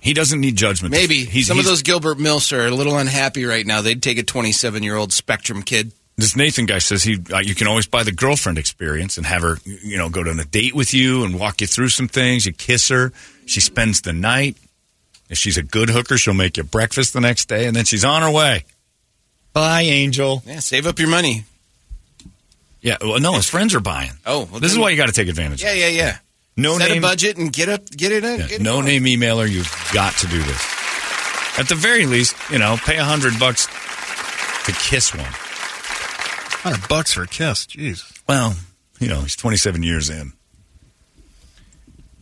He 0.00 0.14
doesn't 0.14 0.40
need 0.40 0.54
judgment. 0.54 0.92
Maybe 0.92 1.24
he's, 1.24 1.48
some 1.48 1.58
of 1.58 1.64
those 1.64 1.82
Gilbert 1.82 2.18
milfs 2.18 2.52
are 2.52 2.64
a 2.64 2.70
little 2.70 2.96
unhappy 2.96 3.44
right 3.44 3.66
now. 3.66 3.82
They'd 3.82 4.00
take 4.00 4.18
a 4.18 4.22
27 4.22 4.84
year 4.84 4.94
old 4.94 5.12
Spectrum 5.12 5.64
kid. 5.64 5.90
This 6.16 6.36
Nathan 6.36 6.64
guy 6.64 6.78
says 6.78 7.02
he 7.02 7.18
uh, 7.32 7.38
you 7.38 7.56
can 7.56 7.66
always 7.66 7.88
buy 7.88 8.04
the 8.04 8.12
girlfriend 8.12 8.56
experience 8.56 9.16
and 9.16 9.26
have 9.26 9.42
her 9.42 9.58
you 9.64 9.96
know 9.98 10.10
go 10.10 10.20
on 10.20 10.38
a 10.38 10.44
date 10.44 10.76
with 10.76 10.94
you 10.94 11.24
and 11.24 11.40
walk 11.40 11.60
you 11.60 11.66
through 11.66 11.88
some 11.88 12.06
things. 12.06 12.46
You 12.46 12.52
kiss 12.52 12.86
her, 12.86 13.12
she 13.46 13.58
spends 13.60 14.02
the 14.02 14.12
night. 14.12 14.56
If 15.28 15.38
she's 15.38 15.58
a 15.58 15.64
good 15.64 15.90
hooker, 15.90 16.18
she'll 16.18 16.34
make 16.34 16.56
you 16.56 16.62
breakfast 16.62 17.14
the 17.14 17.20
next 17.20 17.48
day, 17.48 17.66
and 17.66 17.74
then 17.74 17.84
she's 17.84 18.04
on 18.04 18.22
her 18.22 18.30
way. 18.30 18.64
Bye, 19.54 19.82
Angel. 19.82 20.44
Yeah, 20.46 20.60
save 20.60 20.86
up 20.86 21.00
your 21.00 21.08
money. 21.08 21.46
Yeah, 22.82 22.96
well, 23.00 23.20
no, 23.20 23.34
his 23.34 23.48
friends 23.48 23.74
are 23.74 23.80
buying. 23.80 24.12
Oh, 24.24 24.48
well, 24.50 24.60
this 24.60 24.72
is 24.72 24.78
why 24.78 24.90
you 24.90 24.96
got 24.96 25.06
to 25.06 25.12
take 25.12 25.28
advantage. 25.28 25.62
Yeah, 25.62 25.70
of 25.70 25.76
it. 25.76 25.80
yeah, 25.80 25.88
yeah. 25.88 26.18
No 26.56 26.78
Set 26.78 26.88
name, 26.90 26.98
a 26.98 27.06
budget 27.08 27.36
and 27.36 27.52
get 27.52 27.68
up, 27.68 27.88
get 27.90 28.10
it. 28.12 28.24
in. 28.24 28.40
yeah, 28.40 28.46
get 28.48 28.60
no 28.60 28.74
going. 28.82 28.86
name 28.86 29.04
emailer. 29.04 29.48
You've 29.50 29.70
got 29.94 30.14
to 30.18 30.26
do 30.26 30.42
this. 30.42 31.58
At 31.58 31.68
the 31.68 31.74
very 31.74 32.06
least, 32.06 32.34
you 32.50 32.58
know, 32.58 32.76
pay 32.84 32.96
a 32.96 33.04
hundred 33.04 33.38
bucks 33.38 33.66
to 34.66 34.72
kiss 34.72 35.14
one. 35.14 35.24
Hundred 35.28 36.88
bucks 36.88 37.12
for 37.12 37.22
a 37.22 37.26
kiss. 37.26 37.66
Jeez. 37.66 38.20
Well, 38.28 38.54
you 38.98 39.08
know, 39.08 39.20
he's 39.22 39.36
27 39.36 39.82
years 39.82 40.10
in. 40.10 40.32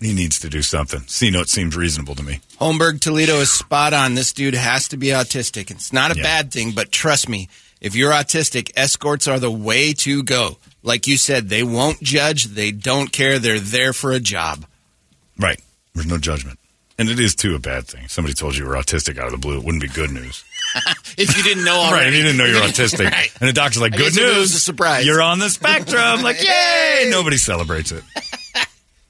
He 0.00 0.14
needs 0.14 0.38
to 0.40 0.48
do 0.48 0.62
something. 0.62 1.00
C 1.08 1.30
note 1.30 1.48
seems 1.48 1.76
reasonable 1.76 2.14
to 2.14 2.22
me. 2.22 2.40
Holmberg 2.60 3.00
Toledo 3.00 3.36
is 3.40 3.50
spot 3.50 3.92
on. 3.92 4.14
This 4.14 4.32
dude 4.32 4.54
has 4.54 4.86
to 4.88 4.96
be 4.96 5.08
autistic. 5.08 5.70
It's 5.72 5.92
not 5.92 6.12
a 6.12 6.16
Yeah. 6.16 6.22
bad 6.22 6.52
thing, 6.52 6.70
but 6.70 6.92
trust 6.92 7.28
me, 7.28 7.48
if 7.80 7.94
you're 7.94 8.12
autistic, 8.12 8.72
escorts 8.76 9.28
are 9.28 9.38
the 9.38 9.50
way 9.50 9.92
to 9.94 10.22
go. 10.22 10.58
Like 10.82 11.06
you 11.06 11.16
said, 11.16 11.48
they 11.48 11.62
won't 11.62 12.00
judge. 12.02 12.44
They 12.44 12.70
don't 12.70 13.10
care. 13.12 13.38
They're 13.38 13.60
there 13.60 13.92
for 13.92 14.12
a 14.12 14.20
job. 14.20 14.64
Right. 15.38 15.60
There's 15.94 16.06
no 16.06 16.18
judgment. 16.18 16.58
And 16.98 17.08
it 17.08 17.20
is, 17.20 17.34
too, 17.34 17.54
a 17.54 17.58
bad 17.60 17.86
thing. 17.86 18.08
Somebody 18.08 18.34
told 18.34 18.56
you 18.56 18.64
you 18.64 18.68
were 18.68 18.76
autistic 18.76 19.18
out 19.18 19.26
of 19.26 19.32
the 19.32 19.38
blue. 19.38 19.58
It 19.58 19.64
wouldn't 19.64 19.82
be 19.82 19.88
good 19.88 20.10
news. 20.10 20.44
If 21.16 21.36
you 21.36 21.42
didn't 21.42 21.64
know 21.64 21.76
already. 21.80 21.92
Right. 22.04 22.06
If 22.08 22.14
you 22.14 22.22
didn't 22.22 22.36
know 22.36 22.44
you're 22.44 22.60
autistic. 22.62 23.10
Right. 23.10 23.30
And 23.40 23.48
the 23.48 23.52
doctor's 23.52 23.80
like, 23.82 23.92
good 23.92 24.12
guess 24.12 24.16
it 24.18 24.24
was 24.24 24.36
news. 24.36 24.54
a 24.54 24.60
surprise. 24.60 25.06
You're 25.06 25.22
on 25.22 25.38
the 25.40 25.48
spectrum. 25.50 26.22
like, 26.22 26.42
yay. 26.42 27.08
Nobody 27.10 27.36
celebrates 27.38 27.90
it. 27.92 28.04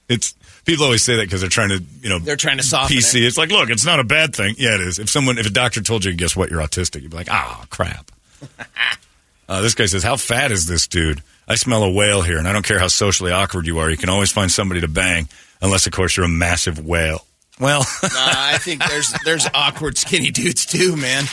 It's 0.08 0.34
People 0.64 0.84
always 0.84 1.02
say 1.02 1.16
that 1.16 1.22
because 1.22 1.40
they're 1.40 1.48
trying 1.50 1.70
to, 1.70 1.82
you 2.02 2.10
know, 2.10 2.18
They're 2.18 2.36
trying 2.36 2.58
to 2.58 2.62
soften 2.62 2.94
PC. 2.96 3.16
it. 3.22 3.24
It's 3.26 3.38
like, 3.38 3.48
look, 3.50 3.70
it's 3.70 3.86
not 3.86 4.00
a 4.00 4.04
bad 4.04 4.34
thing. 4.36 4.54
Yeah, 4.58 4.74
it 4.74 4.82
is. 4.82 4.98
If 4.98 5.08
someone, 5.08 5.38
if 5.38 5.46
a 5.46 5.50
doctor 5.50 5.80
told 5.82 6.04
you, 6.04 6.12
guess 6.14 6.36
what, 6.36 6.50
you're 6.50 6.60
autistic, 6.60 7.00
you'd 7.00 7.10
be 7.10 7.16
like, 7.16 7.30
ah, 7.30 7.64
crap. 7.70 8.10
uh, 9.48 9.60
this 9.62 9.74
guy 9.74 9.86
says, 9.86 10.02
how 10.02 10.16
fat 10.16 10.52
is 10.52 10.66
this 10.66 10.86
dude? 10.86 11.22
I 11.46 11.54
smell 11.54 11.82
a 11.82 11.90
whale 11.90 12.22
here, 12.22 12.38
and 12.38 12.46
I 12.46 12.52
don't 12.52 12.64
care 12.64 12.78
how 12.78 12.88
socially 12.88 13.32
awkward 13.32 13.66
you 13.66 13.78
are. 13.78 13.90
You 13.90 13.96
can 13.96 14.08
always 14.10 14.30
find 14.30 14.50
somebody 14.50 14.80
to 14.82 14.88
bang, 14.88 15.28
unless, 15.62 15.86
of 15.86 15.92
course, 15.92 16.16
you're 16.16 16.26
a 16.26 16.28
massive 16.28 16.84
whale. 16.84 17.24
Well, 17.60 17.80
I 18.02 18.58
think 18.60 18.86
there's 18.86 19.12
there's 19.24 19.46
awkward 19.52 19.98
skinny 19.98 20.30
dudes 20.30 20.64
too, 20.64 20.94
man. 20.96 21.24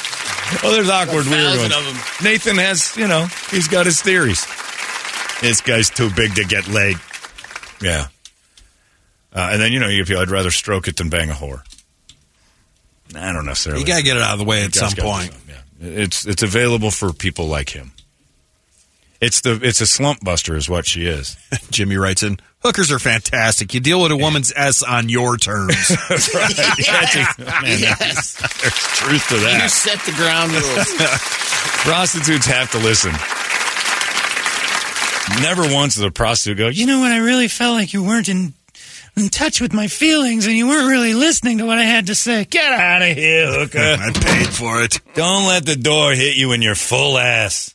well, 0.64 0.72
there's 0.72 0.90
awkward, 0.90 1.28
weird 1.28 1.60
ones. 1.60 1.72
of 1.76 1.86
'em. 1.88 2.26
Nathan 2.26 2.58
has, 2.58 2.98
you 2.98 3.08
know, 3.08 3.28
he's 3.52 3.68
got 3.68 3.86
his 3.86 4.02
theories. 4.02 4.44
This 5.42 5.62
guy's 5.62 5.92
too 5.92 6.10
big 6.16 6.34
to 6.36 6.44
get 6.46 6.68
laid. 6.68 6.98
Yeah. 7.80 8.08
Uh, 9.32 9.50
and 9.52 9.62
then, 9.62 9.72
you 9.72 9.80
know, 9.80 9.88
if 9.88 9.94
you 9.94 10.06
feel 10.06 10.20
I'd 10.20 10.32
rather 10.32 10.50
stroke 10.50 10.88
it 10.88 10.96
than 10.98 11.10
bang 11.10 11.30
a 11.30 11.34
whore. 11.34 11.62
I 13.16 13.32
don't 13.32 13.46
necessarily. 13.46 13.82
You 13.82 13.88
got 13.88 13.98
to 13.98 14.04
get 14.04 14.18
it 14.18 14.24
out 14.24 14.34
of 14.34 14.40
the 14.40 14.46
way 14.46 14.64
at 14.64 14.74
some 14.74 14.94
point. 14.94 15.32
something, 15.32 15.50
Yeah. 15.50 15.62
It's 15.80 16.26
it's 16.26 16.44
available 16.44 16.92
for 16.92 17.12
people 17.14 17.48
like 17.48 17.70
him. 17.70 17.92
It's 19.22 19.42
the 19.42 19.60
it's 19.64 19.82
a 19.82 19.86
slump 19.88 20.24
buster, 20.24 20.56
is 20.56 20.70
what 20.70 20.86
she 20.86 21.06
is. 21.08 21.38
Jimmy 21.72 21.96
writes 21.98 22.22
in, 22.24 22.38
hookers 22.60 22.92
are 22.92 23.00
fantastic. 23.00 23.74
You 23.74 23.80
deal 23.80 24.02
with 24.02 24.12
a 24.12 24.18
woman's 24.18 24.52
S 24.56 24.84
on 24.84 25.10
your 25.10 25.38
terms. 25.38 25.76
That's 26.10 26.34
right. 26.36 26.54
Yes. 26.80 27.38
Man, 27.40 27.80
Yes. 27.80 28.36
there's 28.62 28.74
truth 28.98 29.28
to 29.30 29.38
that. 29.38 29.64
You 29.64 29.70
set 29.70 30.00
the 30.06 30.12
ground 30.14 30.52
rules. 30.52 30.94
Prostitutes 31.84 32.46
have 32.46 32.72
to 32.72 32.78
listen. 32.80 33.12
Never 35.42 35.64
once 35.74 35.96
does 35.96 36.04
a 36.04 36.12
prostitute 36.12 36.58
go, 36.58 36.68
you 36.68 36.86
know 36.86 37.00
what? 37.00 37.12
I 37.12 37.18
really 37.18 37.48
felt 37.48 37.74
like 37.76 37.94
you 37.94 38.04
weren't 38.04 38.30
in, 38.30 38.54
in 39.18 39.30
touch 39.30 39.62
with 39.62 39.74
my 39.74 39.88
feelings 39.88 40.46
and 40.46 40.56
you 40.58 40.68
weren't 40.68 40.90
really 40.90 41.14
listening 41.14 41.60
to 41.60 41.66
what 41.66 41.78
I 41.78 41.84
had 41.84 42.08
to 42.08 42.16
say. 42.16 42.46
Get 42.46 42.72
out 42.72 43.02
of 43.02 43.16
here, 43.16 43.48
hooker. 43.48 43.80
I 44.00 44.12
paid 44.12 44.48
for 44.50 44.82
it. 44.84 45.00
Don't 45.14 45.48
let 45.48 45.66
the 45.66 45.76
door 45.76 46.12
hit 46.14 46.36
you 46.36 46.52
in 46.52 46.62
your 46.62 46.76
full 46.76 47.18
ass. 47.18 47.74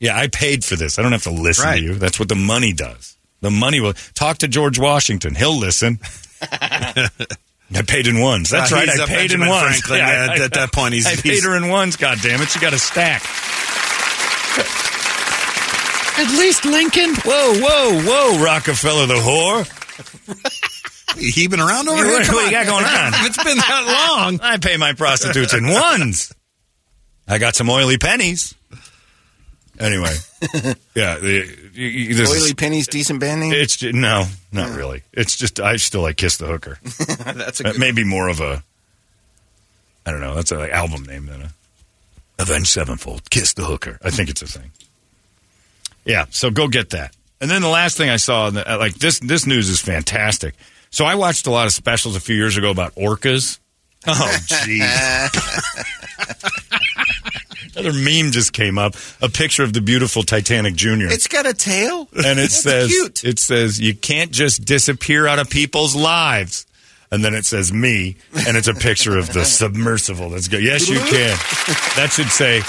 Yeah, 0.00 0.16
I 0.16 0.28
paid 0.28 0.64
for 0.64 0.76
this. 0.76 0.98
I 0.98 1.02
don't 1.02 1.12
have 1.12 1.22
to 1.24 1.30
listen 1.30 1.64
Right. 1.64 1.78
to 1.78 1.82
you. 1.84 1.94
That's 1.94 2.18
what 2.18 2.28
the 2.28 2.34
money 2.34 2.72
does. 2.72 3.16
The 3.40 3.50
money 3.50 3.80
will 3.80 3.94
talk 4.14 4.38
to 4.38 4.48
George 4.48 4.78
Washington. 4.78 5.34
He'll 5.34 5.56
listen. 5.58 5.98
I 6.42 7.82
paid 7.86 8.06
in 8.06 8.20
ones. 8.20 8.50
That's 8.50 8.72
Uh, 8.72 8.76
right. 8.76 8.88
I 8.88 9.00
I 9.00 9.04
a 9.04 9.06
paid 9.06 9.32
in 9.32 9.40
ones. 9.46 9.80
Franklin. 9.80 9.98
Yeah, 10.06 10.26
I- 10.30 10.44
at 10.44 10.52
that 10.52 10.72
point, 10.72 10.94
he's- 10.94 11.06
I 11.06 11.14
paid 11.16 11.32
he's- 11.32 11.44
her 11.44 11.56
in 11.56 11.68
ones. 11.68 11.96
God 11.96 12.18
damn 12.22 12.40
it! 12.42 12.48
She 12.50 12.60
got 12.60 12.72
a 12.74 12.78
stack. 12.78 13.22
At 16.16 16.30
least 16.38 16.64
Lincoln. 16.64 17.14
Whoa, 17.16 17.54
whoa, 17.60 18.02
whoa! 18.02 18.42
Rockefeller 18.44 19.06
the 19.06 19.14
whore. 19.14 19.66
He 21.18 21.46
been 21.48 21.60
around 21.60 21.88
over 21.88 21.96
What- 22.04 22.06
here? 22.06 22.24
Come 22.24 22.34
what 22.36 22.44
you 22.46 22.50
got 22.50 22.66
going 22.66 22.84
on? 22.84 23.12
it's 23.26 23.42
been 23.42 23.56
that 23.56 23.84
long. 24.16 24.40
I 24.42 24.58
pay 24.58 24.76
my 24.76 24.92
prostitutes 24.94 25.54
in 25.54 25.66
ones. 25.68 26.32
I 27.28 27.38
got 27.38 27.56
some 27.56 27.68
oily 27.70 27.98
pennies. 27.98 28.54
Anyway, 29.78 30.14
yeah, 30.94 31.18
the, 31.18 31.48
you- 31.72 31.86
you- 31.88 32.14
this 32.14 32.30
is- 32.30 32.42
Oily 32.44 32.54
Penny's 32.54 32.86
decent 32.86 33.18
band 33.18 33.40
name. 33.40 33.52
It's 33.52 33.76
ju- 33.76 33.92
no, 33.92 34.24
not 34.52 34.70
really. 34.76 35.02
It's 35.12 35.34
just 35.34 35.58
I 35.58 35.76
still 35.76 36.02
like 36.02 36.16
kiss 36.16 36.36
the 36.36 36.46
hooker. 36.46 36.78
That's 36.84 37.58
a 37.58 37.64
That 37.64 37.72
good 37.72 37.80
may 37.80 37.90
be 37.90 38.04
more 38.04 38.28
of 38.28 38.40
a, 38.40 38.62
I 40.06 40.12
don't 40.12 40.20
know. 40.20 40.36
That's 40.36 40.52
an 40.52 40.58
like, 40.60 40.70
album 40.70 41.02
name 41.04 41.26
than 41.26 41.42
a 41.42 41.50
Avenged 42.38 42.68
Sevenfold. 42.68 43.28
Kiss 43.30 43.54
the 43.54 43.64
hooker. 43.64 43.98
I 44.02 44.10
think 44.10 44.28
it's 44.30 44.42
a 44.42 44.46
thing. 44.46 44.70
Yeah, 46.04 46.26
so 46.30 46.50
go 46.50 46.68
get 46.68 46.90
that. 46.90 47.14
And 47.40 47.50
then 47.50 47.62
the 47.62 47.68
last 47.68 47.96
thing 47.96 48.08
I 48.10 48.16
saw, 48.16 48.46
uh, 48.46 48.76
like 48.78 48.94
this, 48.94 49.18
this 49.20 49.46
news 49.46 49.68
is 49.68 49.80
fantastic. 49.80 50.54
So 50.90 51.04
I 51.04 51.14
watched 51.16 51.46
a 51.46 51.50
lot 51.50 51.66
of 51.66 51.72
specials 51.72 52.14
a 52.16 52.20
few 52.20 52.36
years 52.36 52.56
ago 52.56 52.70
about 52.70 52.94
orcas. 52.94 53.58
Oh, 54.06 54.12
jeez. 54.46 54.80
Another 57.76 57.92
meme 57.92 58.30
just 58.30 58.52
came 58.52 58.78
up. 58.78 58.94
A 59.20 59.28
picture 59.28 59.64
of 59.64 59.72
the 59.72 59.80
beautiful 59.80 60.22
Titanic 60.22 60.74
Junior. 60.76 61.08
It's 61.10 61.26
got 61.26 61.44
a 61.46 61.52
tail. 61.54 62.08
and 62.12 62.38
it 62.38 62.42
That's 62.42 62.62
says 62.62 62.88
cute. 62.88 63.24
it 63.24 63.38
says 63.40 63.80
you 63.80 63.94
can't 63.96 64.30
just 64.30 64.64
disappear 64.64 65.26
out 65.26 65.38
of 65.40 65.50
people's 65.50 65.96
lives. 65.96 66.66
And 67.14 67.24
then 67.24 67.32
it 67.32 67.46
says 67.46 67.72
me, 67.72 68.16
and 68.46 68.56
it's 68.56 68.66
a 68.66 68.74
picture 68.74 69.16
of 69.16 69.32
the 69.32 69.44
submersible. 69.44 70.30
That's 70.30 70.48
good. 70.48 70.64
Yes, 70.64 70.88
you 70.88 70.98
can. 70.98 71.36
That 71.94 72.10
should 72.12 72.26
say 72.28 72.60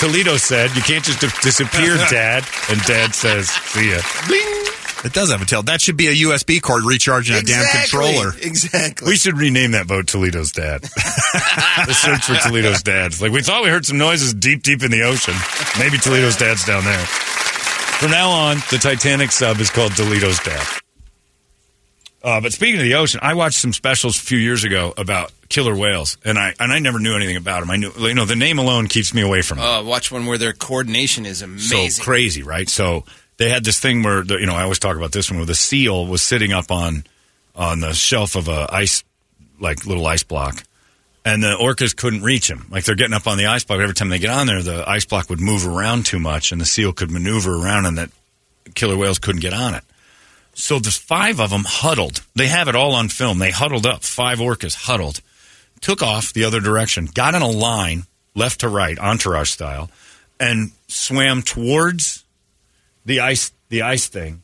Toledo 0.00 0.36
said 0.38 0.74
you 0.74 0.82
can't 0.82 1.04
just 1.04 1.20
di- 1.20 1.28
disappear, 1.40 1.96
Dad. 2.10 2.42
And 2.68 2.80
Dad 2.82 3.14
says, 3.14 3.48
"See 3.48 3.90
ya." 3.92 4.00
It 5.04 5.12
does 5.12 5.30
have 5.30 5.40
a 5.40 5.44
tail. 5.44 5.62
That 5.62 5.80
should 5.80 5.96
be 5.96 6.08
a 6.08 6.14
USB 6.26 6.60
cord 6.60 6.82
recharging 6.82 7.36
a 7.36 7.42
damn 7.42 7.64
controller. 7.80 8.32
Exactly. 8.42 9.06
We 9.08 9.16
should 9.16 9.38
rename 9.38 9.70
that 9.72 9.86
boat 9.86 10.08
Toledo's 10.08 10.50
Dad. 10.50 10.82
the 10.82 11.92
search 11.94 12.24
for 12.24 12.34
Toledo's 12.34 12.82
Dad. 12.82 13.20
Like 13.20 13.30
we 13.30 13.40
thought 13.42 13.62
we 13.62 13.68
heard 13.70 13.86
some 13.86 13.98
noises 13.98 14.34
deep, 14.34 14.64
deep 14.64 14.82
in 14.82 14.90
the 14.90 15.02
ocean. 15.02 15.34
Maybe 15.78 15.98
Toledo's 15.98 16.36
Dad's 16.36 16.64
down 16.64 16.82
there. 16.82 17.06
From 17.06 18.10
now 18.10 18.30
on, 18.30 18.56
the 18.70 18.78
Titanic 18.78 19.30
sub 19.30 19.60
is 19.60 19.70
called 19.70 19.92
Toledo's 19.94 20.40
Dad. 20.40 20.66
Uh, 22.22 22.40
but 22.40 22.52
speaking 22.52 22.76
of 22.76 22.82
the 22.82 22.94
ocean, 22.94 23.20
I 23.22 23.34
watched 23.34 23.58
some 23.58 23.72
specials 23.72 24.16
a 24.18 24.20
few 24.22 24.38
years 24.38 24.64
ago 24.64 24.92
about 24.96 25.32
killer 25.48 25.76
whales, 25.76 26.16
and 26.24 26.38
I 26.38 26.54
and 26.58 26.72
I 26.72 26.80
never 26.80 26.98
knew 26.98 27.14
anything 27.14 27.36
about 27.36 27.60
them. 27.60 27.70
I 27.70 27.76
knew, 27.76 27.92
you 27.98 28.14
know, 28.14 28.24
the 28.24 28.34
name 28.34 28.58
alone 28.58 28.88
keeps 28.88 29.14
me 29.14 29.22
away 29.22 29.42
from 29.42 29.58
them 29.58 29.66
Uh, 29.66 29.82
watch 29.84 30.10
one 30.10 30.26
where 30.26 30.38
their 30.38 30.52
coordination 30.52 31.24
is 31.24 31.40
amazing. 31.42 31.90
so 31.90 32.02
crazy, 32.02 32.42
right? 32.42 32.68
So 32.68 33.04
they 33.36 33.48
had 33.48 33.64
this 33.64 33.78
thing 33.78 34.02
where 34.02 34.22
the, 34.24 34.36
you 34.40 34.46
know 34.46 34.54
I 34.56 34.62
always 34.62 34.78
talk 34.80 34.96
about 34.96 35.12
this 35.12 35.30
one 35.30 35.38
where 35.38 35.46
the 35.46 35.54
seal 35.54 36.06
was 36.06 36.20
sitting 36.22 36.52
up 36.52 36.70
on 36.72 37.04
on 37.54 37.80
the 37.80 37.92
shelf 37.92 38.34
of 38.34 38.48
a 38.48 38.66
ice 38.72 39.04
like 39.60 39.86
little 39.86 40.06
ice 40.06 40.24
block, 40.24 40.64
and 41.24 41.42
the 41.44 41.54
orcas 41.60 41.94
couldn't 41.94 42.22
reach 42.22 42.50
him. 42.50 42.66
Like 42.70 42.84
they're 42.84 42.96
getting 42.96 43.14
up 43.14 43.28
on 43.28 43.38
the 43.38 43.46
ice 43.46 43.62
block. 43.62 43.78
Every 43.80 43.94
time 43.94 44.08
they 44.08 44.18
get 44.18 44.30
on 44.30 44.48
there, 44.48 44.62
the 44.62 44.88
ice 44.88 45.04
block 45.04 45.30
would 45.30 45.40
move 45.40 45.64
around 45.66 46.06
too 46.06 46.18
much, 46.18 46.50
and 46.50 46.60
the 46.60 46.66
seal 46.66 46.92
could 46.92 47.10
maneuver 47.10 47.54
around, 47.54 47.86
and 47.86 47.98
that 47.98 48.10
killer 48.74 48.96
whales 48.96 49.20
couldn't 49.20 49.42
get 49.42 49.52
on 49.52 49.74
it. 49.74 49.84
So 50.58 50.78
the 50.78 50.90
five 50.90 51.38
of 51.38 51.50
them 51.50 51.64
huddled. 51.66 52.22
They 52.34 52.48
have 52.48 52.66
it 52.66 52.74
all 52.74 52.94
on 52.94 53.10
film. 53.10 53.38
They 53.38 53.50
huddled 53.50 53.84
up. 53.84 54.02
Five 54.02 54.38
orcas 54.38 54.74
huddled, 54.74 55.20
took 55.82 56.02
off 56.02 56.32
the 56.32 56.44
other 56.44 56.60
direction, 56.60 57.10
got 57.12 57.34
in 57.34 57.42
a 57.42 57.48
line, 57.48 58.04
left 58.34 58.60
to 58.60 58.68
right, 58.70 58.98
entourage 58.98 59.50
style, 59.50 59.90
and 60.40 60.72
swam 60.88 61.42
towards 61.42 62.24
the 63.04 63.20
ice 63.20 63.52
the 63.68 63.82
ice 63.82 64.06
thing. 64.06 64.42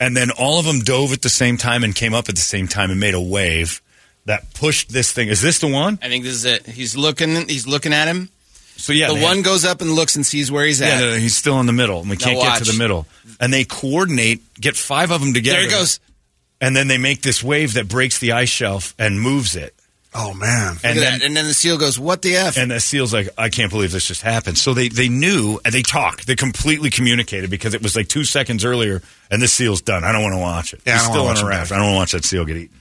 And 0.00 0.16
then 0.16 0.30
all 0.30 0.58
of 0.58 0.64
them 0.64 0.80
dove 0.80 1.12
at 1.12 1.20
the 1.20 1.28
same 1.28 1.58
time 1.58 1.84
and 1.84 1.94
came 1.94 2.14
up 2.14 2.30
at 2.30 2.34
the 2.34 2.40
same 2.40 2.66
time 2.66 2.90
and 2.90 2.98
made 2.98 3.14
a 3.14 3.20
wave 3.20 3.82
that 4.24 4.54
pushed 4.54 4.90
this 4.90 5.12
thing. 5.12 5.28
Is 5.28 5.42
this 5.42 5.58
the 5.58 5.68
one? 5.68 5.98
I 6.00 6.08
think 6.08 6.24
this 6.24 6.34
is 6.34 6.46
it. 6.46 6.64
He's 6.66 6.96
looking. 6.96 7.48
He's 7.48 7.66
looking 7.66 7.92
at 7.92 8.08
him. 8.08 8.30
So 8.78 8.92
yeah, 8.92 9.08
the 9.08 9.20
one 9.20 9.42
goes 9.42 9.64
up 9.64 9.80
and 9.82 9.90
looks 9.92 10.16
and 10.16 10.24
sees 10.24 10.50
where 10.50 10.64
he's 10.64 10.80
at. 10.80 11.00
Yeah, 11.00 11.10
no, 11.10 11.16
he's 11.16 11.36
still 11.36 11.60
in 11.60 11.66
the 11.66 11.72
middle, 11.72 12.00
and 12.00 12.08
we 12.08 12.16
can't 12.16 12.40
get 12.40 12.58
to 12.64 12.72
the 12.72 12.78
middle. 12.78 13.06
And 13.40 13.52
they 13.52 13.64
coordinate, 13.64 14.40
get 14.54 14.76
five 14.76 15.10
of 15.10 15.20
them 15.20 15.34
together. 15.34 15.58
There 15.58 15.64
he 15.66 15.70
goes. 15.70 16.00
and 16.60 16.74
then 16.74 16.88
they 16.88 16.96
make 16.98 17.20
this 17.22 17.42
wave 17.42 17.74
that 17.74 17.88
breaks 17.88 18.18
the 18.18 18.32
ice 18.32 18.48
shelf 18.48 18.94
and 18.98 19.20
moves 19.20 19.56
it. 19.56 19.74
Oh 20.14 20.32
man. 20.32 20.76
And 20.82 20.98
then. 20.98 21.20
And 21.22 21.36
then 21.36 21.44
the 21.46 21.52
seal 21.54 21.76
goes, 21.76 21.98
"What 21.98 22.22
the 22.22 22.36
f?" 22.36 22.56
and 22.56 22.70
the 22.70 22.80
seal's 22.80 23.12
like, 23.12 23.28
I 23.36 23.50
can't 23.50 23.70
believe 23.70 23.92
this 23.92 24.06
just 24.06 24.22
happened. 24.22 24.56
So 24.56 24.72
they, 24.74 24.88
they 24.88 25.08
knew, 25.08 25.60
and 25.64 25.74
they 25.74 25.82
talked. 25.82 26.26
They 26.26 26.34
completely 26.34 26.88
communicated 26.88 27.50
because 27.50 27.74
it 27.74 27.82
was 27.82 27.94
like 27.94 28.08
two 28.08 28.24
seconds 28.24 28.64
earlier, 28.64 29.02
and 29.30 29.42
this 29.42 29.52
seal's 29.52 29.82
done. 29.82 30.04
I 30.04 30.12
don't 30.12 30.22
want 30.22 30.34
to 30.34 30.40
watch 30.40 30.72
it. 30.72 30.80
Yeah, 30.86 30.94
I 30.94 30.96
He's 30.96 31.02
don't 31.04 31.12
still 31.12 31.26
on 31.26 31.36
a 31.36 31.46
raft. 31.46 31.72
I 31.72 31.76
don't 31.76 31.84
want 31.92 31.94
to 31.94 31.98
watch 31.98 32.12
that 32.12 32.24
seal 32.24 32.44
get 32.46 32.56
eaten. 32.56 32.80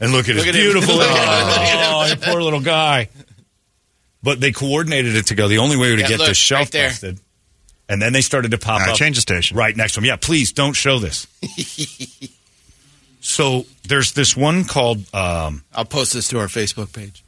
And 0.00 0.12
look 0.12 0.28
at 0.28 0.36
Look 0.36 0.46
his 0.46 0.54
at 0.54 0.60
him. 0.60 0.60
beautiful. 0.72 1.00
At 1.02 2.18
oh, 2.28 2.32
poor 2.32 2.42
little 2.42 2.60
guy. 2.60 3.08
But 4.22 4.40
they 4.40 4.52
coordinated 4.52 5.16
it 5.16 5.26
to 5.28 5.34
go. 5.34 5.48
The 5.48 5.58
only 5.58 5.76
way 5.76 5.94
to 5.96 6.00
Yeah, 6.02 6.08
get 6.08 6.18
look, 6.18 6.28
the 6.28 6.34
shelf 6.34 6.60
right 6.60 6.72
there. 6.72 6.88
busted. 6.88 7.20
And 7.88 8.00
then 8.00 8.12
they 8.12 8.20
started 8.20 8.50
to 8.52 8.58
pop 8.58 8.74
All 8.74 8.86
right, 8.86 8.90
up. 8.90 8.96
change 8.96 9.16
the 9.16 9.22
station. 9.22 9.56
Right 9.56 9.76
next 9.76 9.94
to 9.94 10.00
him. 10.00 10.04
Yeah, 10.04 10.16
please 10.16 10.52
don't 10.52 10.74
show 10.74 10.98
this. 10.98 11.26
so 13.20 13.66
there's 13.88 14.12
this 14.12 14.36
one 14.36 14.64
called. 14.64 14.98
Um, 15.14 15.64
I'll 15.74 15.84
post 15.84 16.12
this 16.12 16.28
to 16.28 16.38
our 16.38 16.46
Facebook 16.46 16.92
page. 16.92 17.24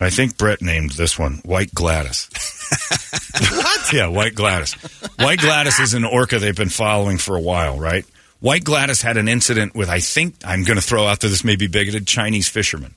I 0.00 0.10
think 0.10 0.36
Brett 0.36 0.62
named 0.62 0.92
this 0.92 1.18
one 1.18 1.34
White 1.44 1.72
Gladys. 1.74 2.28
what? 3.52 3.92
Yeah, 3.92 4.08
White 4.08 4.34
Gladys. 4.34 4.72
White 5.18 5.38
Gladys 5.38 5.78
is 5.78 5.94
an 5.94 6.04
orca 6.04 6.38
they've 6.40 6.56
been 6.56 6.68
following 6.70 7.18
for 7.18 7.36
a 7.36 7.40
while, 7.40 7.78
right? 7.78 8.04
White 8.40 8.64
Gladys 8.64 9.02
had 9.02 9.16
an 9.16 9.28
incident 9.28 9.76
with, 9.76 9.88
I 9.88 10.00
think, 10.00 10.34
I'm 10.44 10.64
going 10.64 10.76
to 10.78 10.82
throw 10.84 11.06
out 11.06 11.20
there 11.20 11.30
this 11.30 11.44
may 11.44 11.54
be 11.54 11.68
bigoted, 11.68 12.08
Chinese 12.08 12.48
fisherman 12.48 12.96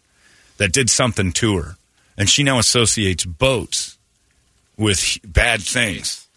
that 0.57 0.71
did 0.73 0.89
something 0.89 1.31
to 1.33 1.57
her. 1.57 1.75
And 2.17 2.29
she 2.29 2.43
now 2.43 2.59
associates 2.59 3.25
boats 3.25 3.97
with 4.77 5.19
bad 5.25 5.61
things. 5.61 6.27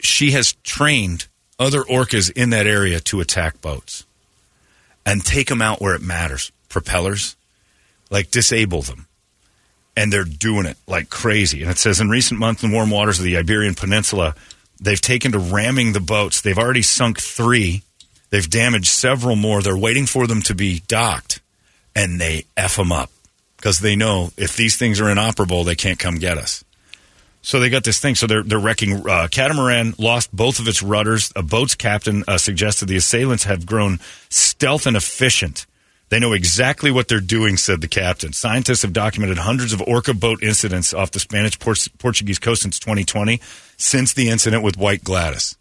She 0.00 0.32
has 0.32 0.54
trained 0.64 1.26
other 1.58 1.82
orcas 1.82 2.30
in 2.30 2.50
that 2.50 2.66
area 2.66 2.98
to 3.00 3.20
attack 3.20 3.60
boats 3.60 4.04
and 5.06 5.24
take 5.24 5.48
them 5.48 5.62
out 5.62 5.80
where 5.80 5.94
it 5.94 6.02
matters. 6.02 6.50
Propellers, 6.68 7.36
like 8.10 8.30
disable 8.30 8.82
them 8.82 9.06
and 9.96 10.12
they're 10.12 10.24
doing 10.24 10.66
it 10.66 10.76
like 10.86 11.10
crazy. 11.10 11.62
And 11.62 11.70
it 11.70 11.78
says 11.78 12.00
in 12.00 12.08
recent 12.08 12.40
months 12.40 12.62
in 12.62 12.72
warm 12.72 12.90
waters 12.90 13.18
of 13.18 13.24
the 13.24 13.36
Iberian 13.36 13.74
Peninsula, 13.74 14.34
they've 14.80 15.00
taken 15.00 15.32
to 15.32 15.38
ramming 15.38 15.92
the 15.92 16.00
boats. 16.00 16.40
They've 16.40 16.58
already 16.58 16.82
sunk 16.82 17.20
three. 17.20 17.82
They've 18.30 18.48
damaged 18.48 18.86
several 18.86 19.36
more. 19.36 19.60
They're 19.60 19.76
waiting 19.76 20.06
for 20.06 20.26
them 20.26 20.40
to 20.42 20.54
be 20.54 20.82
docked, 20.88 21.40
and 21.94 22.20
they 22.20 22.46
f 22.56 22.76
them 22.76 22.90
up 22.90 23.10
because 23.62 23.78
they 23.78 23.94
know 23.94 24.32
if 24.36 24.56
these 24.56 24.76
things 24.76 25.00
are 25.00 25.08
inoperable, 25.08 25.62
they 25.62 25.76
can't 25.76 26.00
come 26.00 26.16
get 26.16 26.36
us. 26.36 26.64
So 27.42 27.60
they 27.60 27.70
got 27.70 27.84
this 27.84 28.00
thing. 28.00 28.16
So 28.16 28.26
they're 28.26 28.42
they're 28.42 28.58
wrecking. 28.58 29.08
Uh, 29.08 29.28
Catamaran 29.30 29.94
lost 29.98 30.34
both 30.34 30.58
of 30.58 30.66
its 30.66 30.82
rudders. 30.82 31.32
A 31.36 31.42
boat's 31.42 31.76
captain 31.76 32.24
uh, 32.26 32.38
suggested 32.38 32.88
the 32.88 32.96
assailants 32.96 33.44
have 33.44 33.64
grown 33.64 34.00
stealth 34.30 34.86
and 34.86 34.96
efficient. 34.96 35.66
They 36.08 36.18
know 36.18 36.32
exactly 36.32 36.90
what 36.90 37.08
they're 37.08 37.20
doing, 37.20 37.56
said 37.56 37.80
the 37.80 37.88
captain. 37.88 38.32
Scientists 38.32 38.82
have 38.82 38.92
documented 38.92 39.38
hundreds 39.38 39.72
of 39.72 39.80
orca 39.82 40.12
boat 40.12 40.42
incidents 40.42 40.92
off 40.92 41.12
the 41.12 41.20
Spanish 41.20 41.58
Port- 41.58 41.88
Portuguese 41.98 42.38
coast 42.38 42.62
since 42.62 42.78
2020, 42.80 43.40
since 43.76 44.12
the 44.12 44.28
incident 44.28 44.62
with 44.62 44.76
White 44.76 45.04
Gladys. 45.04 45.56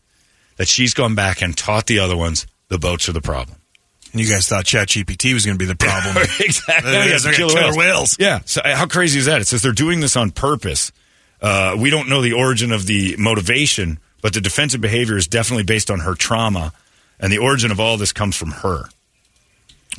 That 0.57 0.67
she's 0.67 0.93
gone 0.93 1.15
back 1.15 1.41
and 1.41 1.55
taught 1.55 1.85
the 1.85 1.99
other 1.99 2.17
ones 2.17 2.47
the 2.67 2.79
boats 2.79 3.07
are 3.07 3.13
the 3.13 3.21
problem. 3.21 3.60
And 4.11 4.19
you 4.21 4.27
guys 4.29 4.47
thought 4.47 4.65
ChatGPT 4.65 5.33
was 5.33 5.45
going 5.45 5.57
to 5.57 5.59
be 5.59 5.65
the 5.65 5.75
problem. 5.75 6.17
exactly. 6.39 6.91
There 6.91 7.03
it 7.03 7.09
Yeah, 7.09 7.15
is. 7.15 7.23
the 7.23 7.29
They 7.31 7.37
got 7.37 7.49
killer 7.51 7.61
killer 7.61 7.77
whales. 7.77 8.17
Yeah. 8.19 8.39
So 8.45 8.61
uh, 8.61 8.75
how 8.75 8.85
crazy 8.87 9.19
is 9.19 9.25
that? 9.25 9.39
It 9.41 9.45
says 9.47 9.61
they're 9.61 9.71
doing 9.71 9.99
this 10.01 10.15
on 10.17 10.31
purpose. 10.31 10.91
Uh, 11.41 11.75
we 11.79 11.89
don't 11.89 12.09
know 12.09 12.21
the 12.21 12.33
origin 12.33 12.71
of 12.71 12.85
the 12.85 13.15
motivation, 13.17 13.99
but 14.21 14.33
the 14.33 14.41
defensive 14.41 14.81
behavior 14.81 15.17
is 15.17 15.27
definitely 15.27 15.63
based 15.63 15.89
on 15.89 16.01
her 16.01 16.13
trauma, 16.13 16.73
and 17.19 17.31
the 17.31 17.37
origin 17.39 17.71
of 17.71 17.79
all 17.79 17.97
this 17.97 18.11
comes 18.13 18.35
from 18.35 18.51
her. 18.51 18.83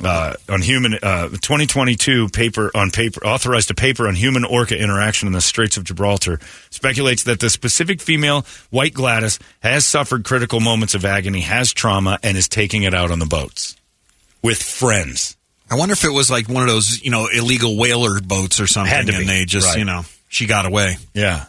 Uh, 0.03 0.33
on 0.49 0.59
human 0.61 0.95
uh, 1.03 1.27
2022 1.29 2.27
paper 2.29 2.71
on 2.73 2.89
paper 2.89 3.23
authorized 3.27 3.69
a 3.69 3.75
paper 3.75 4.07
on 4.07 4.15
human 4.15 4.43
orca 4.43 4.75
interaction 4.75 5.27
in 5.27 5.33
the 5.33 5.41
Straits 5.41 5.77
of 5.77 5.83
Gibraltar 5.83 6.39
speculates 6.71 7.23
that 7.25 7.39
the 7.39 7.47
specific 7.47 8.01
female 8.01 8.43
white 8.71 8.95
Gladys 8.95 9.37
has 9.61 9.85
suffered 9.85 10.23
critical 10.23 10.59
moments 10.59 10.95
of 10.95 11.05
agony, 11.05 11.41
has 11.41 11.71
trauma, 11.73 12.17
and 12.23 12.35
is 12.37 12.47
taking 12.49 12.81
it 12.83 12.95
out 12.95 13.11
on 13.11 13.19
the 13.19 13.27
boats 13.27 13.75
with 14.43 14.61
friends. 14.61 15.35
I 15.71 15.75
wonder 15.75 15.93
if 15.93 16.03
it 16.03 16.11
was 16.11 16.29
like 16.29 16.47
one 16.49 16.63
of 16.63 16.69
those, 16.69 17.01
you 17.03 17.09
know, 17.09 17.27
illegal 17.33 17.77
whaler 17.77 18.19
boats 18.21 18.59
or 18.59 18.67
something, 18.67 18.93
Had 18.93 19.07
to 19.07 19.13
and 19.13 19.21
be. 19.21 19.27
they 19.27 19.45
just, 19.45 19.67
Right. 19.67 19.79
you 19.79 19.85
know, 19.85 20.03
she 20.29 20.45
got 20.45 20.65
away. 20.65 20.97
Yeah. 21.13 21.45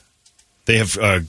They 0.66 0.78
have 0.78 0.96
uh 0.96 1.20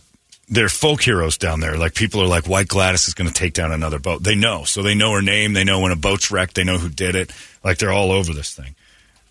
they're 0.47 0.70
folk 0.70 1.01
heroes 1.01 1.38
down 1.38 1.59
there. 1.59 1.76
Like 1.76 1.95
people 1.95 2.22
are 2.22 2.28
like 2.28 2.47
White 2.47 2.68
Gladys 2.68 3.07
is 3.07 3.16
going 3.16 3.28
to 3.28 3.34
take 3.34 3.53
down 3.53 3.72
another 3.72 3.97
boat. 3.97 4.22
They 4.24 4.36
know. 4.36 4.63
So 4.63 4.84
they 4.84 4.93
know 4.93 5.11
her 5.13 5.22
name, 5.24 5.53
they 5.53 5.63
know 5.63 5.80
when 5.80 5.91
a 5.91 5.95
boat's 5.95 6.30
wrecked, 6.32 6.53
they 6.55 6.63
know 6.63 6.78
who 6.78 6.88
did 6.89 7.16
it. 7.16 7.32
Like 7.63 7.80
they're 7.80 7.91
all 7.91 8.11
over 8.11 8.32
this 8.34 8.53
thing. 8.53 8.76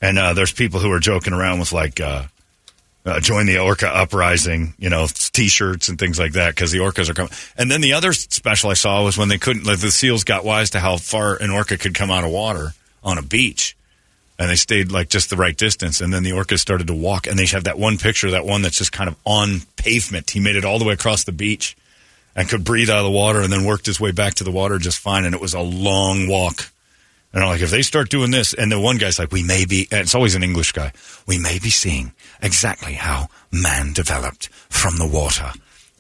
And 0.03 0.18
uh 0.18 0.35
there's 0.35 0.53
people 0.53 0.80
who 0.80 0.91
are 0.91 1.01
joking 1.01 1.32
around 1.32 1.61
with 1.61 1.72
like 1.72 2.01
uh 2.01 2.24
uh, 3.05 3.20
join 3.20 3.46
the 3.46 3.59
orca 3.59 3.88
uprising, 3.88 4.74
you 4.78 4.88
know, 4.88 5.07
t-shirts 5.07 5.88
and 5.88 5.98
things 5.98 6.18
like 6.18 6.32
that 6.32 6.55
because 6.55 6.72
the 6.72 6.78
orcas 6.78 7.11
are 7.11 7.14
coming. 7.14 7.32
And 7.57 7.70
then 7.70 7.80
the 7.80 7.92
other 7.92 8.12
special 8.12 8.70
I 8.70 8.74
saw 8.74 9.05
was 9.05 9.18
when 9.18 9.28
they 9.28 9.38
couldn't, 9.38 9.66
like 9.66 9.80
the 9.80 9.90
seals 9.90 10.24
got 10.24 10.44
wise 10.44 10.70
to 10.70 10.80
how 10.80 10.96
far 10.96 11.36
an 11.36 11.50
orca 11.50 11.76
could 11.76 11.94
come 11.94 12.11
out 12.11 12.24
of 12.24 12.30
water 12.30 12.72
on 13.02 13.18
a 13.18 13.22
beach, 13.22 13.76
and 14.38 14.48
they 14.50 14.57
stayed 14.57 14.90
like 14.90 15.11
just 15.11 15.28
the 15.28 15.36
right 15.36 15.57
distance. 15.57 16.00
And 16.00 16.12
then 16.12 16.22
the 16.22 16.30
orcas 16.30 16.61
started 16.61 16.86
to 16.86 16.94
walk, 16.94 17.26
and 17.26 17.38
they 17.38 17.46
have 17.46 17.64
that 17.64 17.78
one 17.78 17.98
picture, 17.98 18.30
that 18.30 18.46
one 18.46 18.62
that's 18.62 18.78
just 18.78 18.92
kind 18.92 19.09
of 19.09 19.16
on 19.24 19.61
pavement. 19.76 20.30
He 20.30 20.40
made 20.40 20.57
it 20.57 20.64
all 20.64 20.78
the 20.78 20.86
way 20.86 20.94
across 20.94 21.24
the 21.24 21.32
beach 21.32 21.76
and 22.34 22.48
could 22.48 22.64
breathe 22.64 22.90
out 22.90 22.98
of 22.98 23.05
the 23.05 23.11
water, 23.11 23.40
and 23.42 23.52
then 23.52 23.64
worked 23.64 23.86
his 23.86 24.00
way 24.00 24.11
back 24.12 24.34
to 24.34 24.44
the 24.44 24.50
water 24.50 24.78
just 24.78 24.98
fine. 24.98 25.24
And 25.24 25.34
it 25.34 25.40
was 25.40 25.55
a 25.55 25.61
long 25.61 26.26
walk. 26.26 26.70
And 27.35 27.43
I'm 27.43 27.49
like, 27.49 27.62
if 27.62 27.70
they 27.70 27.82
start 27.82 28.11
doing 28.11 28.30
this, 28.30 28.55
and 28.55 28.70
the 28.70 28.78
one 28.78 28.97
guy's 28.97 29.18
like, 29.18 29.32
we 29.32 29.43
may 29.43 29.66
be, 29.66 29.89
it's 29.91 30.14
always 30.14 30.37
an 30.37 30.45
English 30.45 30.70
guy, 30.70 30.93
we 31.26 31.37
may 31.37 31.59
be 31.59 31.68
seeing 31.68 32.12
exactly 32.41 32.93
how 32.93 33.26
man 33.51 33.93
developed 33.93 34.49
from 34.70 34.99
the 34.99 35.07
water. 35.07 35.51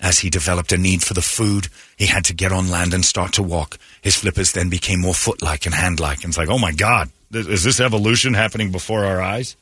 As 0.00 0.20
he 0.20 0.30
developed 0.30 0.70
a 0.70 0.78
need 0.78 1.02
for 1.02 1.12
the 1.14 1.22
food, 1.22 1.66
he 1.96 2.06
had 2.06 2.24
to 2.26 2.34
get 2.34 2.52
on 2.52 2.70
land 2.70 2.94
and 2.94 3.04
start 3.04 3.32
to 3.32 3.42
walk. 3.42 3.78
His 4.00 4.14
flippers 4.14 4.52
then 4.52 4.68
became 4.68 5.00
more 5.00 5.14
foot 5.14 5.42
like 5.42 5.66
and 5.66 5.74
hand 5.74 5.98
like. 5.98 6.18
And 6.18 6.26
it's 6.26 6.38
like, 6.38 6.50
oh 6.50 6.58
my 6.58 6.72
God, 6.72 7.10
is 7.32 7.64
this 7.64 7.80
evolution 7.80 8.34
happening 8.34 8.70
before 8.70 9.04
our 9.04 9.20
eyes? 9.20 9.56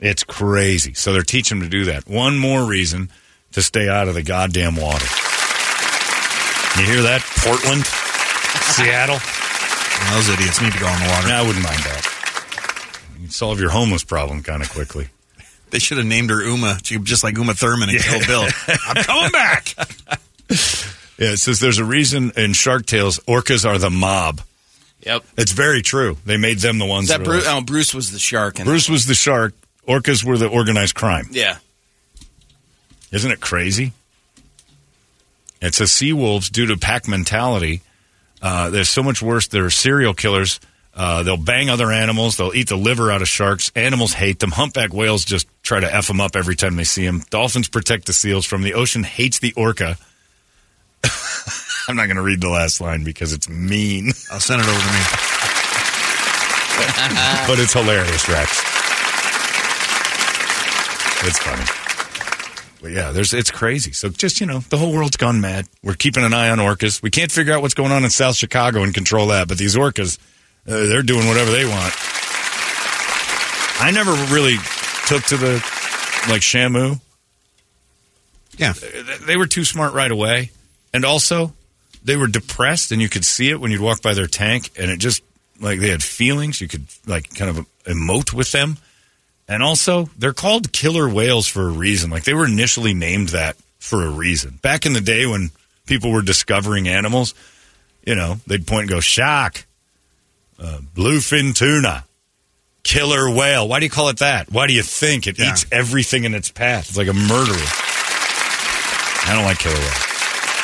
It's 0.00 0.24
crazy. 0.24 0.94
So 0.94 1.12
they're 1.12 1.22
teaching 1.22 1.60
to 1.60 1.68
do 1.68 1.84
that. 1.86 2.08
One 2.08 2.38
more 2.38 2.64
reason 2.64 3.10
to 3.52 3.60
stay 3.60 3.86
out 3.86 4.08
of 4.08 4.14
the 4.14 4.22
goddamn 4.22 4.76
water. 4.76 5.04
You 6.78 6.86
hear 6.86 7.02
that? 7.02 7.20
Portland, 7.36 7.84
Seattle. 8.72 9.18
Those 10.10 10.28
idiots 10.28 10.60
need 10.60 10.72
to 10.72 10.78
go 10.78 10.86
in 10.88 10.98
the 11.00 11.08
water. 11.08 11.28
No, 11.28 11.34
I 11.34 11.42
wouldn't 11.46 11.64
mind 11.64 11.78
that. 11.78 12.98
You'd 13.20 13.32
solve 13.32 13.60
your 13.60 13.70
homeless 13.70 14.04
problem 14.04 14.42
kind 14.42 14.62
of 14.62 14.70
quickly. 14.70 15.08
They 15.70 15.78
should 15.78 15.96
have 15.98 16.06
named 16.06 16.28
her 16.30 16.42
Uma, 16.42 16.78
just 16.82 17.24
like 17.24 17.36
Uma 17.38 17.54
Thurman 17.54 17.88
and 17.88 17.98
Kill 17.98 18.20
Bill. 18.26 18.46
I'm 18.86 19.02
coming 19.04 19.30
back. 19.30 19.74
Yeah, 21.18 21.32
it 21.32 21.38
says 21.38 21.60
there's 21.60 21.78
a 21.78 21.84
reason 21.84 22.32
in 22.36 22.52
Shark 22.52 22.84
Tales 22.84 23.18
orcas 23.20 23.64
are 23.64 23.78
the 23.78 23.90
mob. 23.90 24.42
Yep. 25.06 25.24
It's 25.38 25.52
very 25.52 25.80
true. 25.82 26.16
They 26.26 26.36
made 26.36 26.58
them 26.58 26.78
the 26.78 26.84
ones 26.86 27.04
Is 27.04 27.08
that 27.10 27.18
that, 27.18 27.24
Bruce? 27.24 27.46
are 27.46 27.58
Oh, 27.58 27.60
Bruce 27.62 27.94
was 27.94 28.12
the 28.12 28.18
shark. 28.18 28.58
And 28.58 28.66
Bruce 28.66 28.88
was 28.88 29.06
the 29.06 29.14
shark. 29.14 29.54
Orcas 29.88 30.22
were 30.24 30.36
the 30.38 30.46
organized 30.48 30.94
crime. 30.94 31.28
Yeah. 31.30 31.56
Isn't 33.10 33.30
it 33.30 33.40
crazy? 33.40 33.92
It 35.60 35.74
says 35.74 35.90
sea 35.92 36.12
wolves, 36.12 36.50
due 36.50 36.66
to 36.66 36.76
pack 36.76 37.08
mentality, 37.08 37.82
uh, 38.42 38.70
they're 38.70 38.84
so 38.84 39.02
much 39.02 39.22
worse. 39.22 39.46
They're 39.46 39.70
serial 39.70 40.14
killers. 40.14 40.60
Uh, 40.94 41.22
they'll 41.22 41.38
bang 41.38 41.70
other 41.70 41.90
animals. 41.90 42.36
They'll 42.36 42.54
eat 42.54 42.68
the 42.68 42.76
liver 42.76 43.10
out 43.10 43.22
of 43.22 43.28
sharks. 43.28 43.72
Animals 43.74 44.12
hate 44.12 44.40
them. 44.40 44.50
Humpback 44.50 44.92
whales 44.92 45.24
just 45.24 45.46
try 45.62 45.80
to 45.80 45.94
f 45.94 46.08
them 46.08 46.20
up 46.20 46.36
every 46.36 46.56
time 46.56 46.76
they 46.76 46.84
see 46.84 47.06
them. 47.06 47.22
Dolphins 47.30 47.68
protect 47.68 48.06
the 48.06 48.12
seals 48.12 48.44
from 48.44 48.62
the 48.62 48.74
ocean. 48.74 49.02
Hates 49.02 49.38
the 49.38 49.54
orca. 49.56 49.96
I'm 51.88 51.96
not 51.96 52.06
going 52.06 52.16
to 52.16 52.22
read 52.22 52.40
the 52.40 52.50
last 52.50 52.80
line 52.80 53.04
because 53.04 53.32
it's 53.32 53.48
mean, 53.48 54.08
I'll 54.30 54.40
send 54.40 54.60
it 54.60 54.68
over 54.68 54.78
to 54.78 54.86
me. 54.86 55.00
but 57.46 57.58
it's 57.58 57.72
hilarious, 57.72 58.28
Rex. 58.28 58.62
It's 61.24 61.38
funny. 61.38 61.81
But 62.82 62.90
yeah, 62.90 63.12
there's 63.12 63.32
it's 63.32 63.52
crazy. 63.52 63.92
So 63.92 64.08
just 64.08 64.40
you 64.40 64.46
know, 64.46 64.58
the 64.58 64.76
whole 64.76 64.92
world's 64.92 65.16
gone 65.16 65.40
mad. 65.40 65.68
We're 65.84 65.94
keeping 65.94 66.24
an 66.24 66.34
eye 66.34 66.50
on 66.50 66.58
orcas. 66.58 67.00
We 67.00 67.10
can't 67.10 67.30
figure 67.30 67.54
out 67.54 67.62
what's 67.62 67.74
going 67.74 67.92
on 67.92 68.02
in 68.02 68.10
South 68.10 68.34
Chicago 68.34 68.82
and 68.82 68.92
control 68.92 69.28
that, 69.28 69.46
but 69.46 69.56
these 69.56 69.76
orcas, 69.76 70.18
uh, 70.66 70.86
they're 70.88 71.02
doing 71.02 71.28
whatever 71.28 71.52
they 71.52 71.64
want. 71.64 71.94
I 73.80 73.92
never 73.94 74.12
really 74.34 74.56
took 75.06 75.22
to 75.24 75.36
the 75.36 75.54
like 76.28 76.42
Shamu. 76.42 77.00
Yeah. 78.58 78.74
They 79.26 79.36
were 79.36 79.46
too 79.46 79.64
smart 79.64 79.94
right 79.94 80.10
away, 80.10 80.50
and 80.92 81.04
also 81.04 81.52
they 82.04 82.16
were 82.16 82.26
depressed, 82.26 82.90
and 82.90 83.00
you 83.00 83.08
could 83.08 83.24
see 83.24 83.48
it 83.50 83.60
when 83.60 83.70
you'd 83.70 83.80
walk 83.80 84.02
by 84.02 84.14
their 84.14 84.26
tank, 84.26 84.70
and 84.76 84.90
it 84.90 84.98
just 84.98 85.22
like 85.60 85.78
they 85.78 85.90
had 85.90 86.02
feelings. 86.02 86.60
You 86.60 86.66
could 86.66 86.86
like 87.06 87.32
kind 87.34 87.56
of 87.56 87.64
emote 87.84 88.32
with 88.32 88.50
them. 88.50 88.78
And 89.48 89.62
also, 89.62 90.08
they're 90.16 90.32
called 90.32 90.72
killer 90.72 91.08
whales 91.08 91.46
for 91.46 91.62
a 91.68 91.72
reason. 91.72 92.10
Like 92.10 92.24
they 92.24 92.34
were 92.34 92.46
initially 92.46 92.94
named 92.94 93.30
that 93.30 93.56
for 93.78 94.04
a 94.04 94.10
reason. 94.10 94.58
Back 94.62 94.86
in 94.86 94.92
the 94.92 95.00
day 95.00 95.26
when 95.26 95.50
people 95.86 96.10
were 96.12 96.22
discovering 96.22 96.88
animals, 96.88 97.34
you 98.06 98.14
know, 98.14 98.36
they'd 98.46 98.66
point 98.66 98.82
and 98.82 98.90
go, 98.90 99.00
shark. 99.00 99.66
uh, 100.62 100.78
bluefin 100.94 101.54
tuna, 101.54 102.04
killer 102.84 103.28
whale. 103.34 103.66
Why 103.68 103.80
do 103.80 103.84
you 103.86 103.90
call 103.90 104.08
it 104.10 104.18
that? 104.18 104.50
Why 104.50 104.66
do 104.68 104.72
you 104.72 104.82
think 104.82 105.26
it 105.26 105.38
Yeah. 105.38 105.50
eats 105.50 105.66
everything 105.72 106.22
in 106.24 106.34
its 106.34 106.50
path? 106.50 106.88
It's 106.88 106.96
like 106.96 107.08
a 107.08 107.12
murderer. 107.12 107.66
I 109.24 109.32
don't 109.34 109.44
like 109.44 109.58
killer 109.58 109.74
whale. 109.74 110.02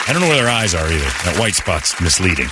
I 0.06 0.12
don't 0.12 0.22
know 0.22 0.28
where 0.28 0.36
their 0.42 0.50
eyes 0.50 0.74
are 0.74 0.86
either. 0.86 1.10
That 1.24 1.36
white 1.38 1.54
spot's 1.54 2.00
misleading. 2.00 2.48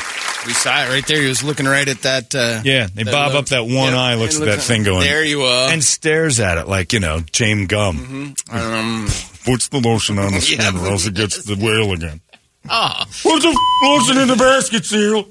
We 0.47 0.53
saw 0.53 0.85
it 0.85 0.89
right 0.89 1.07
there. 1.07 1.21
He 1.21 1.29
was 1.29 1.43
looking 1.43 1.67
right 1.67 1.87
at 1.89 2.03
that. 2.03 2.35
Uh, 2.35 2.61
Yeah, 2.65 2.87
they 2.95 3.03
that 3.03 3.11
bob 3.13 3.35
up 3.35 3.47
that 3.47 3.63
one 3.65 3.73
Yep, 3.93 3.95
eye, 3.95 4.15
looks 4.15 4.39
at 4.41 4.47
that 4.47 4.61
thing 4.63 4.85
going. 4.85 5.01
There 5.01 5.25
you 5.25 5.43
are. 5.43 5.71
And 5.71 5.83
stares 5.83 6.39
at 6.41 6.57
it 6.59 6.69
like, 6.69 6.93
you 6.93 7.01
know, 7.01 7.21
James 7.33 7.67
Gumb. 7.67 8.35
um, 8.51 9.09
Puts 9.45 9.69
the 9.69 9.81
lotion 9.81 10.19
on 10.19 10.33
the 10.33 10.41
skin 10.43 10.61
Yeah. 10.61 10.83
or 10.85 10.89
else 10.93 11.07
it 11.07 11.15
gets 11.15 11.43
the 11.45 11.57
whale 11.57 11.93
again. 11.93 12.21
ah, 12.69 13.07
Put 13.23 13.43
the 13.43 13.49
f- 13.49 13.57
lotion 13.83 14.19
in 14.19 14.29
the 14.29 14.37
basket, 14.37 14.85
Seal. 14.85 15.29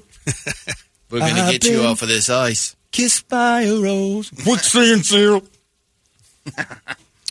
we're 1.10 1.20
gonna 1.20 1.42
I've 1.42 1.52
get 1.52 1.64
you 1.64 1.82
off 1.82 2.02
of 2.02 2.08
this 2.08 2.28
ice. 2.28 2.76
Kissed 2.92 3.28
by 3.28 3.62
a 3.62 3.74
rose. 3.80 4.30
What's 4.44 4.70
saying, 4.70 5.02
Seal? 5.02 5.42
yeah, 6.56 6.64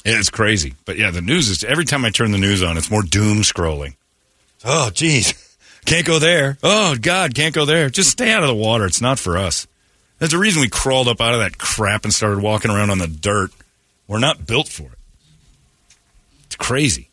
it's 0.05 0.29
crazy. 0.29 0.73
But 0.85 0.97
yeah, 0.97 1.11
the 1.11 1.21
news 1.21 1.49
is 1.49 1.63
every 1.63 1.85
time 1.85 2.05
I 2.05 2.09
turn 2.09 2.31
the 2.31 2.37
news 2.37 2.61
on, 2.63 2.77
it's 2.77 2.91
more 2.91 3.01
doom 3.03 3.39
scrolling. 3.39 3.95
Oh, 4.63 4.89
geez. 4.91 5.33
Can't 5.85 6.05
go 6.05 6.19
there. 6.19 6.57
Oh, 6.63 6.95
God, 6.99 7.35
can't 7.35 7.53
go 7.53 7.65
there. 7.65 7.89
Just 7.89 8.09
stay 8.09 8.31
out 8.31 8.43
of 8.43 8.49
the 8.49 8.55
water. 8.55 8.85
It's 8.85 9.01
not 9.01 9.19
for 9.19 9.37
us. 9.37 9.67
That's 10.19 10.31
the 10.31 10.39
reason 10.39 10.61
we 10.61 10.69
crawled 10.69 11.07
up 11.07 11.21
out 11.21 11.33
of 11.33 11.39
that 11.41 11.57
crap 11.57 12.05
and 12.05 12.13
started 12.13 12.41
walking 12.41 12.71
around 12.71 12.89
on 12.89 12.97
the 12.97 13.07
dirt. 13.07 13.51
We're 14.07 14.19
not 14.19 14.45
built 14.45 14.67
for 14.67 14.83
it. 14.83 14.99
It's 16.45 16.55
crazy. 16.55 17.09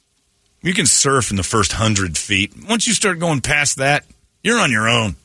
You 0.62 0.74
can 0.74 0.86
surf 0.86 1.30
in 1.30 1.36
the 1.36 1.42
first 1.42 1.72
hundred 1.72 2.16
feet. 2.16 2.52
Once 2.68 2.86
you 2.86 2.94
start 2.94 3.18
going 3.18 3.40
past 3.40 3.78
that, 3.78 4.04
you're 4.42 4.60
on 4.60 4.70
your 4.70 4.88
own. 4.88 5.16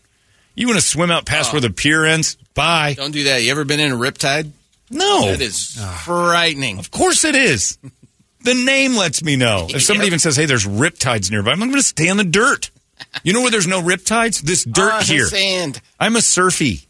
You 0.55 0.67
want 0.67 0.79
to 0.79 0.85
swim 0.85 1.11
out 1.11 1.25
past 1.25 1.51
oh. 1.51 1.53
where 1.53 1.61
the 1.61 1.69
pier 1.69 2.05
ends? 2.05 2.35
Bye. 2.55 2.95
Don't 2.97 3.11
do 3.11 3.25
that. 3.25 3.43
You 3.43 3.51
ever 3.51 3.63
been 3.63 3.79
in 3.79 3.91
a 3.91 3.95
riptide? 3.95 4.49
No. 4.89 5.29
That 5.29 5.41
is 5.41 5.77
ah. 5.79 6.01
frightening. 6.03 6.79
Of 6.79 6.91
course 6.91 7.23
it 7.23 7.35
is. 7.35 7.77
The 8.39 8.53
name 8.53 8.95
lets 8.95 9.21
me 9.21 9.35
know. 9.35 9.67
If 9.69 9.81
somebody 9.81 10.07
even 10.07 10.19
says, 10.19 10.37
hey, 10.37 10.45
there's 10.45 10.65
riptides 10.65 11.29
nearby, 11.29 11.51
I'm 11.51 11.59
going 11.59 11.73
to 11.73 11.81
stay 11.81 12.07
on 12.07 12.15
the 12.15 12.23
dirt. 12.23 12.69
You 13.23 13.33
know 13.33 13.41
where 13.41 13.51
there's 13.51 13.67
no 13.67 13.81
riptides? 13.81 14.41
This 14.41 14.63
dirt 14.63 14.91
Ah, 14.93 15.01
here. 15.03 15.25
Sand. 15.27 15.81
I'm 15.99 16.15
a 16.15 16.21
surfy. 16.21 16.81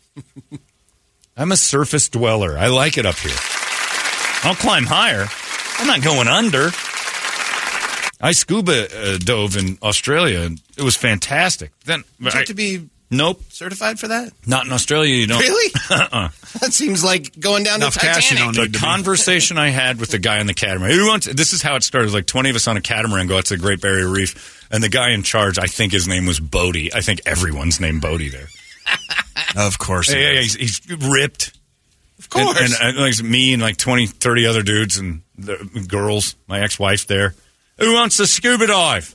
I'm 1.35 1.51
a 1.51 1.57
surface 1.57 2.09
dweller. 2.09 2.57
I 2.57 2.67
like 2.67 2.97
it 2.97 3.05
up 3.05 3.15
here. 3.15 3.35
I'll 4.43 4.55
climb 4.55 4.85
higher. 4.85 5.25
I'm 5.79 5.87
not 5.87 6.01
going 6.01 6.27
under. 6.27 6.69
I 8.19 8.31
scuba 8.31 8.87
uh, 9.13 9.17
dove 9.19 9.55
in 9.57 9.77
Australia 9.83 10.39
and 10.41 10.59
it 10.75 10.81
was 10.83 10.95
fantastic. 10.95 11.71
Then 11.85 12.03
you 12.19 12.29
I- 12.29 12.37
have 12.37 12.45
to 12.47 12.53
be 12.55 12.89
nope, 13.09 13.41
certified 13.49 13.99
for 13.99 14.07
that? 14.09 14.31
not 14.45 14.65
in 14.65 14.71
Australia. 14.71 15.13
You 15.13 15.27
don't. 15.27 15.39
Really? 15.39 15.73
Uh-uh. 15.89 16.29
That 16.61 16.73
seems 16.73 17.03
like 17.03 17.39
going 17.39 17.63
down 17.63 17.77
Enough 17.81 17.93
to 17.93 17.99
cash 17.99 18.31
you 18.31 18.37
don't 18.37 18.55
the 18.55 18.65
to 18.65 18.69
be. 18.69 18.77
conversation 18.79 19.57
I 19.57 19.69
had 19.69 19.99
with 19.99 20.09
the 20.09 20.19
guy 20.19 20.39
on 20.39 20.47
the 20.47 20.53
catamaran. 20.53 20.91
Who 20.91 21.07
wants? 21.07 21.27
This 21.27 21.53
is 21.53 21.61
how 21.61 21.75
it 21.75 21.83
started. 21.83 22.05
It 22.05 22.07
was 22.07 22.13
like 22.13 22.25
twenty 22.25 22.49
of 22.49 22.55
us 22.55 22.67
on 22.67 22.77
a 22.77 22.81
catamaran 22.81 23.27
go 23.27 23.37
out 23.37 23.45
to 23.45 23.55
the 23.55 23.61
Great 23.61 23.81
Barrier 23.81 24.09
Reef, 24.09 24.67
and 24.71 24.83
the 24.83 24.89
guy 24.89 25.11
in 25.11 25.23
charge, 25.23 25.57
I 25.59 25.67
think 25.67 25.91
his 25.93 26.07
name 26.07 26.25
was 26.25 26.39
Bodie. 26.39 26.93
I 26.93 27.01
think 27.01 27.21
everyone's 27.25 27.79
named 27.79 28.01
Bodie 28.01 28.29
there. 28.29 28.47
Of 29.55 29.77
course. 29.77 30.11
Yeah, 30.11 30.17
it 30.19 30.33
yeah, 30.35 30.41
he's, 30.41 30.55
he's 30.55 30.81
ripped. 31.09 31.57
Of 32.19 32.29
course. 32.29 32.59
And, 32.59 32.73
and, 32.89 32.97
uh, 32.97 33.01
like 33.01 33.21
me 33.23 33.53
and 33.53 33.61
like 33.61 33.77
20, 33.77 34.07
30 34.07 34.45
other 34.47 34.61
dudes 34.63 34.97
and 34.97 35.21
the 35.37 35.85
girls, 35.87 36.35
my 36.47 36.61
ex-wife 36.61 37.05
there. 37.07 37.33
Who 37.79 37.93
wants 37.93 38.17
to 38.17 38.27
scuba 38.27 38.67
dive? 38.67 39.13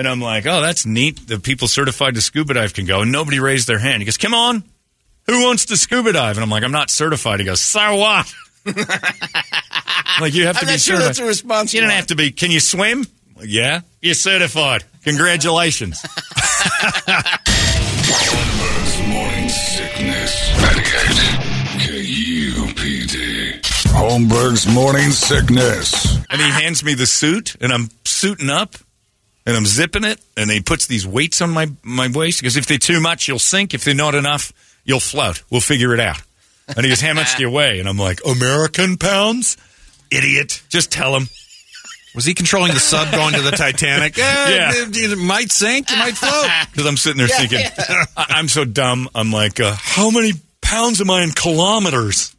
And 0.00 0.08
I'm 0.08 0.18
like, 0.22 0.46
oh, 0.46 0.62
that's 0.62 0.86
neat. 0.86 1.28
The 1.28 1.38
people 1.38 1.68
certified 1.68 2.14
to 2.14 2.22
scuba 2.22 2.54
dive 2.54 2.72
can 2.72 2.86
go. 2.86 3.02
And 3.02 3.12
nobody 3.12 3.38
raised 3.38 3.68
their 3.68 3.78
hand. 3.78 4.00
He 4.00 4.06
goes, 4.06 4.16
come 4.16 4.32
on. 4.32 4.64
Who 5.26 5.44
wants 5.44 5.66
to 5.66 5.76
scuba 5.76 6.14
dive? 6.14 6.38
And 6.38 6.42
I'm 6.42 6.48
like, 6.48 6.62
I'm 6.64 6.72
not 6.72 6.88
certified. 6.88 7.38
He 7.38 7.44
goes, 7.44 7.60
so 7.60 7.96
what? 7.96 8.32
like 8.64 10.32
you 10.32 10.46
have 10.46 10.56
to 10.56 10.62
I'm 10.62 10.68
be 10.68 10.72
not 10.72 10.80
sure 10.80 10.96
certified. 10.96 11.02
that's 11.02 11.18
a 11.18 11.26
response. 11.26 11.74
you 11.74 11.80
you 11.80 11.86
don't 11.86 11.94
have 11.94 12.06
to 12.06 12.14
be. 12.16 12.30
Can 12.30 12.50
you 12.50 12.60
swim? 12.60 13.04
Like, 13.36 13.48
yeah. 13.48 13.82
You're 14.00 14.14
certified. 14.14 14.84
Congratulations. 15.04 16.00
Holmberg's 18.00 19.06
morning 19.06 19.48
sickness. 19.50 20.50
KUPD. 21.84 23.60
Holmberg's 23.92 24.66
morning 24.66 25.10
sickness. 25.10 26.16
and 26.30 26.40
he 26.40 26.48
hands 26.50 26.82
me 26.82 26.94
the 26.94 27.04
suit, 27.04 27.56
and 27.60 27.70
I'm 27.70 27.90
suiting 28.06 28.48
up, 28.48 28.76
and 29.50 29.56
I'm 29.58 29.66
zipping 29.66 30.04
it, 30.04 30.20
and 30.36 30.48
he 30.50 30.60
puts 30.60 30.86
these 30.86 31.04
weights 31.06 31.42
on 31.42 31.50
my 31.50 31.66
my 31.82 32.08
waist 32.08 32.40
because 32.40 32.56
if 32.56 32.66
they're 32.66 32.78
too 32.78 33.00
much, 33.00 33.26
you'll 33.28 33.38
sink. 33.40 33.74
If 33.74 33.84
they're 33.84 33.94
not 33.94 34.14
enough, 34.14 34.52
you'll 34.84 35.00
float. 35.00 35.42
We'll 35.50 35.60
figure 35.60 35.92
it 35.92 36.00
out. 36.00 36.20
And 36.68 36.84
he 36.84 36.88
goes, 36.88 37.00
"How 37.00 37.14
much 37.14 37.36
do 37.36 37.42
you 37.42 37.50
weigh?" 37.50 37.80
And 37.80 37.88
I'm 37.88 37.98
like, 37.98 38.20
"American 38.24 38.96
pounds." 38.96 39.56
Idiot. 40.10 40.62
Just 40.68 40.90
tell 40.92 41.14
him. 41.16 41.28
Was 42.14 42.24
he 42.24 42.34
controlling 42.34 42.72
the 42.74 42.80
sub 42.80 43.10
going 43.12 43.34
to 43.34 43.40
the 43.42 43.50
Titanic? 43.52 44.16
Yeah. 44.18 44.70
It, 44.74 44.96
it 44.96 45.16
might 45.18 45.50
sink. 45.52 45.90
It 45.90 45.96
might 45.98 46.16
float. 46.16 46.50
Because 46.72 46.86
I'm 46.86 46.96
sitting 46.96 47.18
there 47.18 47.28
thinking, 47.28 47.60
I- 48.16 48.26
I'm 48.30 48.48
so 48.48 48.64
dumb. 48.64 49.08
I'm 49.14 49.30
like, 49.32 49.60
uh, 49.60 49.74
how 49.76 50.10
many 50.10 50.32
pounds 50.60 51.00
am 51.00 51.10
I 51.10 51.22
in 51.22 51.30
kilometers? 51.30 52.34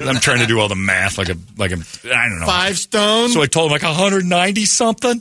I'm 0.00 0.20
trying 0.20 0.40
to 0.40 0.46
do 0.46 0.60
all 0.60 0.68
the 0.68 0.74
math 0.74 1.16
like 1.18 1.28
a 1.28 1.36
like 1.56 1.72
a 1.72 1.76
I 2.04 2.28
don't 2.28 2.40
know 2.40 2.46
Five 2.46 2.78
stone. 2.78 3.30
So 3.30 3.42
I 3.42 3.46
told 3.46 3.70
him 3.70 3.72
like 3.72 3.82
190 3.82 4.64
something. 4.66 5.20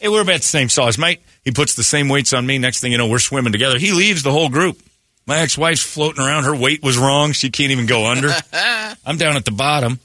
hey, 0.00 0.08
we're 0.08 0.22
about 0.22 0.38
the 0.38 0.42
same 0.42 0.68
size, 0.68 0.98
mate. 0.98 1.20
He 1.44 1.50
puts 1.50 1.74
the 1.74 1.84
same 1.84 2.08
weights 2.08 2.32
on 2.32 2.46
me. 2.46 2.58
Next 2.58 2.80
thing 2.80 2.92
you 2.92 2.98
know, 2.98 3.08
we're 3.08 3.18
swimming 3.18 3.52
together. 3.52 3.78
He 3.78 3.92
leaves 3.92 4.22
the 4.22 4.32
whole 4.32 4.48
group. 4.48 4.80
My 5.26 5.38
ex-wife's 5.38 5.82
floating 5.82 6.24
around. 6.24 6.44
Her 6.44 6.54
weight 6.54 6.82
was 6.82 6.98
wrong. 6.98 7.32
She 7.32 7.50
can't 7.50 7.70
even 7.70 7.86
go 7.86 8.06
under. 8.06 8.30
I'm 9.06 9.16
down 9.18 9.36
at 9.36 9.44
the 9.44 9.52
bottom. 9.52 10.00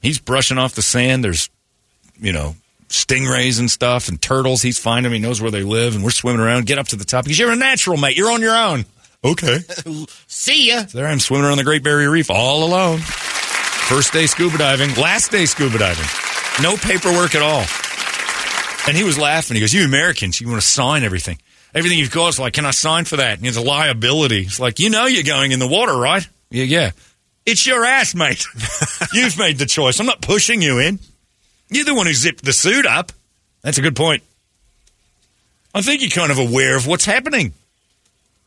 He's 0.00 0.18
brushing 0.20 0.58
off 0.58 0.74
the 0.74 0.82
sand. 0.82 1.24
There's, 1.24 1.50
you 2.20 2.32
know, 2.32 2.54
stingrays 2.88 3.58
and 3.58 3.68
stuff 3.68 4.08
and 4.08 4.20
turtles. 4.22 4.62
He's 4.62 4.78
finding 4.78 5.10
them. 5.10 5.20
He 5.20 5.26
knows 5.26 5.40
where 5.40 5.50
they 5.50 5.64
live. 5.64 5.96
And 5.96 6.04
we're 6.04 6.10
swimming 6.10 6.40
around. 6.40 6.66
Get 6.66 6.78
up 6.78 6.86
to 6.88 6.96
the 6.96 7.04
top. 7.04 7.24
Because 7.24 7.38
you're 7.38 7.50
a 7.50 7.56
natural, 7.56 7.96
mate. 7.96 8.16
You're 8.16 8.30
on 8.30 8.40
your 8.40 8.56
own. 8.56 8.84
Okay. 9.24 9.58
See 10.26 10.68
ya. 10.68 10.84
There 10.92 11.06
I 11.06 11.12
am 11.12 11.20
swimming 11.20 11.46
around 11.46 11.58
the 11.58 11.64
Great 11.64 11.82
Barrier 11.82 12.10
Reef 12.10 12.30
all 12.30 12.64
alone. 12.64 12.98
First 12.98 14.12
day 14.12 14.26
scuba 14.26 14.58
diving, 14.58 14.94
last 14.94 15.30
day 15.30 15.46
scuba 15.46 15.78
diving. 15.78 16.04
No 16.62 16.76
paperwork 16.76 17.34
at 17.34 17.42
all. 17.42 17.64
And 18.86 18.96
he 18.96 19.04
was 19.04 19.18
laughing. 19.18 19.54
He 19.54 19.60
goes, 19.60 19.74
You 19.74 19.84
Americans, 19.84 20.40
you 20.40 20.48
want 20.48 20.60
to 20.60 20.66
sign 20.66 21.02
everything. 21.02 21.38
Everything 21.74 21.98
you've 21.98 22.10
got 22.10 22.28
is 22.28 22.38
like, 22.38 22.54
Can 22.54 22.66
I 22.66 22.70
sign 22.70 23.04
for 23.04 23.16
that? 23.16 23.38
And 23.38 23.46
it's 23.46 23.56
a 23.56 23.62
liability. 23.62 24.42
It's 24.42 24.60
like, 24.60 24.78
You 24.78 24.90
know 24.90 25.06
you're 25.06 25.24
going 25.24 25.52
in 25.52 25.58
the 25.58 25.68
water, 25.68 25.96
right? 25.96 26.26
Yeah, 26.50 26.64
yeah. 26.64 26.90
It's 27.44 27.66
your 27.66 27.84
ass, 27.84 28.14
mate. 28.14 28.44
You've 29.14 29.38
made 29.38 29.56
the 29.56 29.64
choice. 29.64 30.00
I'm 30.00 30.06
not 30.06 30.20
pushing 30.20 30.60
you 30.60 30.78
in. 30.80 30.98
You're 31.70 31.86
the 31.86 31.94
one 31.94 32.06
who 32.06 32.12
zipped 32.12 32.44
the 32.44 32.52
suit 32.52 32.84
up. 32.84 33.10
That's 33.62 33.78
a 33.78 33.82
good 33.82 33.96
point. 33.96 34.22
I 35.74 35.80
think 35.80 36.02
you're 36.02 36.10
kind 36.10 36.30
of 36.30 36.38
aware 36.38 36.76
of 36.76 36.86
what's 36.86 37.06
happening. 37.06 37.54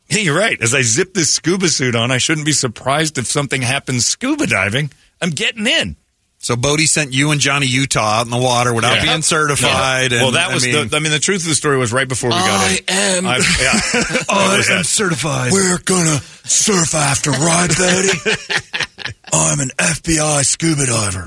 Yeah, 0.08 0.18
you're 0.18 0.38
right. 0.38 0.60
As 0.60 0.74
I 0.74 0.82
zip 0.82 1.14
this 1.14 1.30
scuba 1.30 1.68
suit 1.68 1.94
on, 1.96 2.10
I 2.10 2.18
shouldn't 2.18 2.44
be 2.46 2.52
surprised 2.52 3.16
if 3.18 3.26
something 3.26 3.62
happens 3.62 4.06
scuba 4.06 4.46
diving. 4.46 4.90
I'm 5.20 5.30
getting 5.30 5.66
in. 5.66 5.96
So 6.38 6.56
Bodie 6.56 6.86
sent 6.86 7.12
you 7.12 7.30
and 7.30 7.40
Johnny 7.40 7.66
Utah 7.68 8.18
out 8.18 8.24
in 8.26 8.30
the 8.32 8.36
water 8.36 8.74
without 8.74 8.96
Yeah. 8.96 9.04
being 9.04 9.22
certified. 9.22 10.12
And, 10.12 10.22
well, 10.22 10.32
that 10.32 10.52
was 10.52 10.64
I 10.64 10.72
mean, 10.72 10.88
the. 10.88 10.96
I 10.96 11.00
mean, 11.00 11.12
the 11.12 11.20
truth 11.20 11.42
of 11.42 11.48
the 11.48 11.54
story 11.54 11.76
was 11.78 11.92
right 11.92 12.08
before 12.08 12.30
we 12.30 12.34
got 12.34 12.48
I 12.50 12.72
in. 12.88 12.94
am. 13.24 13.26
I, 13.28 13.36
yeah. 13.36 13.80
What 14.28 14.56
was 14.58 14.68
that? 14.68 14.84
certified. 14.84 15.52
We're 15.52 15.78
gonna 15.78 16.18
surf 16.44 16.96
after, 16.96 17.30
right, 17.30 17.68
Betty? 17.78 19.12
I'm 19.32 19.60
an 19.60 19.70
FBI 19.78 20.44
scuba 20.44 20.84
diver. 20.86 21.26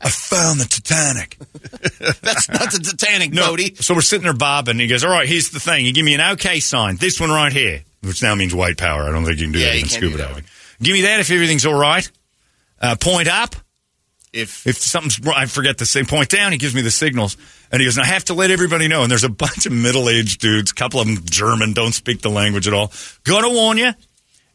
I 0.00 0.08
found 0.10 0.60
the 0.60 0.64
Titanic. 0.66 1.36
That's 2.22 2.48
not 2.48 2.70
the 2.72 2.78
Titanic, 2.96 3.32
No, 3.32 3.48
Bodie. 3.50 3.74
so 3.74 3.94
we're 3.94 4.00
sitting 4.00 4.24
there 4.24 4.32
bobbing. 4.32 4.78
He 4.78 4.86
goes, 4.86 5.02
"All 5.04 5.10
right, 5.10 5.28
here's 5.28 5.50
the 5.50 5.60
thing. 5.60 5.84
You 5.86 5.92
give 5.92 6.04
me 6.04 6.14
an 6.14 6.20
OK 6.20 6.60
sign. 6.60 6.96
This 6.96 7.20
one 7.20 7.30
right 7.30 7.52
here, 7.52 7.82
which 8.02 8.22
now 8.22 8.34
means 8.34 8.54
white 8.54 8.76
power. 8.76 9.02
I 9.04 9.12
don't 9.12 9.24
think 9.24 9.38
you 9.38 9.46
can 9.46 9.52
do 9.52 9.58
Yeah, 9.58 9.72
that 9.72 9.80
in 9.80 9.88
scuba 9.88 10.18
diving. 10.18 10.44
Give 10.80 10.94
me 10.94 11.02
that 11.02 11.20
if 11.20 11.30
everything's 11.30 11.66
all 11.66 11.78
right. 11.78 12.10
Uh, 12.80 12.96
point 12.96 13.28
up. 13.28 13.54
If 14.32 14.66
If 14.66 14.78
something's 14.78 15.20
wrong, 15.20 15.36
I 15.36 15.44
forget 15.46 15.76
the 15.76 15.86
same 15.86 16.06
point 16.06 16.30
down. 16.30 16.52
He 16.52 16.58
gives 16.58 16.74
me 16.74 16.80
the 16.80 16.90
signals, 16.90 17.36
and 17.70 17.80
he 17.80 17.86
goes, 17.86 17.98
"I 17.98 18.06
have 18.06 18.24
to 18.24 18.34
let 18.34 18.50
everybody 18.50 18.88
know." 18.88 19.02
And 19.02 19.10
there's 19.10 19.24
a 19.24 19.28
bunch 19.44 19.66
of 19.66 19.72
middle-aged 19.72 20.40
dudes, 20.40 20.70
a 20.72 20.74
couple 20.74 21.00
of 21.00 21.06
them 21.06 21.18
German, 21.24 21.74
don't 21.74 21.92
speak 21.92 22.22
the 22.22 22.30
language 22.30 22.66
at 22.66 22.72
all. 22.72 22.92
Got 23.24 23.42
to 23.42 23.50
warn 23.50 23.76
you. 23.78 23.92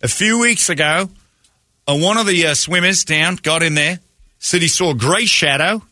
A 0.02 0.08
few 0.08 0.40
weeks 0.40 0.70
ago, 0.70 1.10
uh, 1.88 1.98
one 1.98 2.18
of 2.18 2.26
the 2.26 2.48
uh, 2.48 2.54
swimmers 2.56 3.06
down 3.06 3.36
got 3.38 3.62
in 3.64 3.76
there, 3.76 4.00
said 4.40 4.62
he 4.62 4.68
saw 4.68 4.92
a 4.92 4.96
grey 4.96 5.26
shadow, 5.26 5.84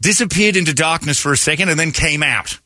disappeared 0.00 0.56
into 0.56 0.74
darkness 0.74 1.18
for 1.18 1.32
a 1.32 1.36
second, 1.38 1.70
and 1.70 1.80
then 1.80 1.92
came 1.92 2.22
out. 2.22 2.58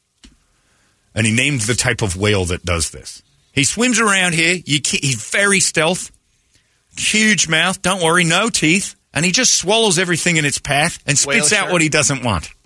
And 1.15 1.27
he 1.27 1.33
named 1.33 1.63
the 1.63 1.75
type 1.75 2.03
of 2.03 2.17
whale 2.17 2.45
that 2.47 2.65
does 2.65 2.91
this. 2.91 3.23
He 3.53 3.65
swims 3.65 3.99
around 4.01 4.35
here. 4.35 4.59
You 4.65 4.81
ca 4.81 4.99
he's 5.03 5.31
very 5.31 5.61
stealth, 5.61 6.11
huge 6.97 7.49
mouth. 7.49 7.83
Don't 7.83 8.03
worry, 8.03 8.25
no 8.25 8.49
teeth, 8.51 8.95
and 9.13 9.25
he 9.25 9.33
just 9.33 9.55
swallows 9.59 9.99
everything 9.99 10.37
in 10.37 10.45
its 10.45 10.59
path 10.59 10.99
and 11.07 11.19
spits 11.19 11.51
Whale 11.51 11.59
out 11.59 11.63
shark? 11.65 11.73
what 11.73 11.83
he 11.83 11.89
doesn't 11.89 12.23
want. 12.25 12.49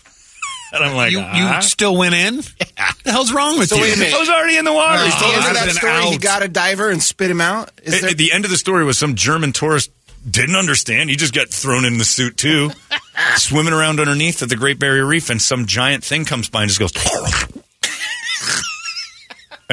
And 0.73 0.83
I'm 0.83 0.97
like, 0.97 1.13
you, 1.13 1.21
"Ah." 1.21 1.57
you 1.59 1.63
still 1.63 1.97
went 1.97 2.17
in? 2.17 2.39
the 2.39 3.13
hell's 3.13 3.33
wrong 3.33 3.61
with 3.61 3.69
So 3.69 3.77
you? 3.77 3.83
wait. 3.83 4.13
I 4.13 4.19
was 4.19 4.29
already 4.29 4.57
in 4.57 4.65
the 4.65 4.73
water. 4.73 4.99
Oh, 5.03 5.05
He 5.05 5.11
the 5.11 5.17
told 5.19 5.33
end 5.35 5.43
us 5.45 5.49
of 5.51 5.55
that 5.55 5.67
been 5.67 5.75
story, 5.77 6.07
he 6.07 6.19
got 6.19 6.43
a 6.43 6.49
diver 6.49 6.91
and 6.91 7.01
spit 7.01 7.31
him 7.31 7.41
out. 7.41 7.71
Is 7.85 7.95
At, 7.95 8.01
there, 8.01 8.11
at 8.11 8.17
the 8.19 8.33
end 8.33 8.45
of 8.45 8.51
the 8.51 8.57
story 8.57 8.83
was 8.85 8.99
some 8.99 9.15
German 9.15 9.53
tourist 9.53 9.93
didn't 10.29 10.57
understand. 10.57 11.11
He 11.11 11.15
just 11.17 11.33
got 11.33 11.51
thrown 11.51 11.85
in 11.85 11.99
the 11.99 12.05
suit 12.05 12.37
too, 12.37 12.73
swimming 13.37 13.73
around 13.73 14.01
underneath 14.01 14.43
at 14.43 14.49
the 14.49 14.57
Great 14.57 14.81
Barrier 14.81 15.07
Reef, 15.07 15.31
and 15.31 15.41
some 15.41 15.67
giant 15.67 16.03
thing 16.03 16.25
comes 16.25 16.49
by 16.51 16.63
and 16.63 16.71
just 16.73 16.81
goes. 16.81 17.63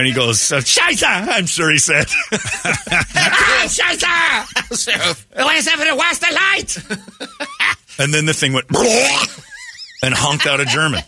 And 0.02 0.08
he 0.08 0.14
goes, 0.14 0.52
uh, 0.52 0.58
Scheiße! 0.58 1.06
I'm 1.06 1.46
sure 1.46 1.70
he 1.70 1.78
said. 1.78 2.08
Scheiße! 3.68 4.02
Let's 5.36 5.68
have 5.68 5.80
it 5.80 5.96
was 5.96 6.18
the 6.18 6.32
light! 6.34 6.76
and 8.00 8.12
then 8.12 8.26
the 8.26 8.34
thing 8.34 8.54
went 8.54 8.66
and 10.02 10.16
honked 10.16 10.48
out 10.48 10.60
a 10.60 10.66
German. 10.66 11.04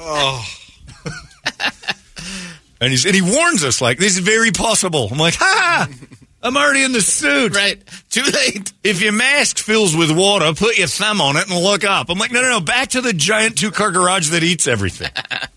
Oh. 0.00 0.44
and, 2.80 2.90
he's, 2.90 3.06
and 3.06 3.14
he 3.14 3.22
warns 3.22 3.62
us, 3.62 3.80
like, 3.80 3.98
this 3.98 4.14
is 4.14 4.18
very 4.18 4.50
possible. 4.50 5.06
I'm 5.08 5.18
like, 5.18 5.36
ha! 5.36 5.86
I'm 6.42 6.56
already 6.56 6.82
in 6.82 6.90
the 6.90 7.00
suit. 7.00 7.54
right. 7.54 7.80
Too 8.10 8.24
late. 8.24 8.72
If 8.82 9.00
your 9.00 9.12
mask 9.12 9.58
fills 9.58 9.94
with 9.94 10.10
water, 10.10 10.52
put 10.54 10.76
your 10.76 10.88
thumb 10.88 11.20
on 11.20 11.36
it 11.36 11.48
and 11.48 11.56
look 11.62 11.84
up. 11.84 12.10
I'm 12.10 12.18
like, 12.18 12.32
no, 12.32 12.42
no, 12.42 12.48
no. 12.48 12.58
Back 12.60 12.88
to 12.88 13.00
the 13.00 13.12
giant 13.12 13.56
two 13.56 13.70
car 13.70 13.92
garage 13.92 14.30
that 14.30 14.42
eats 14.42 14.66
everything. 14.66 15.12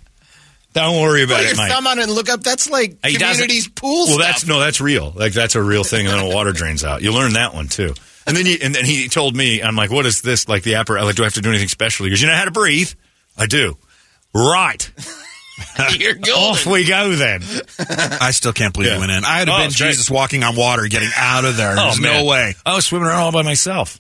Don't 0.74 1.02
worry 1.02 1.24
about 1.24 1.38
Put 1.38 1.46
it, 1.46 1.48
your 1.48 1.58
Mike. 1.58 1.72
thumb 1.72 1.88
on 1.88 1.98
it 2.00 2.04
and 2.04 2.12
look 2.12 2.30
up. 2.30 2.42
That's 2.44 2.70
like 2.70 3.04
He 3.06 3.18
doesn't- 3.18 3.42
community's 3.44 3.68
pool 3.68 4.06
Well, 4.06 4.16
stuff. 4.20 4.20
that's 4.28 4.46
no, 4.46 4.60
that's 4.60 4.80
real. 4.80 5.12
Like 5.16 5.34
that's 5.34 5.56
a 5.56 5.62
real 5.62 5.84
thing, 5.84 6.06
and 6.08 6.16
then 6.16 6.30
the 6.30 6.36
water 6.36 6.52
drains 6.52 6.84
out. 6.84 7.02
You 7.02 7.12
learn 7.12 7.34
that 7.34 7.54
one 7.56 7.68
too. 7.68 7.94
And 8.28 8.38
then 8.38 8.46
you, 8.46 8.58
and 8.62 8.76
then 8.76 8.86
he 8.86 9.08
told 9.10 9.36
me, 9.36 9.64
I'm 9.64 9.76
like, 9.76 9.90
what 9.90 10.06
is 10.06 10.22
this? 10.22 10.48
Like 10.48 10.62
the 10.64 10.76
apparatus? 10.76 11.08
Like, 11.08 11.16
do 11.16 11.24
I 11.24 11.26
have 11.26 11.34
to 11.34 11.42
do 11.42 11.50
anything 11.50 11.68
special? 11.70 12.06
He 12.06 12.12
goes, 12.12 12.22
you 12.22 12.28
know 12.28 12.36
how 12.36 12.46
to 12.46 12.52
breathe? 12.52 12.92
I 13.36 13.48
do. 13.48 13.78
Right. 14.36 14.92
You're 15.98 16.14
golden. 16.14 16.34
Off 16.36 16.66
we 16.68 16.86
go 16.86 17.16
then. 17.16 17.42
I 17.80 18.30
still 18.32 18.54
can't 18.54 18.72
believe 18.74 18.90
Yeah. 18.90 18.96
you 18.96 19.00
went 19.00 19.12
in. 19.12 19.26
I 19.26 19.40
had 19.40 19.50
Oh, 19.50 19.58
been 19.58 19.68
it's 19.68 19.78
great. 19.78 19.88
Jesus 19.90 20.10
walking 20.12 20.44
on 20.44 20.56
water, 20.56 20.86
getting 20.88 21.10
out 21.18 21.46
of 21.46 21.58
there. 21.58 21.72
Oh, 21.80 21.86
There's 21.86 22.00
no 22.00 22.26
way. 22.26 22.54
I 22.66 22.76
was 22.76 22.86
swimming 22.86 23.08
around 23.08 23.22
all 23.24 23.32
by 23.32 23.42
myself 23.42 24.00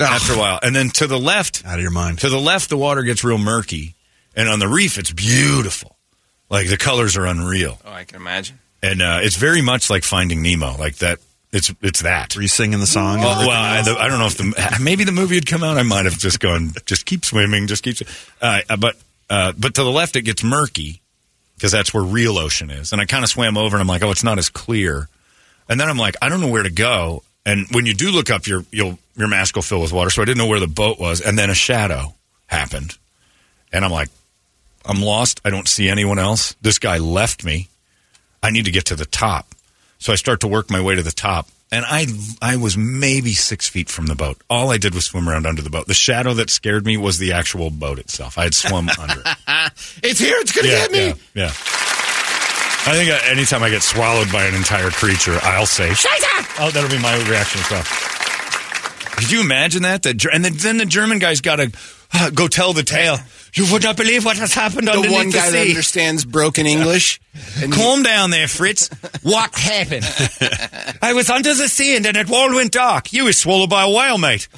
oh. 0.00 0.04
after 0.04 0.32
a 0.34 0.38
while, 0.38 0.58
and 0.62 0.74
then 0.74 0.90
to 0.90 1.06
the 1.06 1.18
left, 1.18 1.64
Out 1.64 1.76
of 1.76 1.80
your 1.82 1.92
mind. 1.92 2.18
To 2.20 2.28
the 2.28 2.40
left, 2.40 2.68
the 2.70 2.76
water 2.76 3.02
gets 3.04 3.22
real 3.22 3.38
murky, 3.38 3.94
and 4.36 4.48
on 4.48 4.58
the 4.58 4.68
reef, 4.68 4.98
it's 4.98 5.10
beautiful. 5.12 5.96
Like 6.48 6.68
the 6.68 6.76
colors 6.76 7.16
are 7.16 7.26
unreal, 7.26 7.78
Oh, 7.84 7.92
I 7.92 8.04
can 8.04 8.16
imagine. 8.20 8.58
and 8.82 9.02
uh, 9.02 9.18
it's 9.22 9.36
very 9.36 9.62
much 9.62 9.90
like 9.90 10.04
Finding 10.04 10.42
Nemo. 10.42 10.76
Like 10.76 10.96
that, 10.96 11.18
it's 11.52 11.72
it's 11.82 12.02
that. 12.02 12.36
Were 12.36 12.42
you 12.42 12.48
singing 12.48 12.78
the 12.78 12.86
song? 12.86 13.18
Well, 13.20 13.48
well 13.48 13.50
I, 13.50 13.82
the, 13.82 13.96
I 13.98 14.06
don't 14.08 14.18
know 14.20 14.26
if 14.26 14.36
the 14.36 14.78
maybe 14.80 15.02
the 15.04 15.12
movie 15.12 15.34
had 15.34 15.46
come 15.46 15.64
out. 15.64 15.76
I 15.78 15.82
might 15.82 16.04
have 16.04 16.18
just 16.18 16.38
gone, 16.38 16.70
just 16.84 17.04
keep 17.06 17.24
swimming, 17.24 17.66
just 17.66 17.82
keep. 17.82 17.96
Uh, 18.40 18.60
but 18.78 18.96
uh, 19.28 19.52
but 19.58 19.74
to 19.74 19.82
the 19.82 19.90
left, 19.90 20.14
it 20.14 20.22
gets 20.22 20.44
murky 20.44 21.00
because 21.56 21.72
that's 21.72 21.92
where 21.92 22.02
real 22.04 22.38
ocean 22.38 22.70
is. 22.70 22.92
And 22.92 23.00
I 23.00 23.06
kind 23.06 23.24
of 23.24 23.30
swam 23.30 23.56
over, 23.56 23.76
and 23.76 23.80
I'm 23.80 23.88
like, 23.88 24.02
oh, 24.04 24.10
it's 24.12 24.22
not 24.24 24.38
as 24.38 24.48
clear. 24.48 25.08
And 25.68 25.80
then 25.80 25.88
I'm 25.88 25.96
like, 25.98 26.14
I 26.22 26.28
don't 26.28 26.40
know 26.40 26.48
where 26.50 26.62
to 26.62 26.70
go. 26.70 27.24
And 27.44 27.66
when 27.72 27.86
you 27.86 27.94
do 27.94 28.10
look 28.12 28.30
up, 28.30 28.46
your 28.46 28.64
you'll 28.70 28.98
your 29.16 29.26
mask 29.28 29.56
will 29.56 29.62
fill 29.62 29.80
with 29.80 29.92
water. 29.92 30.10
So 30.10 30.22
I 30.22 30.26
didn't 30.26 30.38
know 30.38 30.46
where 30.46 30.60
the 30.60 30.66
boat 30.68 31.00
was. 31.00 31.20
And 31.20 31.36
then 31.36 31.50
a 31.50 31.54
shadow 31.54 32.14
happened, 32.46 32.96
and 33.72 33.84
I'm 33.84 33.90
like, 33.90 34.10
I'm 34.86 35.02
lost. 35.02 35.40
I 35.44 35.50
don't 35.50 35.68
see 35.68 35.88
anyone 35.88 36.18
else. 36.18 36.54
This 36.62 36.78
guy 36.78 36.98
left 36.98 37.44
me. 37.44 37.68
I 38.42 38.50
need 38.50 38.64
to 38.66 38.70
get 38.70 38.86
to 38.86 38.96
the 38.96 39.06
top. 39.06 39.54
So 39.98 40.12
I 40.12 40.16
start 40.16 40.40
to 40.40 40.48
work 40.48 40.70
my 40.70 40.80
way 40.80 40.94
to 40.94 41.02
the 41.02 41.10
top. 41.12 41.48
And 41.72 41.84
I 41.84 42.06
I 42.40 42.56
was 42.56 42.76
maybe 42.78 43.32
six 43.32 43.68
feet 43.68 43.88
from 43.88 44.06
the 44.06 44.14
boat. 44.14 44.40
All 44.48 44.70
I 44.70 44.78
did 44.78 44.94
was 44.94 45.04
swim 45.06 45.28
around 45.28 45.46
under 45.46 45.62
the 45.62 45.70
boat. 45.70 45.88
The 45.88 45.94
shadow 45.94 46.32
that 46.34 46.48
scared 46.48 46.86
me 46.86 46.96
was 46.96 47.18
the 47.18 47.32
actual 47.32 47.70
boat 47.70 47.98
itself. 47.98 48.38
I 48.38 48.44
had 48.44 48.54
swum 48.54 48.88
under 49.00 49.20
it. 49.24 49.72
It's 50.04 50.20
here. 50.20 50.36
It's 50.38 50.52
gonna 50.52 50.68
Yeah, 50.68 50.86
get 50.86 50.92
me. 50.92 51.06
yeah, 51.06 51.14
yeah. 51.34 51.52
I 52.88 52.94
think 52.94 53.10
anytime 53.28 53.64
I 53.64 53.70
get 53.70 53.82
swallowed 53.82 54.30
by 54.30 54.44
an 54.44 54.54
entire 54.54 54.90
creature, 54.90 55.36
I'll 55.42 55.66
say, 55.66 55.88
Scheiße! 55.88 56.60
Oh, 56.60 56.70
that'll 56.70 56.88
be 56.88 57.02
my 57.02 57.16
reaction 57.28 57.60
as 57.62 57.70
well. 57.72 57.82
Could 59.16 59.30
you 59.32 59.40
imagine 59.40 59.82
that? 59.82 60.04
that 60.04 60.24
and 60.32 60.44
then, 60.44 60.54
then 60.58 60.76
the 60.76 60.84
German 60.86 61.18
guy's 61.18 61.40
got 61.40 61.56
to 61.56 61.72
uh, 62.14 62.30
go 62.30 62.46
tell 62.46 62.74
the 62.74 62.84
tale. 62.84 63.16
You 63.56 63.66
would 63.72 63.82
not 63.82 63.96
believe 63.96 64.24
what 64.24 64.36
has 64.36 64.52
happened 64.52 64.86
The 64.86 65.00
one 65.10 65.30
guy 65.30 65.50
that 65.50 65.66
understands 65.68 66.24
broken 66.24 66.66
English. 66.66 67.20
And 67.62 67.72
Calm 67.72 68.02
down 68.02 68.30
there, 68.30 68.48
Fritz. 68.48 68.88
What 69.22 69.54
happened? 69.54 70.04
I 71.02 71.12
was 71.14 71.28
under 71.30 71.52
the 71.54 71.68
sea 71.68 71.96
and 71.96 72.04
then 72.04 72.16
it 72.16 72.30
all 72.30 72.54
went 72.54 72.72
dark. 72.72 73.12
You 73.12 73.24
were 73.24 73.32
swallowed 73.32 73.70
by 73.70 73.84
a 73.84 73.90
whale, 73.90 74.16
mate. 74.18 74.48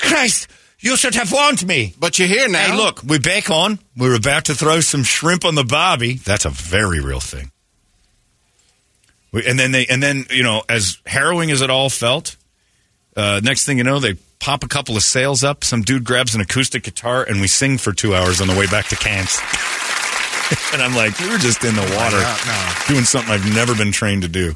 Christ, 0.00 0.48
you 0.80 0.96
should 0.96 1.14
have 1.14 1.32
warned 1.32 1.66
me. 1.66 1.94
but 1.98 2.18
you're 2.18 2.28
here 2.28 2.48
now. 2.48 2.72
Hey, 2.72 2.76
look, 2.76 3.02
we're 3.04 3.18
back 3.20 3.50
on. 3.50 3.78
We're 3.96 4.16
about 4.16 4.44
to 4.46 4.54
throw 4.54 4.80
some 4.80 5.02
shrimp 5.04 5.44
on 5.44 5.54
the 5.56 5.64
barbie. 5.64 6.14
That's 6.14 6.44
a 6.44 6.50
very 6.50 7.00
real 7.00 7.20
thing. 7.20 7.50
We- 9.32 9.46
And 9.46 9.58
then 9.58 9.72
they, 9.72 9.86
and 9.86 10.02
then 10.02 10.26
you 10.30 10.42
know, 10.42 10.62
as 10.68 10.98
harrowing 11.06 11.50
as 11.50 11.60
it 11.60 11.70
all 11.70 11.90
felt, 11.90 12.36
uh, 13.16 13.40
next 13.42 13.64
thing 13.64 13.78
you 13.78 13.84
know, 13.84 13.98
they 14.00 14.14
pop 14.44 14.62
a 14.62 14.68
couple 14.68 14.94
of 14.94 15.02
sails 15.02 15.42
up. 15.42 15.64
Some 15.64 15.80
dude 15.80 16.04
grabs 16.04 16.34
an 16.34 16.42
acoustic 16.42 16.82
guitar, 16.82 17.24
and 17.24 17.40
we 17.40 17.46
sing 17.46 17.78
for 17.78 17.94
two 17.94 18.14
hours 18.14 18.42
on 18.42 18.46
the 18.46 18.54
way 18.54 18.66
back 18.66 18.86
to 18.88 18.96
Cairns. 18.96 19.38
and 20.74 20.82
I'm 20.82 20.94
like, 20.94 21.18
we 21.18 21.30
were 21.30 21.38
just 21.38 21.64
in 21.64 21.74
the 21.74 21.94
water 21.96 22.18
no. 22.20 22.72
doing 22.86 23.04
something 23.04 23.32
I've 23.32 23.54
never 23.54 23.74
been 23.74 23.90
trained 23.90 24.20
to 24.20 24.28
do. 24.28 24.52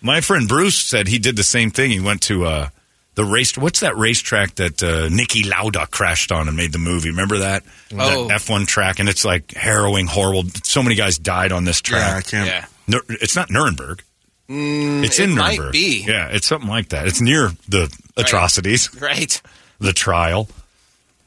My 0.00 0.20
friend 0.20 0.46
Bruce 0.46 0.78
said 0.78 1.08
he 1.08 1.18
did 1.18 1.34
the 1.34 1.42
same 1.42 1.72
thing. 1.72 1.90
He 1.90 1.98
went 1.98 2.22
to 2.22 2.44
uh, 2.44 2.68
the 3.16 3.24
race. 3.24 3.58
What's 3.58 3.80
that 3.80 3.96
racetrack 3.96 4.54
that 4.54 4.80
uh, 4.84 5.08
Niki 5.08 5.44
Lauda 5.50 5.88
crashed 5.90 6.30
on 6.30 6.46
and 6.46 6.56
made 6.56 6.72
the 6.72 6.78
movie? 6.78 7.10
Remember 7.10 7.38
that? 7.38 7.64
Oh. 7.92 8.28
That 8.28 8.40
F1 8.40 8.68
track, 8.68 9.00
and 9.00 9.08
it's 9.08 9.24
like 9.24 9.52
harrowing, 9.54 10.06
horrible. 10.06 10.44
So 10.62 10.80
many 10.80 10.94
guys 10.94 11.18
died 11.18 11.50
on 11.50 11.64
this 11.64 11.82
Yeah, 11.90 11.96
I 11.96 12.00
track. 12.20 12.26
can't. 12.28 12.46
Yeah. 12.88 13.00
It's 13.08 13.34
not 13.34 13.50
Nuremberg. 13.50 14.04
It's 14.48 15.18
in 15.18 15.30
it 15.30 15.34
might 15.34 15.56
Nuremberg. 15.58 15.72
be. 15.72 16.04
Yeah, 16.06 16.28
it's 16.30 16.46
something 16.46 16.68
like 16.68 16.90
that. 16.90 17.06
It's 17.06 17.20
near 17.20 17.50
the 17.68 17.94
atrocities, 18.16 18.90
Right. 19.00 19.40
the 19.78 19.92
trial. 19.92 20.48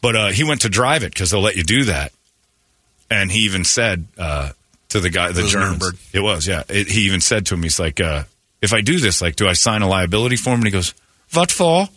But 0.02 0.16
uh, 0.16 0.28
he 0.28 0.44
went 0.44 0.62
to 0.62 0.70
drive 0.70 1.04
it 1.04 1.14
because 1.14 1.32
they'll 1.32 1.42
let 1.42 1.56
you 1.56 1.64
do 1.64 1.86
that. 1.86 2.12
And 3.10 3.32
he 3.32 3.40
even 3.46 3.64
said 3.64 4.06
uh, 4.18 4.52
to 4.90 5.00
the 5.00 5.10
guy, 5.10 5.32
the 5.32 5.42
was 5.44 5.52
Germans, 5.52 5.80
Nuremberg. 5.80 6.00
it 6.14 6.20
was, 6.20 6.46
yeah. 6.48 6.64
It, 6.70 6.88
he 6.88 7.02
even 7.02 7.22
said 7.22 7.46
to 7.48 7.56
him, 7.56 7.64
he's 7.64 7.80
like, 7.80 8.00
uh, 8.00 8.24
if 8.62 8.74
I 8.74 8.82
do 8.82 9.00
this, 9.00 9.22
like, 9.22 9.36
do 9.36 9.48
I 9.48 9.54
sign 9.54 9.82
a 9.82 9.88
liability 9.88 10.36
form? 10.36 10.56
And 10.60 10.66
he 10.66 10.72
goes, 10.72 10.94
what 11.34 11.52
for? 11.52 11.88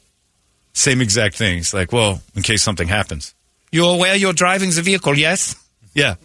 Same 0.73 1.01
exact 1.01 1.37
thing. 1.37 1.57
He's 1.57 1.75
like, 1.75 1.93
well, 1.93 2.23
in 2.37 2.43
case 2.43 2.63
something 2.63 2.89
happens. 2.89 3.35
You're 3.73 3.95
aware 3.95 4.15
you're 4.17 4.33
driving 4.33 4.71
the 4.71 4.83
vehicle, 4.83 5.17
yes? 5.19 5.55
Yeah. 5.95 6.15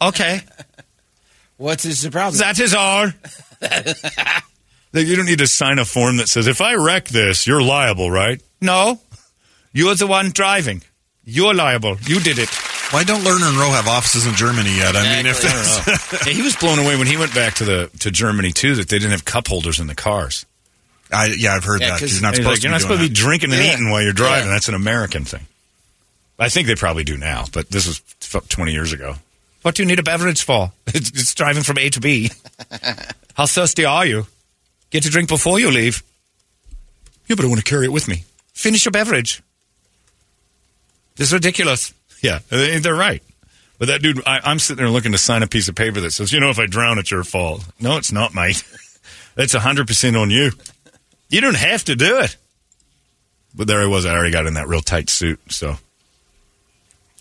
Okay. 0.00 0.40
What's 1.56 1.82
his 1.82 2.06
problem? 2.08 2.38
That 2.38 2.60
is 2.60 2.74
all. 2.74 3.08
Like, 4.92 5.06
you 5.06 5.14
don't 5.14 5.26
need 5.26 5.38
to 5.38 5.46
sign 5.46 5.78
a 5.78 5.84
form 5.84 6.16
that 6.16 6.28
says, 6.28 6.48
if 6.48 6.60
I 6.60 6.74
wreck 6.74 7.04
this, 7.06 7.46
you're 7.46 7.62
liable, 7.62 8.10
right? 8.10 8.42
No. 8.60 8.98
You're 9.72 9.94
the 9.94 10.08
one 10.08 10.30
driving. 10.32 10.82
You're 11.24 11.54
liable. 11.54 11.96
You 12.08 12.18
did 12.18 12.40
it. 12.40 12.48
Why 12.90 13.04
don't 13.04 13.20
Lerner 13.20 13.48
and 13.50 13.56
Rowe 13.56 13.70
have 13.70 13.86
offices 13.86 14.26
in 14.26 14.34
Germany 14.34 14.76
yet? 14.76 14.96
I 14.96 15.02
mean, 15.16 15.26
if 15.26 15.36
Exactly. 15.44 15.92
that's, 15.94 16.26
Yeah, 16.26 16.32
he 16.32 16.42
was 16.42 16.56
blown 16.56 16.80
away 16.80 16.96
when 16.96 17.06
he 17.06 17.16
went 17.16 17.32
back 17.32 17.54
to 17.54 17.64
the 17.64 17.88
to 18.00 18.10
Germany 18.10 18.50
too 18.50 18.74
that 18.74 18.88
they 18.88 18.98
didn't 18.98 19.12
have 19.12 19.24
cup 19.24 19.46
holders 19.46 19.78
in 19.78 19.86
the 19.86 19.94
cars. 19.94 20.44
I, 21.12 21.26
yeah, 21.38 21.54
I've 21.54 21.62
heard 21.62 21.82
Yeah, 21.82 21.90
that. 21.90 22.00
'cause- 22.00 22.12
You're 22.14 22.22
not 22.22 22.34
supposed 22.34 22.48
like, 22.48 22.56
to 22.56 22.62
you're 22.62 22.70
be 22.70 22.72
not 22.72 22.80
supposed 22.80 23.00
to 23.02 23.08
be 23.08 23.14
drinking 23.14 23.52
and 23.52 23.62
Yeah. 23.62 23.74
eating 23.74 23.90
while 23.92 24.02
you're 24.02 24.12
driving. 24.12 24.48
Yeah. 24.48 24.54
That's 24.54 24.66
an 24.68 24.74
American 24.74 25.24
thing. 25.24 25.46
I 26.36 26.48
think 26.48 26.66
they 26.66 26.74
probably 26.74 27.04
do 27.04 27.16
now, 27.16 27.44
but 27.52 27.70
this 27.70 27.86
was 27.86 28.00
20 28.48 28.72
years 28.72 28.92
ago. 28.92 29.14
What 29.62 29.76
do 29.76 29.84
you 29.84 29.86
need 29.86 30.00
a 30.00 30.02
beverage 30.02 30.42
for? 30.42 30.72
It's, 30.88 31.10
it's 31.10 31.32
driving 31.32 31.62
from 31.62 31.78
A 31.78 31.90
to 31.90 32.00
B. 32.00 32.32
How 33.40 33.46
thirsty 33.46 33.86
are 33.86 34.04
you? 34.04 34.26
Get 34.90 35.06
a 35.06 35.08
drink 35.08 35.30
before 35.30 35.58
you 35.58 35.70
leave. 35.70 36.02
Yeah, 37.26 37.36
but 37.36 37.46
I 37.46 37.48
want 37.48 37.58
to 37.58 37.64
carry 37.64 37.86
it 37.86 37.90
with 37.90 38.06
me. 38.06 38.24
Finish 38.52 38.84
your 38.84 38.92
beverage. 38.92 39.42
This 41.16 41.28
is 41.28 41.32
ridiculous. 41.32 41.94
Yeah, 42.22 42.40
they- 42.50 42.78
they're 42.80 42.94
right. 42.94 43.22
But 43.78 43.88
that 43.88 44.02
dude, 44.02 44.20
I, 44.26 44.40
I'm 44.44 44.58
sitting 44.58 44.84
there 44.84 44.90
looking 44.92 45.12
to 45.12 45.16
sign 45.18 45.42
a 45.42 45.46
piece 45.46 45.68
of 45.70 45.74
paper 45.74 46.02
that 46.02 46.10
says, 46.10 46.34
you 46.34 46.38
know, 46.38 46.50
if 46.50 46.58
I 46.58 46.66
drown, 46.66 46.98
it's 46.98 47.10
your 47.10 47.24
fault. 47.24 47.64
No, 47.80 47.96
it's 47.96 48.12
not, 48.12 48.34
mate. 48.34 48.62
That's 49.36 49.54
100% 49.54 50.20
on 50.20 50.28
you. 50.28 50.50
You 51.30 51.40
don't 51.40 51.56
have 51.56 51.82
to 51.84 51.96
do 51.96 52.18
it. 52.18 52.36
But 53.54 53.68
there 53.68 53.80
I 53.80 53.86
was. 53.86 54.04
I 54.04 54.12
already 54.12 54.32
got 54.32 54.44
in 54.44 54.52
that 54.52 54.68
real 54.68 54.82
tight 54.82 55.08
suit, 55.08 55.40
so 55.48 55.76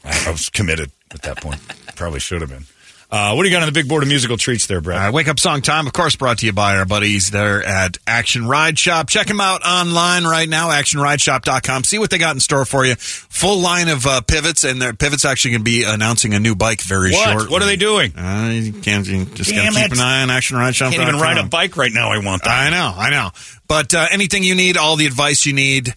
I, 0.04 0.26
I 0.28 0.32
was 0.32 0.50
committed 0.50 0.92
at 1.12 1.22
that 1.22 1.38
point. 1.42 1.62
Probably 1.96 2.20
should 2.20 2.42
have 2.42 2.50
been. 2.50 2.66
Uh, 3.12 3.34
what 3.34 3.42
do 3.42 3.50
you 3.50 3.56
got 3.56 3.64
on 3.64 3.66
the 3.68 3.72
big 3.72 3.88
board 3.90 4.04
of 4.04 4.10
musical 4.10 4.38
treats 4.38 4.68
there, 4.68 4.82
Brad? 4.82 5.10
Uh, 5.10 5.12
Wake 5.12 5.28
Up 5.28 5.40
Song 5.40 5.64
Time, 5.64 5.88
of 5.88 5.94
course, 5.94 6.16
brought 6.16 6.38
to 6.40 6.46
you 6.46 6.54
by 6.54 6.78
our 6.78 6.86
buddies 6.86 7.32
there 7.32 7.64
at 7.64 7.98
Action 8.06 8.48
Ride 8.48 8.78
Shop. 8.78 9.10
Check 9.10 9.26
them 9.26 9.42
out 9.42 9.66
online 9.66 10.26
right 10.26 10.48
now, 10.48 10.70
actionrideshop.com. 10.70 11.86
See 11.86 11.98
what 11.98 12.12
they 12.12 12.20
got 12.20 12.36
in 12.36 12.40
store 12.40 12.66
for 12.66 12.86
you. 12.86 12.94
Full 12.96 13.62
line 13.62 13.88
of 13.90 14.06
uh, 14.06 14.22
pivots, 14.22 14.64
and 14.64 14.80
their 14.80 14.94
pivots 14.94 15.26
actually 15.26 15.52
going 15.52 15.62
to 15.62 15.72
be 15.72 15.84
announcing 15.86 16.36
a 16.36 16.40
new 16.40 16.54
bike 16.54 16.82
very 16.82 17.12
What? 17.12 17.30
shortly. 17.32 17.50
What 17.52 17.64
are 17.64 17.66
they 17.66 17.78
doing? 17.78 18.16
Uh, 18.16 18.52
you 18.54 18.74
can't, 18.74 19.08
you 19.08 19.26
just 19.26 19.56
got 19.56 19.74
to 19.74 19.82
keep 19.82 19.92
an 19.92 20.00
eye 20.00 20.22
on 20.22 20.28
actionrideshop.com. 20.28 20.92
Can't 20.92 21.10
even 21.10 21.20
ride 21.20 21.40
a 21.40 21.44
bike 21.48 21.78
right 21.78 21.92
now. 21.92 22.10
I 22.12 22.20
want 22.20 22.44
that. 22.44 22.52
I 22.52 22.70
know, 22.70 22.94
I 22.96 23.10
know. 23.10 23.32
But 23.68 23.92
uh, 23.96 24.06
anything 24.12 24.44
you 24.44 24.54
need, 24.54 24.78
all 24.78 24.98
the 24.98 25.08
advice 25.08 25.48
you 25.48 25.54
need, 25.54 25.96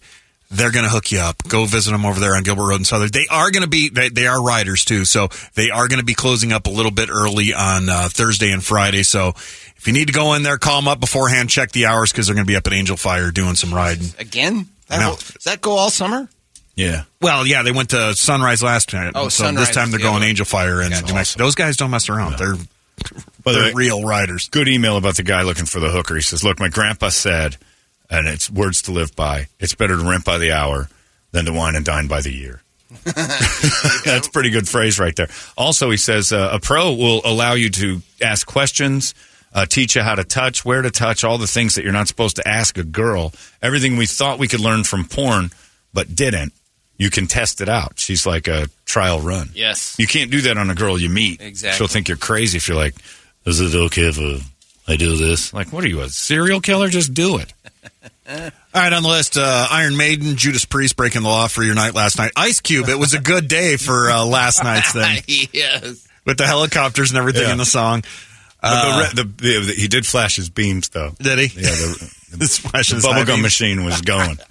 they're 0.53 0.71
going 0.71 0.85
to 0.85 0.89
hook 0.91 1.11
you 1.11 1.19
up. 1.19 1.41
Go 1.47 1.65
visit 1.65 1.91
them 1.91 2.05
over 2.05 2.19
there 2.19 2.35
on 2.35 2.43
Gilbert 2.43 2.67
Road 2.69 2.75
and 2.77 2.87
Southern. 2.87 3.09
They 3.11 3.27
are 3.29 3.51
going 3.51 3.63
to 3.63 3.69
be, 3.69 3.89
they, 3.89 4.09
they 4.09 4.27
are 4.27 4.41
riders 4.43 4.85
too. 4.85 5.05
So 5.05 5.29
they 5.55 5.69
are 5.69 5.87
going 5.87 5.99
to 5.99 6.05
be 6.05 6.13
closing 6.15 6.51
up 6.53 6.67
a 6.67 6.69
little 6.69 6.91
bit 6.91 7.09
early 7.09 7.53
on 7.53 7.89
uh, 7.89 8.07
Thursday 8.09 8.51
and 8.51 8.63
Friday. 8.63 9.03
So 9.03 9.29
if 9.75 9.83
you 9.87 9.93
need 9.93 10.07
to 10.07 10.13
go 10.13 10.33
in 10.33 10.43
there, 10.43 10.57
call 10.57 10.79
them 10.81 10.87
up 10.87 10.99
beforehand, 10.99 11.49
check 11.49 11.71
the 11.71 11.85
hours 11.87 12.11
because 12.11 12.27
they're 12.27 12.35
going 12.35 12.45
to 12.45 12.51
be 12.51 12.55
up 12.55 12.67
at 12.67 12.73
Angel 12.73 12.97
Fire 12.97 13.31
doing 13.31 13.55
some 13.55 13.73
riding. 13.73 14.07
Again? 14.19 14.67
That 14.87 15.01
whole- 15.01 15.15
does 15.15 15.43
that 15.45 15.61
go 15.61 15.71
all 15.73 15.89
summer? 15.89 16.29
Yeah. 16.75 17.03
Well, 17.21 17.45
yeah, 17.45 17.61
they 17.61 17.71
went 17.71 17.91
to 17.91 18.15
Sunrise 18.15 18.63
last 18.63 18.93
night. 18.93 19.11
Oh, 19.13 19.29
so 19.29 19.43
Sunrise 19.43 19.67
this 19.67 19.75
time 19.75 19.91
they're 19.91 19.99
is 19.99 20.03
going 20.03 20.15
other 20.15 20.21
one. 20.23 20.29
Angel 20.29 20.45
Fire 20.45 20.81
and 20.81 20.89
Gotcha. 20.91 21.05
New 21.05 21.13
Mexico. 21.13 21.43
Those 21.43 21.53
guys 21.55 21.77
don't 21.77 21.91
mess 21.91 22.09
around. 22.09 22.37
They're, 22.39 22.55
they're 23.45 23.63
way, 23.65 23.71
real 23.73 24.03
riders. 24.03 24.49
good 24.49 24.67
email 24.67 24.97
about 24.97 25.15
the 25.15 25.23
guy 25.23 25.43
looking 25.43 25.65
for 25.65 25.79
the 25.79 25.91
hooker. 25.91 26.15
He 26.15 26.21
says, 26.21 26.43
"Look, 26.43 26.59
my 26.59 26.69
grandpa 26.69 27.09
said, 27.09 27.57
and 28.09 28.27
it's 28.27 28.49
words 28.49 28.81
to 28.83 28.91
live 28.91 29.15
by. 29.15 29.47
It's 29.59 29.75
better 29.75 29.97
to 29.97 30.03
rent 30.03 30.25
by 30.25 30.37
the 30.37 30.51
hour 30.51 30.89
than 31.31 31.45
to 31.45 31.53
wine 31.53 31.75
and 31.75 31.85
dine 31.85 32.07
by 32.07 32.21
the 32.21 32.33
year." 32.33 32.61
That's 33.03 34.27
a 34.27 34.31
pretty 34.31 34.49
good 34.49 34.67
phrase 34.67 34.99
right 34.99 35.15
there. 35.15 35.29
Also, 35.57 35.89
he 35.89 35.97
says 35.97 36.31
uh, 36.31 36.51
a 36.53 36.59
pro 36.59 36.93
will 36.93 37.21
allow 37.25 37.53
you 37.53 37.69
to 37.71 38.01
ask 38.21 38.45
questions, 38.45 39.15
uh, 39.53 39.65
teach 39.65 39.95
you 39.95 40.01
how 40.01 40.15
to 40.15 40.23
touch, 40.23 40.63
where 40.63 40.81
to 40.81 40.91
touch, 40.91 41.23
all 41.23 41.37
the 41.37 41.47
things 41.47 41.75
that 41.75 41.83
you're 41.83 41.93
not 41.93 42.07
supposed 42.07 42.35
to 42.37 42.47
ask 42.47 42.77
a 42.77 42.83
girl. 42.83 43.33
Everything 43.61 43.97
we 43.97 44.05
thought 44.05 44.39
we 44.39 44.47
could 44.47 44.59
learn 44.59 44.83
from 44.83 45.05
porn, 45.05 45.51
but 45.93 46.15
didn't. 46.15 46.53
You 46.97 47.09
can 47.09 47.27
test 47.27 47.61
it 47.61 47.69
out. 47.69 47.97
She's 47.97 48.25
like 48.25 48.47
a 48.47 48.67
trial 48.85 49.19
run. 49.19 49.49
Yes. 49.53 49.95
You 49.97 50.05
can't 50.05 50.29
do 50.29 50.41
that 50.41 50.57
on 50.57 50.69
a 50.69 50.75
girl 50.75 50.99
you 50.99 51.09
meet. 51.09 51.41
Exactly. 51.41 51.77
She'll 51.77 51.87
think 51.87 52.07
you're 52.07 52.17
crazy 52.17 52.57
if 52.57 52.67
you're 52.67 52.77
like, 52.77 52.95
is 53.45 53.59
it 53.59 53.75
okay 53.75 54.03
if 54.03 54.19
uh, 54.19 54.39
I 54.87 54.95
do 54.95 55.17
this? 55.17 55.53
Like, 55.53 55.73
what 55.73 55.83
are 55.83 55.87
you, 55.87 56.01
a 56.01 56.09
serial 56.09 56.61
killer? 56.61 56.89
Just 56.89 57.13
do 57.13 57.39
it. 57.39 57.51
All 58.27 58.49
right, 58.73 58.93
on 58.93 59.03
the 59.03 59.09
list, 59.09 59.37
uh, 59.37 59.67
Iron 59.69 59.97
Maiden, 59.97 60.35
Judas 60.37 60.65
Priest 60.65 60.95
breaking 60.95 61.23
the 61.23 61.27
law 61.27 61.47
for 61.47 61.61
your 61.61 61.75
night 61.75 61.93
last 61.93 62.17
night. 62.17 62.31
Ice 62.35 62.61
Cube, 62.61 62.87
it 62.89 62.97
was 62.97 63.13
a 63.13 63.19
good 63.19 63.47
day 63.47 63.75
for 63.77 64.09
uh, 64.09 64.25
last 64.25 64.63
night's 64.63 64.91
thing 64.93 65.21
yes. 65.53 66.07
with 66.25 66.37
the 66.37 66.47
helicopters 66.47 67.11
and 67.11 67.17
everything 67.17 67.43
Yeah. 67.43 67.51
in 67.51 67.57
the 67.57 67.65
song. 67.65 68.03
Uh, 68.61 68.99
the, 69.13 69.23
re- 69.23 69.23
the, 69.23 69.43
the, 69.43 69.65
the- 69.67 69.73
he 69.73 69.87
did 69.89 70.05
flash 70.05 70.37
his 70.37 70.49
beams, 70.49 70.87
though. 70.89 71.11
Did 71.19 71.37
he? 71.39 71.61
Yeah, 71.61 71.69
the, 71.69 72.13
This 72.37 72.57
the 72.61 72.69
flashing 72.69 72.99
bubblegum 72.99 73.41
machine 73.41 73.83
was 73.83 74.01
going. 74.01 74.37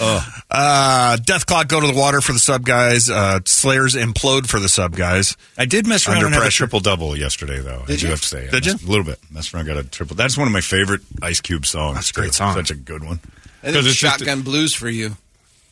Uh, 0.00 1.16
Dethklok 1.20 1.68
go 1.68 1.80
to 1.80 1.86
the 1.86 1.94
water 1.94 2.20
for 2.20 2.32
the 2.32 2.38
sub 2.38 2.64
guys. 2.64 3.08
Uh, 3.10 3.40
Slayers 3.44 3.94
implode 3.94 4.46
for 4.46 4.58
the 4.60 4.68
sub 4.68 4.96
guys. 4.96 5.36
I 5.56 5.64
did 5.64 5.86
mess 5.86 6.06
around 6.06 6.16
Under 6.16 6.26
and 6.26 6.34
have 6.34 6.42
a 6.42 6.46
pressure. 6.46 6.58
triple 6.64 6.80
double 6.80 7.16
yesterday, 7.16 7.60
though. 7.60 7.82
I 7.84 7.86
Did 7.86 8.00
do 8.00 8.06
you? 8.06 8.10
have 8.10 8.20
to 8.20 8.26
say. 8.28 8.48
I 8.48 8.50
Did 8.50 8.66
you? 8.66 8.72
messed- 8.72 8.84
A 8.84 8.88
little 8.88 9.04
bit. 9.04 9.18
Messed 9.30 9.54
around, 9.54 9.66
got 9.66 9.76
a 9.78 9.84
triple. 9.84 10.16
That's 10.16 10.36
one 10.36 10.46
of 10.46 10.52
my 10.52 10.60
favorite 10.60 11.00
Ice 11.22 11.40
Cube 11.40 11.66
songs. 11.66 11.96
That's 11.96 12.10
a 12.10 12.14
great 12.14 12.26
too. 12.28 12.32
song. 12.32 12.54
Such 12.56 12.70
a 12.70 12.74
good 12.74 13.04
one. 13.04 13.20
I 13.62 13.66
think 13.66 13.76
'Cause 13.76 13.86
it's 13.86 13.96
just- 13.96 14.18
shotgun 14.18 14.42
blues 14.42 14.74
for 14.74 14.88
you. 14.88 15.16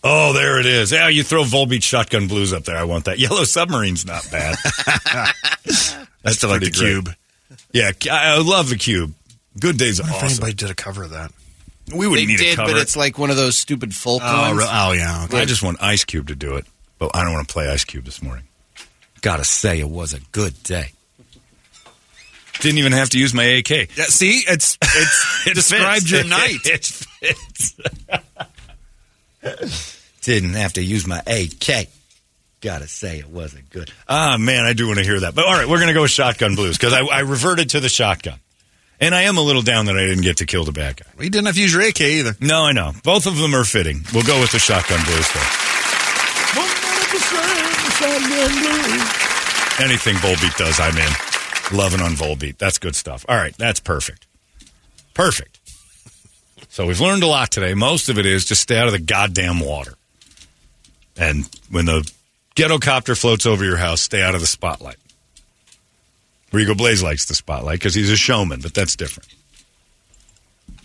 Oh, 0.02 0.32
there 0.32 0.58
it 0.58 0.64
is. 0.66 0.92
Yeah, 0.92 1.08
you 1.08 1.22
throw 1.22 1.44
Volbeat 1.44 1.82
Shotgun 1.82 2.26
Blues 2.26 2.54
up 2.54 2.64
there. 2.64 2.76
I 2.78 2.84
want 2.84 3.04
that. 3.04 3.18
Yellow 3.18 3.42
Submarine's 3.44 4.06
not 4.06 4.26
bad. 4.30 4.56
I 6.24 6.32
still 6.32 6.48
like 6.50 6.60
the 6.60 6.70
pretty 6.70 6.70
great. 6.70 7.04
cube. 7.04 7.14
Yeah, 7.72 7.90
I 8.10 8.34
I 8.34 8.38
love 8.38 8.68
the 8.70 8.76
Cube. 8.76 9.12
Good 9.58 9.76
Days 9.76 10.00
are 10.00 10.04
If 10.04 10.10
awesome. 10.14 10.26
anybody 10.28 10.52
did 10.54 10.70
a 10.70 10.74
cover 10.74 11.02
of 11.02 11.10
that. 11.10 11.32
We 11.94 12.06
wouldn't 12.06 12.28
need 12.28 12.38
did, 12.38 12.52
a 12.54 12.56
cover. 12.56 12.72
but 12.72 12.80
it's 12.80 12.96
like 12.96 13.18
one 13.18 13.30
of 13.30 13.36
those 13.36 13.58
stupid 13.58 13.94
folk 13.94 14.22
Oh, 14.24 14.54
ones. 14.54 14.68
oh 14.70 14.92
yeah. 14.92 15.24
Okay. 15.24 15.40
I 15.40 15.44
just 15.44 15.62
want 15.62 15.82
Ice 15.82 16.04
Cube 16.04 16.28
to 16.28 16.34
do 16.34 16.56
it, 16.56 16.66
but 16.98 17.10
I 17.14 17.22
don't 17.24 17.32
want 17.32 17.46
to 17.48 17.52
play 17.52 17.68
Ice 17.68 17.84
Cube 17.84 18.04
this 18.04 18.22
morning. 18.22 18.44
Gotta 19.22 19.44
say, 19.44 19.78
it 19.80 19.88
was 19.88 20.14
a 20.14 20.20
good 20.32 20.62
day. 20.62 20.92
Didn't 22.60 22.78
even 22.78 22.92
have 22.92 23.08
to 23.10 23.18
use 23.18 23.32
my 23.32 23.44
AK. 23.44 23.70
Yeah, 23.70 24.04
see, 24.04 24.42
it's 24.46 24.76
it's 24.82 25.44
described 25.54 26.08
fits. 26.08 26.12
your 26.12 26.24
night. 26.24 26.58
It 26.64 26.84
fits. 26.84 27.74
Didn't 30.22 30.54
have 30.54 30.74
to 30.74 30.82
use 30.82 31.06
my 31.06 31.20
AK. 31.26 31.88
Gotta 32.60 32.86
say, 32.88 33.18
it 33.18 33.28
wasn't 33.30 33.70
good. 33.70 33.90
Ah, 34.06 34.36
man, 34.38 34.66
I 34.66 34.74
do 34.74 34.86
want 34.86 34.98
to 34.98 35.04
hear 35.04 35.20
that. 35.20 35.34
But 35.34 35.46
all 35.46 35.52
right, 35.52 35.66
we're 35.66 35.78
going 35.78 35.88
to 35.88 35.94
go 35.94 36.02
with 36.02 36.10
Shotgun 36.10 36.54
Blues 36.56 36.76
because 36.76 36.92
I, 36.92 37.00
I 37.00 37.20
reverted 37.20 37.70
to 37.70 37.80
the 37.80 37.88
shotgun. 37.88 38.38
And 39.00 39.14
I 39.14 39.22
am 39.22 39.38
a 39.38 39.40
little 39.40 39.62
down 39.62 39.86
that 39.86 39.96
I 39.96 40.04
didn't 40.04 40.24
get 40.24 40.38
to 40.38 40.46
kill 40.46 40.64
the 40.64 40.72
bad 40.72 40.96
guy. 40.96 41.06
We 41.16 41.30
didn't 41.30 41.46
have 41.46 41.54
to 41.54 41.62
use 41.62 41.72
your 41.72 41.82
AK 41.82 42.00
either. 42.00 42.36
No, 42.40 42.64
I 42.64 42.72
know. 42.72 42.92
Both 43.02 43.26
of 43.26 43.36
them 43.38 43.54
are 43.54 43.64
fitting. 43.64 44.02
We'll 44.12 44.24
go 44.24 44.40
with 44.40 44.52
the 44.52 44.58
Shotgun 44.58 45.02
Blues, 45.04 45.26
though. 45.32 45.40
Anything 49.82 50.16
Volbeat 50.16 50.56
does, 50.58 50.78
I'm 50.78 50.96
in. 50.96 51.76
Loving 51.76 52.02
on 52.02 52.12
Volbeat. 52.12 52.58
That's 52.58 52.78
good 52.78 52.94
stuff. 52.94 53.24
All 53.28 53.36
right, 53.36 53.56
that's 53.56 53.80
perfect. 53.80 54.26
Perfect. 55.14 55.58
So 56.68 56.86
we've 56.86 57.00
learned 57.00 57.22
a 57.22 57.26
lot 57.26 57.50
today. 57.50 57.74
Most 57.74 58.08
of 58.08 58.18
it 58.18 58.26
is 58.26 58.44
just 58.44 58.60
stay 58.60 58.78
out 58.78 58.86
of 58.86 58.92
the 58.92 58.98
goddamn 58.98 59.60
water. 59.60 59.94
And 61.16 61.48
when 61.70 61.86
the 61.86 62.10
ghetto 62.54 62.78
copter 62.78 63.14
floats 63.14 63.46
over 63.46 63.64
your 63.64 63.76
house, 63.76 64.02
stay 64.02 64.22
out 64.22 64.34
of 64.34 64.40
the 64.40 64.46
spotlight. 64.46 64.96
Rico 66.52 66.74
Blaze 66.74 67.02
likes 67.02 67.26
the 67.26 67.34
spotlight 67.34 67.78
because 67.78 67.94
he's 67.94 68.10
a 68.10 68.16
showman, 68.16 68.60
but 68.60 68.74
that's 68.74 68.96
different. 68.96 69.28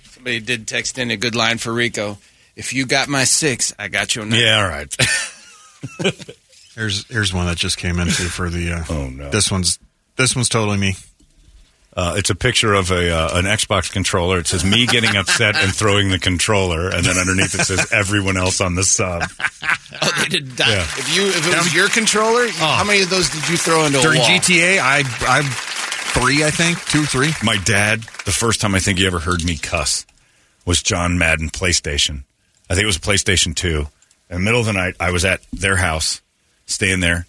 Somebody 0.04 0.40
did 0.40 0.68
text 0.68 0.98
in 0.98 1.12
a 1.12 1.18
good 1.18 1.36
line 1.36 1.58
for 1.58 1.74
Rico. 1.74 2.18
If 2.56 2.74
you 2.74 2.86
got 2.86 3.08
my 3.10 3.24
six, 3.26 3.74
I 3.78 3.88
got 3.90 4.16
your 4.16 4.26
nine. 4.26 4.40
Yeah, 4.40 4.62
all 4.64 4.70
right. 4.70 4.96
Here's 6.76 7.08
here's 7.08 7.34
one 7.34 7.46
that 7.46 7.56
just 7.58 7.78
came 7.78 8.00
in 8.00 8.08
too 8.08 8.26
for 8.28 8.50
the. 8.50 8.74
Uh, 8.74 8.84
Oh, 8.90 9.08
no. 9.08 9.30
This 9.30 9.50
one's 9.50 9.80
this 10.18 10.36
one's 10.36 10.50
totally 10.50 10.78
me. 10.78 10.96
Uh, 11.96 12.16
it's 12.18 12.30
a 12.30 12.36
picture 12.36 12.74
of 12.74 12.92
a 12.92 13.10
uh, 13.10 13.38
an 13.38 13.46
Xbox 13.46 13.90
controller. 13.92 14.40
It 14.40 14.48
says 14.48 14.66
me 14.66 14.86
getting 14.86 15.16
upset 15.16 15.56
and 15.56 15.74
throwing 15.74 16.10
the 16.10 16.20
controller, 16.20 16.90
and 16.90 17.06
then 17.06 17.18
underneath 17.18 17.56
it 17.56 17.64
says 17.64 17.92
everyone 17.92 18.36
else 18.36 18.60
on 18.62 18.76
the 18.76 18.84
sub. 18.84 19.24
Oh, 20.02 20.12
they 20.22 20.28
did 20.28 20.58
die. 20.58 20.70
Yeah. 20.70 20.82
If 20.82 21.16
you 21.16 21.26
if 21.28 21.48
it 21.48 21.56
was 21.56 21.74
your 21.74 21.88
controller, 21.88 22.50
how 22.50 22.84
many 22.84 23.02
of 23.02 23.10
those 23.10 23.30
did 23.30 23.48
you 23.48 23.56
throw 23.56 23.86
into 23.86 24.02
During 24.02 24.18
a 24.18 24.20
wall? 24.20 24.30
GTA, 24.30 24.78
I 24.78 25.04
I 25.22 25.42
three 25.42 26.44
I 26.44 26.50
think 26.52 26.84
two 26.86 27.06
three. 27.06 27.32
My 27.42 27.56
dad, 27.64 28.02
the 28.26 28.34
first 28.34 28.60
time 28.60 28.76
I 28.76 28.80
think 28.80 29.00
he 29.00 29.08
ever 29.08 29.20
heard 29.20 29.46
me 29.46 29.56
cuss 29.56 30.06
was 30.66 30.84
John 30.84 31.18
Madden 31.18 31.50
PlayStation. 31.50 32.24
I 32.70 32.74
think 32.74 32.84
it 32.84 32.88
was 32.88 32.98
a 32.98 33.02
PlayStation 33.02 33.56
2. 33.56 33.88
In 34.32 34.36
the 34.36 34.40
middle 34.40 34.60
of 34.60 34.66
the 34.66 34.74
night, 34.74 34.96
I 35.00 35.12
was 35.12 35.24
at 35.24 35.42
their 35.54 35.76
house, 35.76 36.22
staying 36.66 37.00
there, 37.00 37.28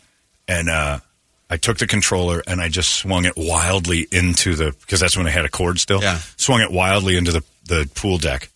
and 0.48 0.68
uh, 0.68 1.00
I 1.48 1.56
took 1.56 1.78
the 1.78 1.86
controller 1.86 2.42
and 2.46 2.60
I 2.60 2.68
just 2.68 2.90
swung 2.96 3.24
it 3.24 3.34
wildly 3.36 4.06
into 4.10 4.54
the, 4.56 4.72
because 4.80 4.98
that's 5.00 5.16
when 5.16 5.26
I 5.26 5.30
had 5.30 5.44
a 5.44 5.48
cord 5.48 5.78
still. 5.78 6.02
Yeah. 6.02 6.18
Swung 6.36 6.60
it 6.60 6.70
wildly 6.72 7.16
into 7.16 7.30
the, 7.32 7.42
the 7.66 7.88
pool 7.94 8.18
deck. 8.18 8.48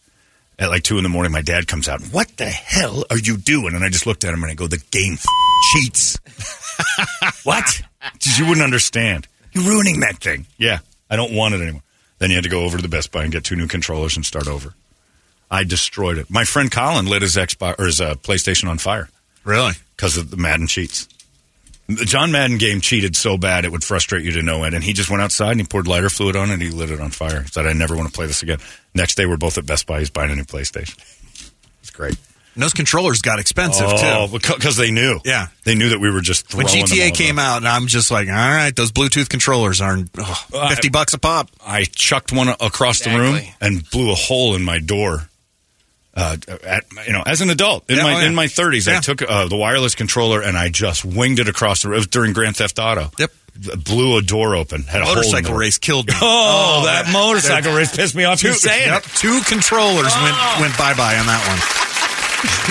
At 0.59 0.69
like 0.69 0.83
2 0.83 0.99
in 0.99 1.03
the 1.05 1.09
morning, 1.09 1.33
my 1.33 1.41
dad 1.41 1.67
comes 1.69 1.89
out. 1.89 2.03
What 2.13 2.37
the 2.37 2.45
hell 2.47 3.05
are 3.09 3.17
you 3.19 3.37
doing? 3.39 3.75
And 3.75 3.83
I 3.85 3.89
just 3.89 4.07
looked 4.07 4.25
at 4.25 4.35
him 4.35 4.43
and 4.43 4.51
I 4.53 4.55
go, 4.55 4.67
the 4.67 4.83
game 4.91 5.15
f- 5.15 5.25
cheats. 5.73 6.19
what? 7.45 7.81
You 8.37 8.45
wouldn't 8.47 8.65
understand. 8.65 9.27
You're 9.53 9.65
ruining 9.65 10.01
that 10.01 10.17
thing. 10.19 10.47
Yeah, 10.59 10.79
I 11.09 11.17
don't 11.17 11.33
want 11.33 11.55
it 11.55 11.61
anymore. 11.63 11.83
Then 12.19 12.31
you 12.31 12.37
had 12.37 12.45
to 12.45 12.51
go 12.51 12.65
over 12.65 12.77
to 12.77 12.83
the 12.83 12.89
Best 12.89 13.11
Buy 13.13 13.23
and 13.23 13.33
get 13.33 13.45
two 13.45 13.57
new 13.57 13.67
controllers 13.69 14.17
and 14.17 14.27
start 14.27 14.47
over. 14.49 14.75
I 15.51 15.65
destroyed 15.65 16.19
it. 16.19 16.31
My 16.31 16.45
friend 16.45 16.71
Colin 16.71 17.07
lit 17.07 17.23
his 17.23 17.37
Xbox 17.37 17.79
or 17.79 17.87
his 17.87 18.01
uh, 18.01 18.15
PlayStation 18.17 18.69
on 18.69 18.79
fire 18.79 19.09
Really? 19.45 19.73
because 19.97 20.17
of 20.19 20.31
the 20.31 20.37
Madden 20.37 20.67
cheats. 20.67 21.09
The 21.97 22.05
John 22.05 22.31
Madden 22.33 22.59
game 22.59 22.81
cheated 22.81 23.17
so 23.17 23.37
bad 23.37 23.65
it 23.65 23.73
would 23.73 23.85
frustrate 23.85 24.25
you 24.25 24.33
to 24.33 24.43
no 24.43 24.63
end, 24.65 24.75
and 24.75 24.85
he 24.85 24.93
just 24.93 25.11
went 25.11 25.23
outside 25.23 25.53
and 25.53 25.61
he 25.61 25.67
poured 25.67 25.87
lighter 25.89 26.11
fluid 26.11 26.37
on 26.37 26.51
it 26.51 26.55
and 26.55 26.63
he 26.63 26.71
lit 26.71 26.91
it 26.91 27.01
on 27.01 27.11
fire. 27.11 27.43
He 27.43 27.49
said, 27.49 27.67
"I 27.67 27.73
never 27.73 27.97
want 27.97 28.09
to 28.09 28.13
play 28.15 28.27
this 28.27 28.43
again." 28.43 28.59
Next 28.95 29.15
day, 29.17 29.27
we're 29.27 29.37
both 29.37 29.59
at 29.59 29.67
Best 29.67 29.87
Buy. 29.87 29.99
He's 30.01 30.11
buying 30.11 30.31
a 30.31 30.37
new 30.37 30.45
PlayStation. 30.45 30.97
It's 31.81 31.91
great. 31.91 32.17
And 32.55 32.63
those 32.65 32.73
controllers 32.75 33.23
got 33.23 33.39
expensive 33.39 33.87
Oh, 33.89 34.27
too. 34.27 34.39
because 34.41 34.77
they 34.77 34.91
knew. 34.91 35.21
Yeah. 35.25 35.47
they 35.63 35.77
knew 35.77 35.91
that 35.91 36.01
we 36.01 36.11
were 36.11 36.21
just 36.21 36.53
When 36.53 36.67
throwing 36.67 36.85
them 36.85 36.99
GTA 36.99 37.11
all 37.11 37.15
came 37.15 37.39
out, 37.39 37.57
and 37.59 37.69
I'm 37.69 37.87
just 37.87 38.11
like, 38.11 38.27
all 38.29 38.35
right, 38.35 38.75
those 38.75 38.91
Bluetooth 38.91 39.29
controllers 39.29 39.81
are 39.81 39.99
oh, 40.19 40.47
Uh, 40.53 40.69
fifty 40.69 40.89
bucks 40.89 41.15
a 41.15 41.19
pop. 41.19 41.49
I 41.65 41.85
chucked 41.85 42.33
one 42.33 42.49
across 42.49 43.01
the 43.01 43.11
room 43.11 43.39
and 43.61 43.89
blew 43.91 44.11
a 44.11 44.17
hole 44.17 44.57
in 44.57 44.65
my 44.65 44.81
door. 44.81 45.29
Uh, 46.21 46.37
at, 46.65 46.85
you 47.07 47.13
know, 47.13 47.23
as 47.25 47.41
an 47.41 47.51
adult 47.51 47.89
in 47.91 47.97
Yeah, 47.97 48.03
my 48.03 48.15
oh, 48.15 48.19
yeah. 48.21 48.27
in 48.27 48.35
my 48.35 48.47
thirties, 48.49 48.87
I 48.89 49.01
took 49.01 49.23
uh, 49.23 49.49
the 49.49 49.57
wireless 49.57 49.95
controller 49.95 50.43
and 50.43 50.57
I 50.57 50.69
just 50.69 51.05
winged 51.05 51.39
it 51.39 51.49
across 51.49 51.83
the 51.83 51.89
road 51.89 52.11
during 52.11 52.33
Grand 52.35 52.57
Theft 52.57 52.79
Auto. 52.79 53.11
Yep. 53.19 53.31
blew 53.85 54.17
a 54.19 54.23
door 54.23 54.55
open. 54.55 54.83
Had 54.85 55.03
a 55.03 55.05
Motorcycle 55.07 55.55
race 55.55 55.79
killed 55.79 56.09
me. 56.09 56.15
Oh, 56.23 56.83
that, 56.85 57.11
motorcycle 57.13 57.75
race 57.75 57.95
pissed 57.95 58.15
me 58.15 58.25
off. 58.25 58.41
Two, 58.41 58.53
saying 58.53 58.87
yep, 58.89 59.03
two 59.03 59.41
controllers 59.47 60.13
went 60.23 60.37
went 60.61 60.77
bye 60.79 60.95
bye 60.95 61.17
on 61.19 61.27
that 61.27 61.43
one. 61.49 61.59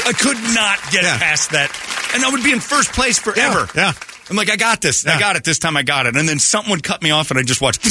I 0.08 0.14
could 0.14 0.38
not 0.56 0.80
get 0.92 1.04
Yeah. 1.04 1.18
past 1.20 1.52
that, 1.52 1.70
and 2.16 2.24
I 2.26 2.30
would 2.32 2.44
be 2.44 2.52
in 2.52 2.60
first 2.60 2.94
place 2.94 3.20
forever. 3.20 3.68
Yeah. 3.76 3.94
I'm 4.30 4.36
like, 4.36 4.50
I 4.50 4.56
got 4.56 4.82
this. 4.82 5.06
I 5.08 5.20
got 5.20 5.36
it. 5.36 5.44
This 5.44 5.58
time 5.60 5.76
I 5.76 5.84
got 5.84 6.06
it. 6.06 6.16
And 6.16 6.28
then 6.30 6.40
something 6.40 6.70
would 6.72 6.84
cut 6.84 7.02
me 7.02 7.12
off, 7.12 7.32
and 7.32 7.40
I 7.40 7.44
just 7.44 7.62
watched 7.62 7.84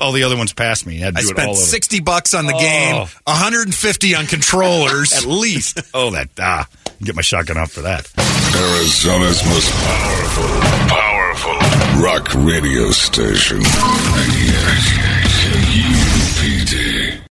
all 0.00 0.12
the 0.12 0.22
other 0.24 0.36
ones 0.36 0.52
pass 0.52 0.86
me. 0.86 1.04
I 1.04 1.08
I 1.08 1.10
do 1.10 1.18
all 1.18 1.24
spent 1.24 1.56
sixty 1.56 2.00
bucks 2.00 2.32
on 2.34 2.46
the 2.46 2.54
Oh. 2.54 2.58
game, 2.58 3.06
150 3.24 4.14
on 4.14 4.26
controllers. 4.26 5.12
at 5.16 5.24
least. 5.26 5.80
oh, 5.94 6.10
that 6.10 6.30
ah, 6.40 6.66
get 7.02 7.14
my 7.16 7.22
shotgun 7.22 7.58
off 7.58 7.72
for 7.72 7.82
that. 7.82 8.08
Arizona's 8.18 9.44
most 9.44 9.70
powerful, 9.72 10.48
powerful 10.88 12.02
rock 12.02 12.32
radio 12.34 12.90
station. 12.90 13.58
98 13.60 15.25